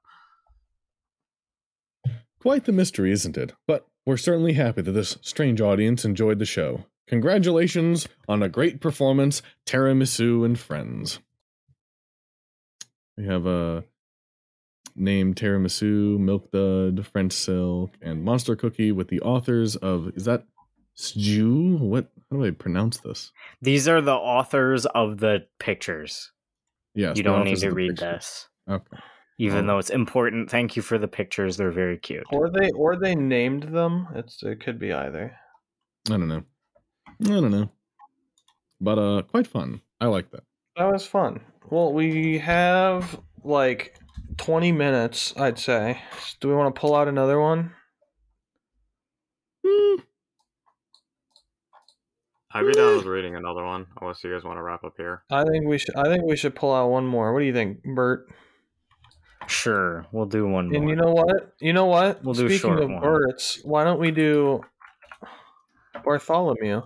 Quite 2.41 2.65
the 2.65 2.73
mystery, 2.73 3.13
isn't 3.13 3.37
it? 3.37 3.53
But 3.67 3.87
we're 4.07 4.17
certainly 4.17 4.55
happy 4.55 4.81
that 4.81 4.93
this 4.93 5.19
strange 5.21 5.61
audience 5.61 6.07
enjoyed 6.07 6.39
the 6.39 6.47
show. 6.47 6.87
Congratulations 7.07 8.09
on 8.29 8.43
a 8.43 8.49
great 8.49 8.81
performance, 8.81 9.43
Tiramisu 9.67 10.45
and 10.45 10.59
Friends. 10.59 11.19
We 13.17 13.27
have 13.27 13.47
a 13.47 13.85
name 14.97 15.35
Tiramisu, 15.35 16.19
Milk 16.19 16.51
Dud, 16.51 17.07
French 17.07 17.33
Silk, 17.33 17.93
and 18.01 18.25
Monster 18.25 18.57
Cookie 18.57 18.93
with 18.93 19.09
the 19.09 19.21
authors 19.21 19.77
of 19.77 20.11
is 20.17 20.25
that 20.25 20.47
Stew? 20.95 21.77
What 21.79 22.11
how 22.31 22.37
do 22.39 22.45
I 22.45 22.51
pronounce 22.53 22.99
this? 22.99 23.33
These 23.61 23.89
are 23.89 24.01
the 24.01 24.15
authors 24.15 24.87
of 24.87 25.19
the 25.19 25.47
pictures. 25.59 26.31
Yes. 26.95 27.17
you 27.17 27.25
don't 27.25 27.45
need 27.45 27.59
to 27.59 27.71
read 27.73 27.91
picture. 27.97 28.13
this. 28.13 28.49
Okay. 28.71 28.97
Even 29.39 29.65
Oh. 29.65 29.67
though 29.67 29.79
it's 29.79 29.91
important, 29.91 30.49
thank 30.49 30.77
you 30.77 30.83
for 30.83 30.97
the 30.97 31.09
pictures. 31.09 31.57
They're 31.57 31.73
very 31.73 31.99
cute. 31.99 32.23
Or 32.31 32.49
they 32.49 32.71
or 32.71 32.95
they 32.97 33.17
named 33.17 33.65
them. 33.65 34.07
It's 34.15 34.43
it 34.45 34.61
could 34.61 34.79
be 34.79 34.93
either. 34.93 35.37
I 36.09 36.11
don't 36.11 36.29
know. 36.29 36.45
I 37.23 37.29
don't 37.29 37.51
know. 37.51 37.71
But 38.81 38.99
uh 38.99 39.23
quite 39.23 39.47
fun. 39.47 39.81
I 40.01 40.07
like 40.07 40.31
that. 40.33 40.45
That 40.77 40.93
was 40.93 41.07
fun. 41.07 41.41
Well, 41.71 41.93
we 41.93 42.39
have 42.39 43.19
like 43.43 43.99
20 44.37 44.73
minutes, 44.73 45.33
I'd 45.37 45.59
say. 45.59 46.01
Do 46.41 46.49
we 46.49 46.55
want 46.55 46.75
to 46.75 46.81
pull 46.81 46.95
out 46.95 47.09
another 47.09 47.41
one? 47.41 47.73
Hmm. 49.67 50.01
I'd 52.53 52.67
be 52.67 52.73
down 52.73 52.97
with 52.97 53.07
reading 53.07 53.35
another 53.35 53.65
one, 53.65 53.87
unless 54.01 54.23
you 54.23 54.33
guys 54.33 54.45
want 54.45 54.59
to 54.59 54.63
wrap 54.63 54.85
up 54.85 54.95
here. 54.97 55.23
I 55.31 55.45
think 55.45 55.67
we 55.67 55.79
should 55.79 55.97
I 55.97 56.05
think 56.05 56.25
we 56.25 56.37
should 56.37 56.55
pull 56.55 56.73
out 56.73 56.89
one 56.89 57.07
more. 57.07 57.33
What 57.33 57.41
do 57.41 57.47
you 57.47 57.53
think, 57.53 57.83
Bert? 57.83 58.29
Sure, 59.49 60.07
we'll 60.13 60.27
do 60.27 60.47
one 60.47 60.69
more. 60.69 60.81
And 60.81 60.89
you 60.89 60.97
know 60.97 61.11
what? 61.11 61.55
You 61.61 61.73
know 61.73 61.87
what? 61.87 62.23
We'll 62.25 62.35
do 62.35 62.47
a 62.47 62.49
Speaking 62.49 62.71
short 62.71 62.83
of 62.83 62.91
one. 62.91 63.01
Bert's, 63.01 63.61
why 63.65 63.85
don't 63.85 63.99
we 63.99 64.11
do 64.11 64.63
Bartholomew? 66.05 66.83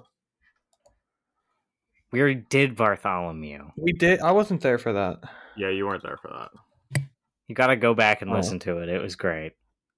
We 2.12 2.20
already 2.20 2.42
did 2.48 2.76
Bartholomew. 2.76 3.70
We 3.76 3.92
did 3.92 4.20
I 4.20 4.32
wasn't 4.32 4.60
there 4.62 4.78
for 4.78 4.92
that. 4.94 5.18
Yeah, 5.56 5.70
you 5.70 5.86
weren't 5.86 6.02
there 6.02 6.18
for 6.22 6.28
that. 6.28 7.02
You 7.48 7.54
got 7.54 7.68
to 7.68 7.76
go 7.76 7.94
back 7.94 8.22
and 8.22 8.30
Oh. 8.30 8.34
listen 8.34 8.58
to 8.60 8.78
it. 8.78 8.88
It 8.88 9.00
was 9.02 9.16
great. 9.16 9.52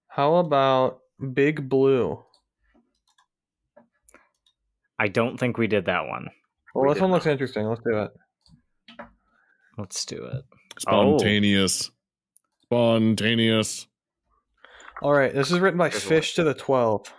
How 0.08 0.36
about 0.36 1.00
Big 1.34 1.68
Blue? 1.68 2.22
I 4.98 5.08
don't 5.08 5.38
think 5.38 5.56
we 5.58 5.66
did 5.66 5.86
that 5.86 6.06
one. 6.06 6.28
Well, 6.74 6.86
We 6.86 6.92
this 6.94 7.00
one 7.00 7.10
looks 7.10 7.26
not. 7.26 7.32
interesting. 7.32 7.66
Let's 7.66 7.80
do 7.84 8.02
it. 8.02 8.10
Let's 9.78 10.04
do 10.04 10.24
it. 10.24 10.44
Spontaneous. 10.78 11.90
Spontaneous. 12.64 13.86
All 15.02 15.12
right, 15.12 15.32
this 15.32 15.50
is 15.50 15.58
written 15.58 15.78
by 15.78 15.88
Here's 15.88 16.02
Fish 16.04 16.34
to 16.34 16.44
the 16.44 16.52
12. 16.54 17.12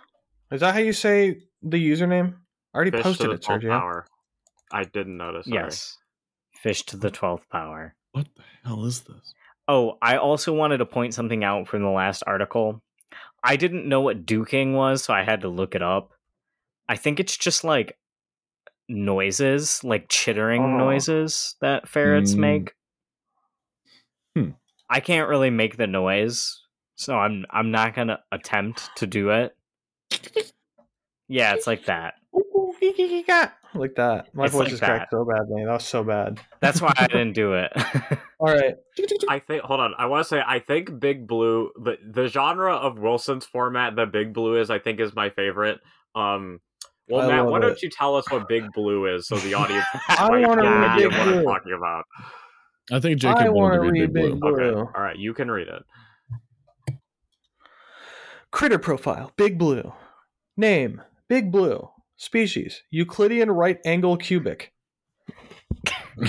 Is 0.52 0.60
that 0.60 0.74
how 0.74 0.80
you 0.80 0.92
say 0.92 1.42
the 1.62 1.76
username? 1.76 2.34
I 2.72 2.76
already 2.76 2.92
Fish 2.92 3.02
posted 3.02 3.24
to 3.24 3.28
the 3.28 3.34
it, 3.34 3.42
Sergio. 3.42 3.70
power. 3.70 4.06
I 4.72 4.84
didn't 4.84 5.16
notice. 5.16 5.46
Sorry. 5.46 5.62
Yes. 5.64 5.98
Fish 6.52 6.82
to 6.86 6.96
the 6.96 7.10
12th 7.10 7.48
power. 7.50 7.94
What 8.12 8.26
the 8.36 8.42
hell 8.64 8.84
is 8.84 9.00
this? 9.02 9.34
Oh, 9.68 9.98
I 10.02 10.16
also 10.16 10.52
wanted 10.52 10.78
to 10.78 10.86
point 10.86 11.14
something 11.14 11.44
out 11.44 11.68
from 11.68 11.82
the 11.82 11.88
last 11.90 12.22
article. 12.26 12.82
I 13.44 13.56
didn't 13.56 13.88
know 13.88 14.00
what 14.00 14.26
duking 14.26 14.74
was, 14.74 15.02
so 15.04 15.12
I 15.14 15.22
had 15.22 15.40
to 15.42 15.48
look 15.48 15.74
it 15.74 15.82
up. 15.82 16.12
I 16.88 16.96
think 16.96 17.20
it's 17.20 17.36
just 17.36 17.64
like 17.64 17.96
noises, 18.88 19.82
like 19.84 20.08
chittering 20.08 20.62
Oh. 20.62 20.76
noises 20.78 21.56
that 21.60 21.88
ferrets 21.88 22.34
Mm. 22.34 22.38
make. 22.38 22.74
Hmm. 24.36 24.50
I 24.90 25.00
can't 25.00 25.28
really 25.28 25.50
make 25.50 25.76
the 25.76 25.86
noise, 25.86 26.60
so 26.96 27.16
I'm 27.18 27.46
I'm 27.50 27.70
not 27.70 27.94
gonna 27.94 28.22
attempt 28.32 28.90
to 28.96 29.06
do 29.06 29.30
it. 29.30 29.56
Yeah, 31.28 31.54
it's 31.54 31.66
like 31.66 31.86
that. 31.86 32.14
Like 33.74 33.94
that. 33.96 34.28
My 34.34 34.44
It's 34.44 34.52
voice 34.52 34.64
like 34.64 34.72
is 34.72 34.80
cracked 34.80 35.10
so 35.10 35.24
badly. 35.24 35.64
That 35.64 35.72
was 35.72 35.84
so 35.84 36.04
bad. 36.04 36.40
That's 36.60 36.80
why 36.80 36.92
I 36.96 37.06
didn't 37.06 37.32
do 37.32 37.54
it. 37.54 37.72
All 38.38 38.52
right. 38.52 38.74
I 39.28 39.38
think. 39.38 39.62
Hold 39.62 39.80
on. 39.80 39.94
I 39.98 40.06
want 40.06 40.24
to 40.24 40.28
say. 40.28 40.42
I 40.46 40.58
think 40.58 41.00
Big 41.00 41.26
Blue, 41.26 41.70
the 41.76 41.96
the 42.04 42.28
genre 42.28 42.74
of 42.74 42.98
Wilson's 42.98 43.46
format 43.46 43.96
that 43.96 44.12
Big 44.12 44.34
Blue 44.34 44.60
is, 44.60 44.70
I 44.70 44.78
think 44.78 45.00
is 45.00 45.14
my 45.14 45.30
favorite. 45.30 45.80
Um. 46.14 46.60
Well, 47.08 47.28
I 47.28 47.36
Matt, 47.36 47.46
why 47.46 47.60
don't 47.60 47.80
you 47.82 47.90
tell 47.90 48.16
us 48.16 48.30
what 48.30 48.48
Big 48.48 48.64
Blue 48.72 49.12
is, 49.12 49.26
so 49.26 49.36
the 49.36 49.54
audience 49.54 49.84
I 50.08 50.28
might 50.30 50.46
wanna 50.46 50.62
read 50.62 50.96
Big 50.98 51.10
what 51.10 51.28
I'm 51.28 51.44
talking 51.44 51.72
about. 51.72 52.04
I 52.90 53.00
think 53.00 53.24
I 53.24 53.34
Jacob 53.34 53.54
want 53.54 53.74
to 53.74 53.78
to 53.78 53.82
read 53.82 54.00
read 54.00 54.12
Big 54.12 54.32
Big 54.32 54.40
Blue. 54.40 54.54
Blue. 54.54 54.66
Okay. 54.70 54.90
All 54.94 55.02
right. 55.02 55.16
You 55.16 55.34
can 55.34 55.50
read 55.50 55.68
it. 55.68 55.82
Critter 58.50 58.78
profile. 58.78 59.32
Big 59.36 59.58
Blue. 59.58 59.92
Name. 60.56 61.00
Big 61.28 61.50
Blue. 61.50 61.88
Species. 62.22 62.84
Euclidean 62.92 63.50
right 63.50 63.78
angle 63.84 64.16
cubic. 64.16 64.72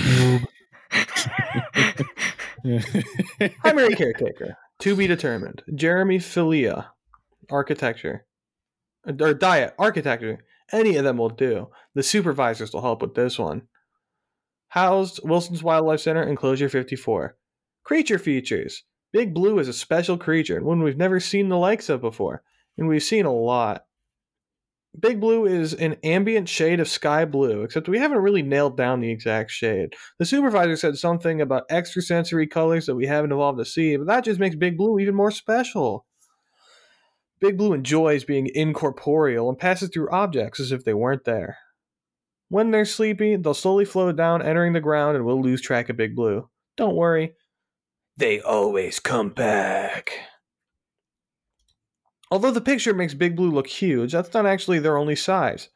Primary 3.60 3.94
caretaker. 3.94 4.56
To 4.80 4.96
be 4.96 5.06
determined. 5.06 5.62
Jeremy 5.72 6.18
Philia. 6.18 6.86
Architecture. 7.48 8.26
Or 9.06 9.34
diet. 9.34 9.76
Architecture. 9.78 10.44
Any 10.72 10.96
of 10.96 11.04
them 11.04 11.16
will 11.16 11.28
do. 11.28 11.68
The 11.94 12.02
supervisors 12.02 12.72
will 12.72 12.82
help 12.82 13.00
with 13.00 13.14
this 13.14 13.38
one. 13.38 13.68
Housed 14.70 15.20
Wilson's 15.22 15.62
Wildlife 15.62 16.00
Center, 16.00 16.24
Enclosure 16.24 16.68
54. 16.68 17.36
Creature 17.84 18.18
features. 18.18 18.82
Big 19.12 19.32
Blue 19.32 19.60
is 19.60 19.68
a 19.68 19.72
special 19.72 20.18
creature, 20.18 20.60
one 20.60 20.82
we've 20.82 20.96
never 20.96 21.20
seen 21.20 21.50
the 21.50 21.56
likes 21.56 21.88
of 21.88 22.00
before, 22.00 22.42
and 22.76 22.88
we've 22.88 23.00
seen 23.00 23.26
a 23.26 23.32
lot. 23.32 23.84
Big 24.98 25.20
Blue 25.20 25.44
is 25.44 25.74
an 25.74 25.96
ambient 26.04 26.48
shade 26.48 26.78
of 26.78 26.88
sky 26.88 27.24
blue, 27.24 27.62
except 27.62 27.88
we 27.88 27.98
haven't 27.98 28.18
really 28.18 28.42
nailed 28.42 28.76
down 28.76 29.00
the 29.00 29.10
exact 29.10 29.50
shade. 29.50 29.94
The 30.18 30.24
supervisor 30.24 30.76
said 30.76 30.96
something 30.96 31.40
about 31.40 31.64
extrasensory 31.68 32.46
colors 32.46 32.86
that 32.86 32.94
we 32.94 33.06
haven't 33.06 33.32
evolved 33.32 33.58
to 33.58 33.64
see, 33.64 33.96
but 33.96 34.06
that 34.06 34.24
just 34.24 34.38
makes 34.38 34.54
Big 34.54 34.76
Blue 34.76 35.00
even 35.00 35.14
more 35.14 35.32
special. 35.32 36.06
Big 37.40 37.58
Blue 37.58 37.72
enjoys 37.72 38.24
being 38.24 38.48
incorporeal 38.54 39.48
and 39.48 39.58
passes 39.58 39.90
through 39.90 40.10
objects 40.10 40.60
as 40.60 40.70
if 40.70 40.84
they 40.84 40.94
weren't 40.94 41.24
there. 41.24 41.58
When 42.48 42.70
they're 42.70 42.84
sleepy, 42.84 43.34
they'll 43.36 43.52
slowly 43.52 43.84
float 43.84 44.14
down, 44.16 44.42
entering 44.42 44.74
the 44.74 44.80
ground, 44.80 45.16
and 45.16 45.26
we'll 45.26 45.42
lose 45.42 45.60
track 45.60 45.88
of 45.88 45.96
Big 45.96 46.14
Blue. 46.14 46.48
Don't 46.76 46.94
worry, 46.94 47.34
they 48.16 48.40
always 48.40 49.00
come 49.00 49.30
back. 49.30 50.12
Although 52.34 52.50
the 52.50 52.60
picture 52.60 52.92
makes 52.92 53.14
Big 53.14 53.36
Blue 53.36 53.52
look 53.52 53.68
huge, 53.68 54.10
that's 54.10 54.34
not 54.34 54.44
actually 54.44 54.80
their 54.80 54.96
only 54.96 55.14
size. 55.14 55.68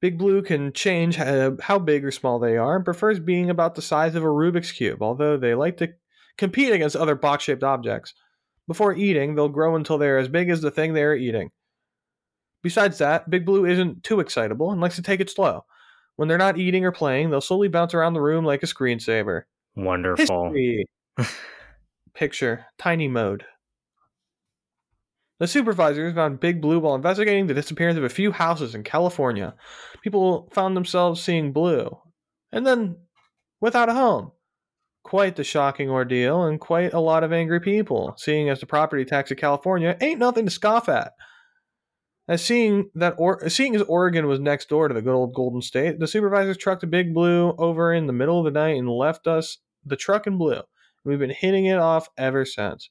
Big 0.00 0.18
Blue 0.18 0.42
can 0.42 0.72
change 0.72 1.20
uh, 1.20 1.52
how 1.60 1.78
big 1.78 2.04
or 2.04 2.10
small 2.10 2.40
they 2.40 2.56
are 2.56 2.74
and 2.74 2.84
prefers 2.84 3.20
being 3.20 3.48
about 3.48 3.76
the 3.76 3.80
size 3.80 4.16
of 4.16 4.24
a 4.24 4.26
Rubik's 4.26 4.72
Cube, 4.72 5.04
although 5.04 5.36
they 5.36 5.54
like 5.54 5.76
to 5.76 5.92
compete 6.36 6.72
against 6.72 6.96
other 6.96 7.14
box 7.14 7.44
shaped 7.44 7.62
objects. 7.62 8.12
Before 8.66 8.92
eating, 8.92 9.36
they'll 9.36 9.48
grow 9.48 9.76
until 9.76 9.96
they're 9.96 10.18
as 10.18 10.26
big 10.26 10.50
as 10.50 10.60
the 10.60 10.72
thing 10.72 10.94
they 10.94 11.04
are 11.04 11.14
eating. 11.14 11.52
Besides 12.64 12.98
that, 12.98 13.30
Big 13.30 13.46
Blue 13.46 13.64
isn't 13.64 14.02
too 14.02 14.18
excitable 14.18 14.72
and 14.72 14.80
likes 14.80 14.96
to 14.96 15.02
take 15.02 15.20
it 15.20 15.30
slow. 15.30 15.64
When 16.16 16.26
they're 16.26 16.36
not 16.36 16.58
eating 16.58 16.84
or 16.84 16.90
playing, 16.90 17.30
they'll 17.30 17.40
slowly 17.40 17.68
bounce 17.68 17.94
around 17.94 18.14
the 18.14 18.20
room 18.20 18.44
like 18.44 18.64
a 18.64 18.66
screensaver. 18.66 19.42
Wonderful. 19.76 20.46
History. 20.46 20.86
Picture 22.14 22.66
tiny 22.78 23.06
mode. 23.06 23.44
The 25.40 25.46
supervisors 25.48 26.14
found 26.14 26.40
Big 26.40 26.60
Blue 26.60 26.78
while 26.78 26.94
investigating 26.94 27.46
the 27.46 27.54
disappearance 27.54 27.98
of 27.98 28.04
a 28.04 28.08
few 28.08 28.30
houses 28.30 28.74
in 28.74 28.84
California. 28.84 29.54
People 30.02 30.48
found 30.52 30.76
themselves 30.76 31.22
seeing 31.22 31.52
blue, 31.52 31.98
and 32.52 32.66
then 32.66 32.96
without 33.60 33.88
a 33.88 33.94
home. 33.94 34.32
Quite 35.02 35.36
the 35.36 35.44
shocking 35.44 35.90
ordeal, 35.90 36.44
and 36.44 36.58
quite 36.58 36.94
a 36.94 37.00
lot 37.00 37.24
of 37.24 37.32
angry 37.32 37.60
people, 37.60 38.14
seeing 38.16 38.48
as 38.48 38.60
the 38.60 38.66
property 38.66 39.04
tax 39.04 39.30
of 39.30 39.36
California 39.36 39.96
ain't 40.00 40.20
nothing 40.20 40.46
to 40.46 40.50
scoff 40.50 40.88
at. 40.88 41.12
As 42.26 42.42
seeing 42.42 42.90
that, 42.94 43.14
or- 43.18 43.46
seeing 43.50 43.76
as 43.76 43.82
Oregon 43.82 44.26
was 44.26 44.40
next 44.40 44.70
door 44.70 44.88
to 44.88 44.94
the 44.94 45.02
good 45.02 45.14
old 45.14 45.34
Golden 45.34 45.60
State, 45.60 45.98
the 45.98 46.06
supervisors 46.06 46.56
trucked 46.56 46.82
a 46.82 46.86
Big 46.86 47.12
Blue 47.12 47.54
over 47.58 47.92
in 47.92 48.06
the 48.06 48.14
middle 48.14 48.38
of 48.38 48.46
the 48.46 48.58
night 48.58 48.78
and 48.78 48.88
left 48.88 49.26
us 49.26 49.58
the 49.84 49.96
truck 49.96 50.26
in 50.26 50.38
blue. 50.38 50.62
We've 51.04 51.18
been 51.18 51.28
hitting 51.28 51.66
it 51.66 51.78
off 51.78 52.08
ever 52.16 52.46
since. 52.46 52.88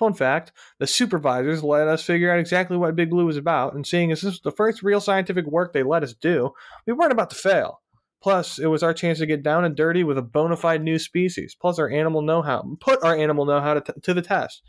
Fun 0.00 0.14
fact 0.14 0.50
the 0.78 0.86
supervisors 0.86 1.62
let 1.62 1.86
us 1.86 2.02
figure 2.02 2.32
out 2.32 2.38
exactly 2.38 2.78
what 2.78 2.96
Big 2.96 3.10
Blue 3.10 3.26
was 3.26 3.36
about, 3.36 3.74
and 3.74 3.86
seeing 3.86 4.10
as 4.10 4.22
this 4.22 4.32
was 4.32 4.40
the 4.40 4.50
first 4.50 4.82
real 4.82 4.98
scientific 4.98 5.44
work 5.44 5.74
they 5.74 5.82
let 5.82 6.02
us 6.02 6.14
do, 6.14 6.54
we 6.86 6.94
weren't 6.94 7.12
about 7.12 7.28
to 7.28 7.36
fail. 7.36 7.82
Plus, 8.22 8.58
it 8.58 8.68
was 8.68 8.82
our 8.82 8.94
chance 8.94 9.18
to 9.18 9.26
get 9.26 9.42
down 9.42 9.62
and 9.62 9.76
dirty 9.76 10.02
with 10.02 10.16
a 10.16 10.22
bona 10.22 10.56
fide 10.56 10.82
new 10.82 10.98
species. 10.98 11.54
Plus, 11.54 11.78
our 11.78 11.90
animal 11.90 12.22
know 12.22 12.40
how, 12.40 12.64
put 12.80 13.04
our 13.04 13.14
animal 13.14 13.44
know 13.44 13.60
how 13.60 13.74
to, 13.74 13.82
t- 13.82 14.00
to 14.00 14.14
the 14.14 14.22
test. 14.22 14.62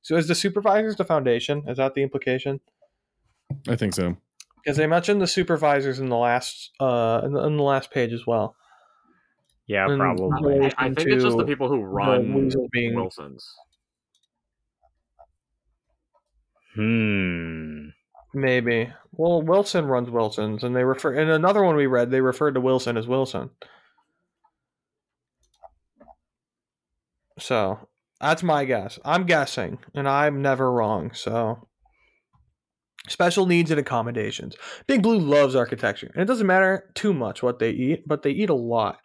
So, 0.00 0.16
is 0.16 0.26
the 0.26 0.34
supervisors 0.34 0.96
the 0.96 1.04
foundation? 1.04 1.64
Is 1.68 1.76
that 1.76 1.92
the 1.92 2.02
implication? 2.02 2.60
I 3.68 3.76
think 3.76 3.92
so. 3.92 4.16
Because 4.64 4.78
they 4.78 4.86
mentioned 4.86 5.20
the 5.20 5.26
supervisors 5.26 6.00
in 6.00 6.08
the 6.08 6.16
last 6.16 6.70
uh 6.80 7.20
in 7.24 7.34
the, 7.34 7.44
in 7.44 7.58
the 7.58 7.62
last 7.62 7.90
page 7.90 8.14
as 8.14 8.26
well. 8.26 8.56
Yeah, 9.66 9.86
And- 9.86 10.00
probably. 10.00 10.60
I, 10.64 10.72
I 10.78 10.94
think 10.94 11.10
it's 11.10 11.24
just 11.24 11.36
the 11.36 11.44
people 11.44 11.68
who 11.68 11.82
run 11.82 12.50
being 12.72 12.94
Wilson's. 12.94 13.46
Hmm. 16.78 17.88
Maybe. 18.32 18.92
Well, 19.10 19.42
Wilson 19.42 19.86
runs 19.86 20.10
Wilson's, 20.10 20.62
and 20.62 20.76
they 20.76 20.84
refer. 20.84 21.12
In 21.12 21.28
another 21.28 21.64
one 21.64 21.74
we 21.74 21.86
read, 21.86 22.12
they 22.12 22.20
referred 22.20 22.54
to 22.54 22.60
Wilson 22.60 22.96
as 22.96 23.08
Wilson. 23.08 23.50
So 27.40 27.88
that's 28.20 28.44
my 28.44 28.64
guess. 28.64 29.00
I'm 29.04 29.26
guessing, 29.26 29.78
and 29.92 30.08
I'm 30.08 30.40
never 30.40 30.70
wrong. 30.70 31.10
So 31.14 31.66
special 33.08 33.46
needs 33.46 33.72
and 33.72 33.80
accommodations. 33.80 34.54
Big 34.86 35.02
Blue 35.02 35.18
loves 35.18 35.56
architecture, 35.56 36.12
and 36.14 36.22
it 36.22 36.26
doesn't 36.26 36.46
matter 36.46 36.92
too 36.94 37.12
much 37.12 37.42
what 37.42 37.58
they 37.58 37.70
eat, 37.70 38.04
but 38.06 38.22
they 38.22 38.30
eat 38.30 38.50
a 38.50 38.54
lot. 38.54 39.04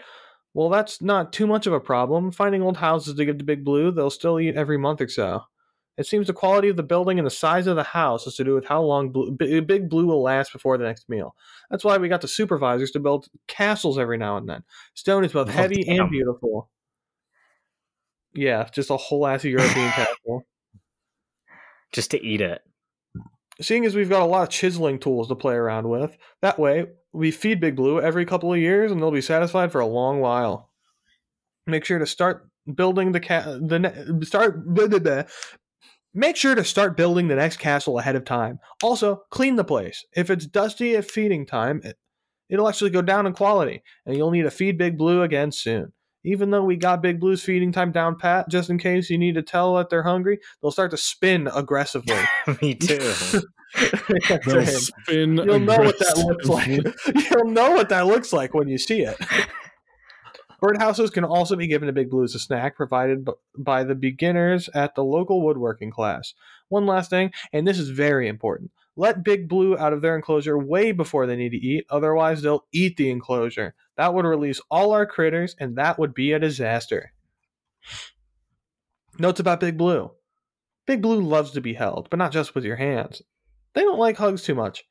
Well, 0.54 0.70
that's 0.70 1.02
not 1.02 1.34
too 1.34 1.48
much 1.48 1.66
of 1.66 1.74
a 1.74 1.80
problem. 1.80 2.32
Finding 2.32 2.62
old 2.62 2.78
houses 2.78 3.16
to 3.16 3.26
give 3.26 3.40
to 3.40 3.44
Big 3.44 3.66
Blue, 3.66 3.92
they'll 3.92 4.12
still 4.12 4.40
eat 4.40 4.56
every 4.56 4.78
month 4.78 5.02
or 5.02 5.08
so. 5.08 5.46
It 5.98 6.08
seems 6.08 6.28
the 6.28 6.34
quality 6.34 6.70
of 6.70 6.76
the 6.76 6.84
building 6.84 7.20
and 7.20 7.26
the 7.26 7.32
size 7.32 7.68
of 7.68 7.76
the 7.76 7.84
house 7.84 8.26
has 8.26 8.36
to 8.36 8.44
do 8.44 8.56
with 8.56 8.66
how 8.66 8.82
long 8.82 9.12
Blue, 9.12 9.32
Big 9.32 9.90
Blue 9.90 10.08
will 10.08 10.24
last 10.24 10.52
before 10.52 10.78
the 10.78 10.86
next 10.86 11.08
meal. 11.08 11.36
That's 11.70 11.84
why 11.84 11.98
we 11.98 12.10
got 12.10 12.22
the 12.22 12.28
supervisors 12.28 12.92
to 12.92 13.00
build 13.00 13.28
castles 13.48 14.00
every 14.00 14.18
now 14.18 14.38
and 14.38 14.50
then. 14.50 14.64
Stone 14.96 15.24
is 15.24 15.34
both 15.34 15.50
heavy 15.50 15.88
and 15.88 16.10
beautiful. 16.10 16.70
Yeah, 18.34 18.68
just 18.74 18.90
a 18.90 18.98
whole 18.98 19.28
ass 19.28 19.44
European 19.44 19.90
castle. 19.92 20.46
Just 21.92 22.10
to 22.12 22.26
eat 22.26 22.42
it. 22.42 22.62
Seeing 23.62 23.86
as 23.86 23.94
we've 23.94 24.10
got 24.10 24.24
a 24.24 24.26
lot 24.26 24.42
of 24.42 24.50
chiseling 24.50 24.98
tools 24.98 25.28
to 25.28 25.36
play 25.36 25.54
around 25.54 25.88
with, 25.88 26.18
that 26.42 26.58
way 26.58 26.88
we 27.12 27.30
feed 27.30 27.60
Big 27.60 27.76
Blue 27.76 28.02
every 28.02 28.26
couple 28.26 28.52
of 28.52 28.60
years 28.60 28.92
and 28.92 29.00
they'll 29.00 29.12
be 29.12 29.22
satisfied 29.22 29.72
for 29.72 29.80
a 29.80 29.86
long 29.86 30.20
while. 30.20 30.72
Make 31.68 31.86
sure 31.86 32.00
to 32.00 32.08
start 32.08 32.50
building 32.74 33.12
the 33.12 33.20
ca- 33.20 33.60
the 33.62 33.80
ne- 33.80 34.26
start 34.26 34.66
blah, 34.74 34.88
blah, 34.88 35.00
blah. 35.00 35.24
Make 36.14 36.36
sure 36.36 36.54
to 36.54 36.64
start 36.64 36.96
building 36.96 37.28
the 37.28 37.36
next 37.36 37.58
castle 37.58 37.98
ahead 37.98 38.16
of 38.16 38.24
time. 38.24 38.60
Also, 38.84 39.24
clean 39.32 39.56
the 39.56 39.64
place. 39.64 40.06
If 40.16 40.30
it's 40.30 40.46
dusty 40.46 40.96
at 40.96 41.10
feeding 41.10 41.46
time, 41.46 41.82
it, 41.84 41.98
it'll 42.50 42.70
actually 42.70 42.92
go 42.92 43.02
down 43.02 43.26
in 43.26 43.34
quality, 43.34 43.82
and 44.06 44.16
you'll 44.16 44.32
need 44.32 44.44
to 44.44 44.52
feed 44.52 44.78
Big 44.78 44.98
Blue 44.98 45.24
again 45.24 45.52
soon. 45.52 45.92
Even 46.24 46.52
though 46.52 46.64
we 46.64 46.78
got 46.78 47.02
Big 47.02 47.20
Blue's 47.20 47.44
feeding 47.44 47.72
time 47.72 47.92
down 47.92 48.16
pat, 48.16 48.48
just 48.48 48.70
in 48.70 48.78
case 48.78 49.10
you 49.10 49.18
need 49.18 49.36
to 49.36 49.42
tell 49.42 49.76
that 49.76 49.90
they're 49.90 50.04
hungry, 50.04 50.40
they'll 50.62 50.72
start 50.72 50.92
to 50.92 50.98
spin 50.98 51.50
aggressively. 51.54 52.16
Me 52.62 52.76
too. 52.76 53.14
They'll 53.76 54.60
him. 54.60 54.66
spin. 54.66 55.38
You'll 55.38 55.60
know 55.60 55.80
what 55.80 56.00
that 56.00 56.18
looks 56.18 56.48
like. 56.48 56.68
You'll 57.32 57.52
know 57.52 57.72
what 57.72 57.90
that 57.90 58.06
looks 58.06 58.32
like 58.32 58.54
when 58.54 58.68
you 58.68 58.78
see 58.78 59.02
it. 59.02 59.18
Birdhouses 60.64 61.12
can 61.12 61.26
also 61.26 61.58
be 61.58 61.68
given 61.68 61.88
to 61.88 61.94
Big 61.94 62.10
Blue 62.10 62.24
as 62.24 62.36
a 62.36 62.40
snack, 62.40 62.78
provided 62.78 63.28
by 63.58 63.84
the 63.84 63.96
beginners 63.96 64.70
at 64.74 64.96
the 64.96 65.04
local 65.04 65.44
woodworking 65.44 65.92
class. 65.92 66.34
One 66.70 66.86
last 66.86 67.10
thing, 67.10 67.34
and 67.52 67.68
this 67.68 67.78
is 67.78 67.90
very 67.90 68.30
important. 68.30 68.72
Let 68.96 69.26
Big 69.26 69.50
Blue 69.50 69.78
out 69.78 69.92
of 69.92 70.02
their 70.02 70.16
enclosure 70.16 70.58
way 70.58 70.94
before 70.94 71.26
they 71.26 71.36
need 71.36 71.50
to 71.50 71.58
eat, 71.58 71.86
otherwise, 71.90 72.42
they'll 72.42 72.66
eat 72.72 72.96
the 72.96 73.12
enclosure. 73.12 73.76
That 73.98 74.14
would 74.14 74.24
release 74.24 74.62
all 74.72 74.94
our 74.94 75.06
critters, 75.06 75.54
and 75.60 75.76
that 75.76 76.00
would 76.00 76.14
be 76.14 76.32
a 76.32 76.40
disaster. 76.40 77.12
Notes 79.20 79.42
about 79.42 79.60
Big 79.60 79.78
Blue 79.78 80.12
Big 80.88 81.02
Blue 81.02 81.22
loves 81.22 81.52
to 81.52 81.62
be 81.62 81.74
held, 81.74 82.10
but 82.10 82.18
not 82.18 82.32
just 82.32 82.56
with 82.56 82.64
your 82.64 82.78
hands. 82.78 83.22
They 83.74 83.82
don't 83.82 84.00
like 84.00 84.16
hugs 84.16 84.44
too 84.44 84.56
much. 84.56 84.86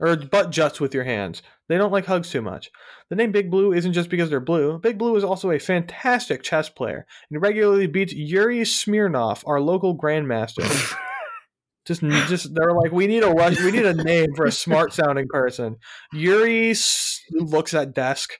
Or 0.00 0.16
butt 0.16 0.50
juts 0.50 0.80
with 0.80 0.94
your 0.94 1.04
hands. 1.04 1.42
They 1.68 1.76
don't 1.76 1.92
like 1.92 2.06
hugs 2.06 2.30
too 2.30 2.40
much. 2.40 2.70
The 3.10 3.16
name 3.16 3.32
Big 3.32 3.50
Blue 3.50 3.72
isn't 3.72 3.92
just 3.94 4.10
because 4.10 4.30
they're 4.30 4.38
blue. 4.40 4.78
Big 4.78 4.96
Blue 4.96 5.16
is 5.16 5.24
also 5.24 5.50
a 5.50 5.58
fantastic 5.58 6.42
chess 6.42 6.68
player 6.68 7.04
and 7.30 7.42
regularly 7.42 7.88
beats 7.88 8.12
Yuri 8.12 8.64
Smirnov, 8.64 9.42
our 9.46 9.60
local 9.60 9.98
grandmaster. 9.98 10.62
just, 11.86 12.00
just 12.28 12.54
they're 12.54 12.74
like, 12.74 12.92
we 12.92 13.06
need 13.06 13.24
a 13.24 13.32
we 13.32 13.70
need 13.72 13.86
a 13.86 13.94
name 13.94 14.34
for 14.36 14.46
a 14.46 14.52
smart 14.52 14.92
sounding 14.92 15.26
person. 15.28 15.76
Yuri 16.12 16.70
s- 16.70 17.20
looks 17.32 17.74
at 17.74 17.94
desk. 17.94 18.34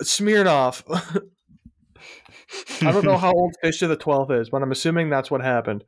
Smirnov. 0.00 0.84
I 2.80 2.92
don't 2.92 3.04
know 3.04 3.18
how 3.18 3.32
old 3.32 3.56
Fish 3.60 3.80
to 3.80 3.88
the 3.88 3.96
Twelfth 3.96 4.30
is, 4.30 4.48
but 4.50 4.62
I'm 4.62 4.72
assuming 4.72 5.10
that's 5.10 5.30
what 5.30 5.42
happened. 5.42 5.84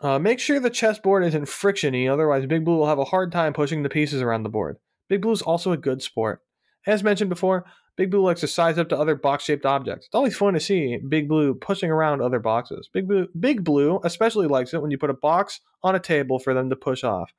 Uh, 0.00 0.18
make 0.18 0.38
sure 0.38 0.60
the 0.60 0.68
chessboard 0.68 1.24
isn't 1.24 1.46
frictiony, 1.46 2.10
otherwise 2.10 2.46
Big 2.46 2.64
Blue 2.64 2.76
will 2.76 2.86
have 2.86 2.98
a 2.98 3.04
hard 3.04 3.32
time 3.32 3.52
pushing 3.52 3.82
the 3.82 3.88
pieces 3.88 4.20
around 4.20 4.42
the 4.42 4.50
board. 4.50 4.76
Big 5.08 5.22
Blue 5.22 5.32
is 5.32 5.42
also 5.42 5.72
a 5.72 5.76
good 5.76 6.02
sport. 6.02 6.42
As 6.86 7.02
mentioned 7.02 7.30
before, 7.30 7.64
Big 7.96 8.10
Blue 8.10 8.22
likes 8.22 8.40
to 8.40 8.46
size 8.46 8.76
up 8.76 8.90
to 8.90 8.98
other 8.98 9.14
box-shaped 9.14 9.64
objects. 9.64 10.06
It's 10.06 10.14
always 10.14 10.36
fun 10.36 10.52
to 10.52 10.60
see 10.60 10.98
Big 10.98 11.28
Blue 11.28 11.54
pushing 11.54 11.90
around 11.90 12.20
other 12.20 12.38
boxes. 12.38 12.90
Big 12.92 13.08
Blue, 13.08 13.26
Big 13.40 13.64
Blue 13.64 14.00
especially 14.04 14.46
likes 14.46 14.74
it 14.74 14.82
when 14.82 14.90
you 14.90 14.98
put 14.98 15.10
a 15.10 15.14
box 15.14 15.60
on 15.82 15.94
a 15.94 16.00
table 16.00 16.38
for 16.38 16.52
them 16.52 16.68
to 16.68 16.76
push 16.76 17.02
off. 17.02 17.32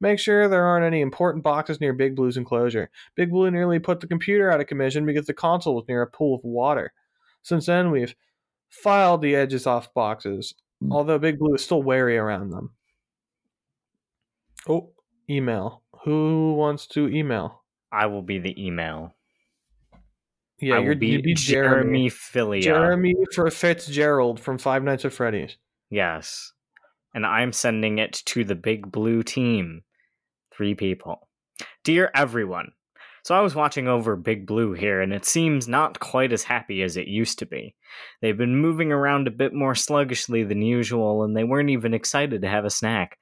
Make 0.00 0.18
sure 0.18 0.48
there 0.48 0.64
aren't 0.64 0.84
any 0.84 1.00
important 1.00 1.44
boxes 1.44 1.80
near 1.80 1.92
Big 1.92 2.16
Blue's 2.16 2.36
enclosure. 2.36 2.90
Big 3.14 3.30
Blue 3.30 3.48
nearly 3.52 3.78
put 3.78 4.00
the 4.00 4.08
computer 4.08 4.50
out 4.50 4.60
of 4.60 4.66
commission 4.66 5.06
because 5.06 5.26
the 5.26 5.34
console 5.34 5.76
was 5.76 5.84
near 5.86 6.02
a 6.02 6.10
pool 6.10 6.34
of 6.34 6.40
water. 6.42 6.92
Since 7.42 7.66
then, 7.66 7.92
we've 7.92 8.16
filed 8.68 9.22
the 9.22 9.36
edges 9.36 9.68
off 9.68 9.94
boxes, 9.94 10.54
Mm. 10.82 10.92
although 10.92 11.18
Big 11.18 11.38
Blue 11.38 11.54
is 11.54 11.64
still 11.64 11.82
wary 11.82 12.16
around 12.16 12.50
them. 12.50 12.70
Oh, 14.68 14.90
email. 15.28 15.82
Who 16.04 16.54
wants 16.54 16.86
to 16.88 17.08
email? 17.08 17.62
I 17.92 18.06
will 18.06 18.22
be 18.22 18.38
the 18.38 18.64
email. 18.64 19.14
Yeah, 20.58 20.76
I 20.76 20.78
you're 20.78 20.90
will 20.90 20.98
be, 20.98 21.08
you'd 21.08 21.22
be 21.22 21.34
Jeremy 21.34 21.82
Jeremy. 21.82 22.08
Filia. 22.08 22.62
Jeremy 22.62 23.14
for 23.34 23.50
Fitzgerald 23.50 24.40
from 24.40 24.58
Five 24.58 24.82
Nights 24.82 25.04
at 25.04 25.12
Freddy's. 25.12 25.56
Yes. 25.90 26.52
And 27.14 27.26
I'm 27.26 27.52
sending 27.52 27.98
it 27.98 28.22
to 28.26 28.44
the 28.44 28.54
big 28.54 28.90
blue 28.90 29.22
team. 29.22 29.82
Three 30.52 30.74
people. 30.74 31.28
Dear 31.84 32.10
everyone. 32.14 32.72
So 33.24 33.36
I 33.36 33.40
was 33.40 33.54
watching 33.54 33.86
over 33.86 34.16
Big 34.16 34.46
Blue 34.46 34.72
here, 34.72 35.00
and 35.00 35.12
it 35.12 35.24
seems 35.24 35.68
not 35.68 36.00
quite 36.00 36.32
as 36.32 36.42
happy 36.42 36.82
as 36.82 36.96
it 36.96 37.06
used 37.06 37.38
to 37.38 37.46
be. 37.46 37.76
They've 38.20 38.36
been 38.36 38.56
moving 38.56 38.90
around 38.90 39.28
a 39.28 39.32
bit 39.32 39.54
more 39.54 39.76
sluggishly 39.76 40.42
than 40.42 40.60
usual, 40.60 41.22
and 41.22 41.36
they 41.36 41.44
weren't 41.44 41.70
even 41.70 41.94
excited 41.94 42.42
to 42.42 42.48
have 42.48 42.64
a 42.64 42.70
snack. 42.70 43.18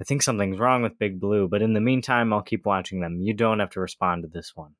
I 0.00 0.04
think 0.04 0.22
something's 0.22 0.58
wrong 0.58 0.82
with 0.82 0.98
Big 0.98 1.20
Blue, 1.20 1.48
but 1.48 1.60
in 1.60 1.74
the 1.74 1.80
meantime, 1.80 2.32
I'll 2.32 2.42
keep 2.42 2.64
watching 2.64 3.00
them. 3.00 3.20
You 3.20 3.34
don't 3.34 3.60
have 3.60 3.70
to 3.70 3.80
respond 3.80 4.22
to 4.22 4.28
this 4.28 4.52
one. 4.54 4.74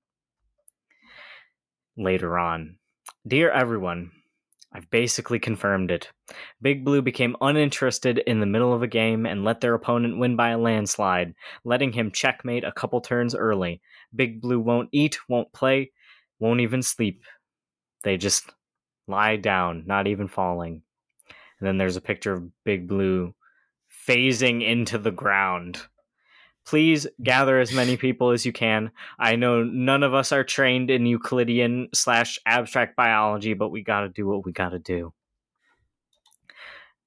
Later 1.97 2.39
on. 2.39 2.79
Dear 3.27 3.51
everyone, 3.51 4.11
I've 4.73 4.91
basically 4.91 5.39
confirmed 5.39 5.91
it. 5.91 6.09
Big 6.63 6.83
Blue 6.83 7.03
became 7.03 7.37
uninterested 7.43 8.19
in 8.27 8.41
the 8.41 8.47
middle 8.47 8.73
of 8.73 8.83
a 8.83 8.87
game 8.87 9.27
and 9.27 9.45
let 9.45 9.61
their 9.61 9.75
opponent 9.75 10.19
win 10.19 10.35
by 10.35 10.49
a 10.49 10.59
landslide, 10.59 11.35
letting 11.63 11.93
him 11.93 12.11
checkmate 12.11 12.65
a 12.65 12.73
couple 12.73 13.03
turns 13.03 13.35
early. 13.35 13.83
Big 14.15 14.41
Blue 14.41 14.61
won't 14.61 14.89
eat, 14.93 15.19
won't 15.29 15.53
play, 15.53 15.93
won't 16.39 16.61
even 16.61 16.83
sleep. 16.83 17.23
They 18.05 18.17
just 18.17 18.51
lie 19.07 19.37
down, 19.37 19.85
not 19.87 20.07
even 20.07 20.29
falling. 20.29 20.83
And 21.29 21.69
then 21.69 21.79
there's 21.79 21.97
a 21.97 22.01
picture 22.01 22.33
of 22.33 22.65
Big 22.65 22.89
Blue 22.89 23.35
phasing 24.09 24.67
into 24.67 24.99
the 24.99 25.11
ground. 25.11 25.79
Please 26.67 27.07
gather 27.23 27.59
as 27.59 27.73
many 27.73 27.97
people 28.07 28.31
as 28.31 28.45
you 28.45 28.53
can. 28.53 28.91
I 29.19 29.37
know 29.37 29.63
none 29.63 30.03
of 30.03 30.15
us 30.15 30.33
are 30.33 30.45
trained 30.45 30.91
in 30.91 31.07
Euclidean 31.07 31.89
slash 31.95 32.39
abstract 32.47 32.97
biology, 32.97 33.55
but 33.55 33.71
we 33.71 33.83
gotta 33.83 34.09
do 34.09 34.27
what 34.27 34.45
we 34.45 34.53
gotta 34.53 34.79
do. 34.79 35.13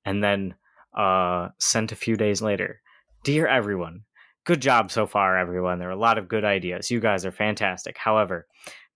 And 0.05 0.23
then 0.23 0.55
uh, 0.95 1.49
sent 1.59 1.91
a 1.91 1.95
few 1.95 2.15
days 2.15 2.41
later. 2.41 2.81
Dear 3.23 3.47
everyone, 3.47 4.03
good 4.45 4.61
job 4.61 4.91
so 4.91 5.05
far, 5.05 5.37
everyone. 5.37 5.79
There 5.79 5.89
are 5.89 5.91
a 5.91 5.97
lot 5.97 6.17
of 6.17 6.27
good 6.27 6.45
ideas. 6.45 6.89
You 6.89 6.99
guys 6.99 7.25
are 7.25 7.31
fantastic. 7.31 7.97
However, 7.97 8.47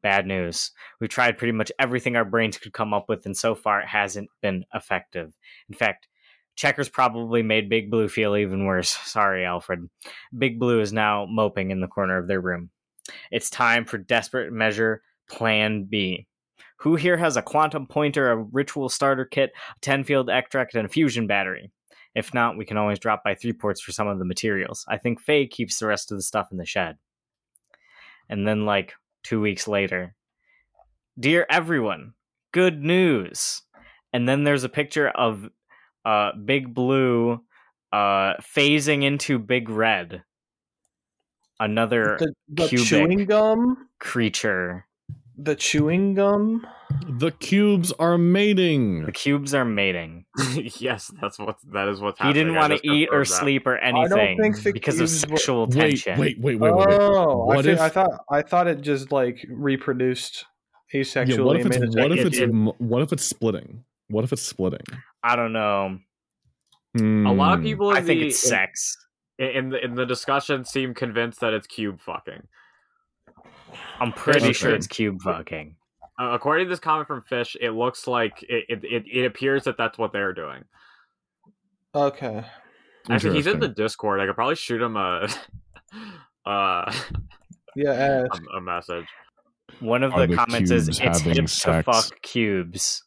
bad 0.02 0.26
news. 0.26 0.72
We've 1.00 1.10
tried 1.10 1.38
pretty 1.38 1.52
much 1.52 1.72
everything 1.80 2.16
our 2.16 2.26
brains 2.26 2.58
could 2.58 2.74
come 2.74 2.93
up 2.93 3.10
with, 3.10 3.26
and 3.26 3.36
so 3.36 3.56
far 3.56 3.82
it 3.82 3.88
hasn't 3.88 4.30
been 4.41 4.64
effective. 4.74 5.34
In 5.68 5.76
fact, 5.76 6.08
Checkers 6.56 6.89
probably 6.89 7.41
made 7.41 7.70
Big 7.70 7.89
Blue 7.89 8.10
feel 8.10 8.36
even 8.36 8.66
worse. 8.66 8.89
Sorry, 9.06 9.45
Alfred. 9.45 9.89
Big 10.38 10.60
Blue 10.60 10.82
is 10.82 10.93
now 10.93 11.26
moping 11.26 11.72
in 11.72 11.80
the 11.80 11.88
corner 11.88 12.18
of 12.18 12.28
their 12.28 12.41
room. 12.41 12.70
It's 13.32 13.50
time 13.50 13.86
for 13.86 13.97
desperate 13.97 14.52
measure 14.52 15.02
Plan 15.30 15.86
B. 15.86 16.28
Who 16.78 16.95
here 16.95 17.18
has 17.18 17.38
a 17.38 17.41
quantum 17.41 17.88
pointer, 17.88 18.32
a 18.32 18.38
ritual 18.38 18.89
starter 18.89 19.26
kit, 19.26 19.52
a 19.56 19.80
10 19.82 20.04
field 20.04 20.30
extract, 20.30 20.76
and 20.76 20.86
a 20.86 20.89
fusion 20.89 21.28
battery? 21.28 21.72
If 22.16 22.34
not, 22.34 22.57
we 22.57 22.66
can 22.66 22.78
always 22.78 22.99
drop 22.99 23.24
by 23.24 23.36
three 23.36 23.53
ports 23.53 23.82
for 23.82 23.91
some 23.91 24.07
of 24.07 24.20
the 24.20 24.26
materials. 24.26 24.86
I 24.88 24.97
think 24.97 25.22
Faye 25.22 25.47
keeps 25.47 25.80
the 25.80 25.88
rest 25.88 26.12
of 26.12 26.18
the 26.18 26.24
stuff 26.24 26.51
in 26.51 26.57
the 26.57 26.66
shed. 26.66 26.97
And 28.30 28.47
then, 28.47 28.66
like, 28.66 28.93
two 29.24 29.39
weeks 29.41 29.68
later, 29.68 30.16
Dear 31.20 31.45
everyone, 31.49 32.14
good 32.53 32.82
news. 32.82 33.62
And 34.14 34.28
then 34.28 34.43
there's 34.43 34.64
a 34.64 34.70
picture 34.70 35.10
of 35.10 35.49
uh, 36.05 36.32
Big 36.45 36.74
Blue 36.74 37.41
uh, 37.91 38.34
phasing 38.41 39.03
into 39.03 39.38
Big 39.38 39.70
Red. 39.70 40.24
Another 41.60 42.16
The, 42.20 42.34
the 42.47 42.68
cubic. 42.70 42.88
chewing 42.88 43.26
gum. 43.26 43.89
creature. 43.99 44.86
The 45.41 45.55
chewing 45.55 46.15
gum. 46.15 46.67
The 47.07 47.31
cubes 47.31 47.91
are 47.93 48.17
mating. 48.17 49.05
The 49.05 49.11
cubes 49.11 49.53
are 49.53 49.63
mating. 49.63 50.25
yes, 50.79 51.09
that's 51.21 51.39
what 51.39 51.55
that 51.71 51.87
is 51.87 52.01
what's 52.01 52.19
happening. 52.19 52.35
He 52.35 52.39
didn't 52.41 52.55
want 52.55 52.73
to 52.73 52.87
eat 52.91 53.09
or 53.11 53.19
that. 53.19 53.25
sleep 53.25 53.65
or 53.65 53.77
anything 53.77 54.37
think 54.37 54.63
because 54.73 54.95
of 54.99 55.07
cubes 55.07 55.27
were- 55.27 55.37
sexual 55.37 55.67
tension. 55.67 56.19
wait, 56.19 56.39
wait, 56.39 56.59
wait, 56.59 56.73
wait, 56.73 56.87
wait. 56.87 56.97
Oh, 56.99 57.49
I, 57.49 57.55
What 57.55 57.65
thi- 57.65 57.71
if- 57.71 57.79
I 57.79 57.89
thought 57.89 58.11
I 58.29 58.41
thought 58.41 58.67
it 58.67 58.81
just 58.81 59.11
like 59.13 59.45
reproduced 59.49 60.45
asexually. 60.93 61.37
Yeah, 61.37 61.41
what 61.43 61.55
if 61.59 61.65
it's 61.67 61.95
what 61.95 62.11
if 62.11 62.25
it's 62.25 62.37
it- 62.37 62.49
m- 62.49 62.71
what 62.79 63.01
if 63.01 63.13
it's 63.13 63.23
splitting? 63.23 63.85
What 64.09 64.23
if 64.25 64.33
it's 64.33 64.41
splitting? 64.41 64.81
I 65.23 65.35
don't 65.37 65.53
know. 65.53 65.99
Hmm. 66.97 67.27
A 67.27 67.33
lot 67.33 67.57
of 67.57 67.63
people 67.63 67.91
in 67.91 67.97
I 67.97 68.01
think 68.01 68.19
the, 68.19 68.27
it's 68.27 68.39
sex. 68.39 68.97
in, 69.37 69.47
in 69.47 69.69
the 69.69 69.85
in 69.85 69.95
the 69.95 70.05
discussion 70.05 70.65
seem 70.65 70.93
convinced 70.93 71.39
that 71.41 71.53
it's 71.53 71.67
cube 71.67 72.01
fucking. 72.01 72.47
I'm 73.99 74.11
pretty 74.13 74.39
Okay. 74.45 74.53
sure 74.53 74.74
it's 74.76 74.88
cube 74.88 75.22
fucking. 75.22 75.76
Uh, 76.20 76.32
according 76.34 76.65
to 76.65 76.70
this 76.70 76.80
comment 76.80 77.07
from 77.07 77.22
Fish, 77.22 77.55
it 77.61 77.72
looks 77.72 78.05
like 78.07 78.43
it, 78.43 78.65
it, 78.70 78.84
it, 78.84 79.03
it 79.11 79.26
appears 79.26 79.63
that 79.63 79.78
that's 79.78 79.97
what 79.97 80.11
they're 80.11 80.34
doing. 80.34 80.63
Okay. 81.95 82.43
Actually, 83.09 83.36
he's 83.38 83.47
in 83.47 83.59
the 83.59 83.67
Discord. 83.70 84.20
I 84.20 84.26
could 84.26 84.36
probably 84.36 84.55
shoot 84.55 84.82
him 84.82 84.97
a 84.97 85.28
uh, 86.45 86.93
Yeah. 87.76 88.26
a, 88.53 88.57
a 88.57 88.61
message. 88.61 89.05
One 89.80 90.03
of 90.03 90.13
the 90.13 90.28
the 90.28 90.36
comments 90.36 90.72
is 90.72 90.89
it's 90.89 90.99
having 90.99 91.36
hip 91.36 91.45
to 91.45 91.84
fuck 91.84 92.22
cubes. 92.22 93.03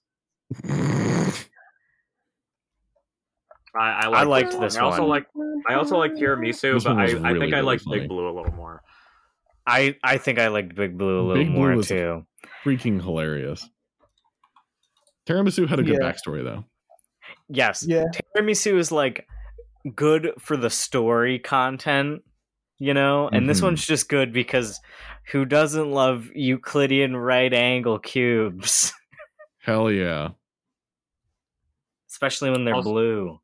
I, 3.74 3.74
I, 3.74 4.08
I 4.08 4.22
liked 4.24 4.58
this 4.60 4.76
I 4.76 4.82
also 4.82 5.04
like 5.06 5.26
I 5.68 5.74
also 5.74 5.96
like 5.98 6.12
tiramisu, 6.12 6.74
This 6.74 6.84
but 6.84 6.96
I, 6.98 7.04
was 7.04 7.14
I 7.14 7.32
think 7.32 7.54
I 7.54 7.58
really 7.58 7.62
like 7.62 7.80
funny. 7.80 8.00
Big 8.00 8.08
Blue 8.08 8.28
a 8.28 8.32
little 8.34 8.52
more. 8.52 8.82
I 9.66 9.96
I 10.02 10.18
think 10.18 10.38
I 10.38 10.48
liked 10.48 10.74
Big 10.74 10.96
Blue 10.98 11.20
a 11.20 11.22
little 11.22 11.34
Big 11.44 11.52
Blue 11.52 11.56
more 11.58 11.76
was- 11.76 11.88
too. 11.88 12.26
freaking 12.64 13.00
hilarious. 13.02 13.68
Tiramisu 15.26 15.68
had 15.68 15.78
a 15.78 15.82
good 15.82 15.98
Yeah. 16.00 16.10
backstory 16.10 16.42
though. 16.42 16.64
Yes, 17.48 17.84
Yeah. 17.86 18.04
tiramisu 18.36 18.76
is 18.78 18.90
like 18.90 19.26
good 19.94 20.32
for 20.40 20.56
the 20.56 20.70
story 20.70 21.38
content, 21.38 22.22
you 22.78 22.94
know, 22.94 23.28
and 23.28 23.48
this 23.48 23.60
Mhm. 23.60 23.64
one's 23.64 23.86
just 23.86 24.08
good 24.08 24.32
because 24.32 24.80
who 25.30 25.44
doesn't 25.44 25.90
love 25.92 26.28
Euclidean 26.34 27.16
right 27.16 27.52
angle 27.52 27.98
cubes, 27.98 28.92
Hell 29.60 29.90
yeah. 29.90 30.30
especially 32.10 32.50
when 32.50 32.64
they're 32.64 32.74
Also- 32.74 32.90
blue. 32.90 33.40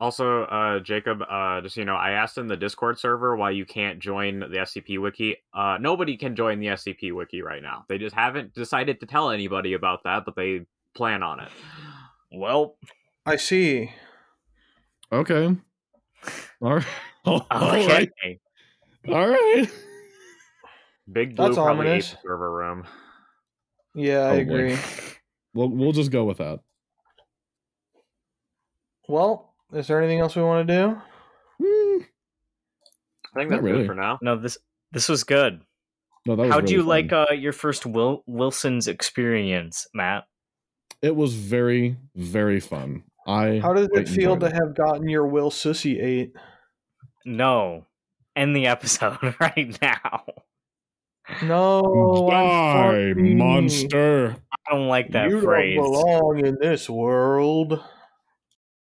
Also, 0.00 0.42
uh, 0.44 0.78
Jacob, 0.78 1.22
uh, 1.28 1.60
just 1.60 1.76
you 1.76 1.84
know, 1.84 1.96
I 1.96 2.12
asked 2.12 2.38
in 2.38 2.46
the 2.46 2.56
Discord 2.56 3.00
server 3.00 3.34
why 3.36 3.50
you 3.50 3.66
can't 3.66 3.98
join 3.98 4.38
the 4.38 4.46
SCP 4.58 5.00
wiki. 5.00 5.38
Uh, 5.52 5.76
nobody 5.80 6.16
can 6.16 6.36
join 6.36 6.60
the 6.60 6.68
SCP 6.68 7.12
wiki 7.12 7.42
right 7.42 7.62
now. 7.62 7.84
They 7.88 7.98
just 7.98 8.14
haven't 8.14 8.54
decided 8.54 9.00
to 9.00 9.06
tell 9.06 9.30
anybody 9.30 9.72
about 9.72 10.04
that, 10.04 10.24
but 10.24 10.36
they 10.36 10.66
plan 10.94 11.24
on 11.24 11.40
it. 11.40 11.48
Well, 12.30 12.76
I 13.26 13.36
see. 13.36 13.90
Okay. 15.10 15.56
All 16.60 16.74
right. 16.74 16.86
All 17.24 17.46
okay. 17.50 18.08
right. 18.22 18.40
All 19.08 19.28
right. 19.28 19.68
Big 21.10 21.34
Blue 21.34 21.46
That's 21.46 21.56
probably 21.56 21.88
ate 21.88 22.02
the 22.02 22.18
server 22.22 22.52
room. 22.52 22.86
Yeah, 23.94 24.18
I 24.18 24.28
Oh, 24.28 24.34
boy. 24.36 24.40
agree. 24.40 24.76
We'll 25.54 25.70
we'll 25.70 25.92
just 25.92 26.12
go 26.12 26.24
with 26.24 26.38
that. 26.38 26.60
Well, 29.08 29.47
is 29.72 29.86
there 29.86 29.98
anything 30.00 30.20
else 30.20 30.34
we 30.36 30.42
want 30.42 30.66
to 30.68 30.74
do? 30.74 31.00
Hmm. 31.62 32.02
I 33.34 33.38
think 33.40 33.50
that's 33.50 33.62
really. 33.62 33.78
good 33.78 33.86
for 33.86 33.94
now. 33.94 34.18
No, 34.22 34.36
this 34.36 34.58
this 34.92 35.08
was 35.08 35.24
good. 35.24 35.60
No, 36.26 36.36
that 36.36 36.42
was 36.44 36.52
How'd 36.52 36.62
really 36.64 36.74
you 36.74 36.80
fun. 36.80 36.88
like 36.88 37.12
uh, 37.12 37.32
your 37.34 37.52
first 37.52 37.86
Wil- 37.86 38.22
Wilson's 38.26 38.88
experience, 38.88 39.86
Matt? 39.94 40.24
It 41.02 41.14
was 41.14 41.34
very 41.34 41.96
very 42.16 42.60
fun. 42.60 43.04
I 43.26 43.58
How 43.62 43.72
does 43.74 43.88
it 43.92 44.08
feel 44.08 44.32
enjoyed 44.34 44.50
to 44.50 44.56
have 44.56 44.74
gotten 44.74 45.08
your 45.08 45.26
Will 45.26 45.50
Sissy 45.50 46.02
eight? 46.02 46.32
No, 47.26 47.86
end 48.34 48.56
the 48.56 48.66
episode 48.66 49.18
right 49.40 49.78
now. 49.82 50.24
No, 51.42 52.30
I'm 52.32 53.14
Die, 53.14 53.34
monster. 53.34 54.36
I 54.66 54.72
don't 54.74 54.88
like 54.88 55.10
that 55.12 55.28
you 55.28 55.42
phrase. 55.42 55.76
don't 55.76 55.92
belong 55.92 56.46
in 56.46 56.56
this 56.58 56.88
world. 56.88 57.78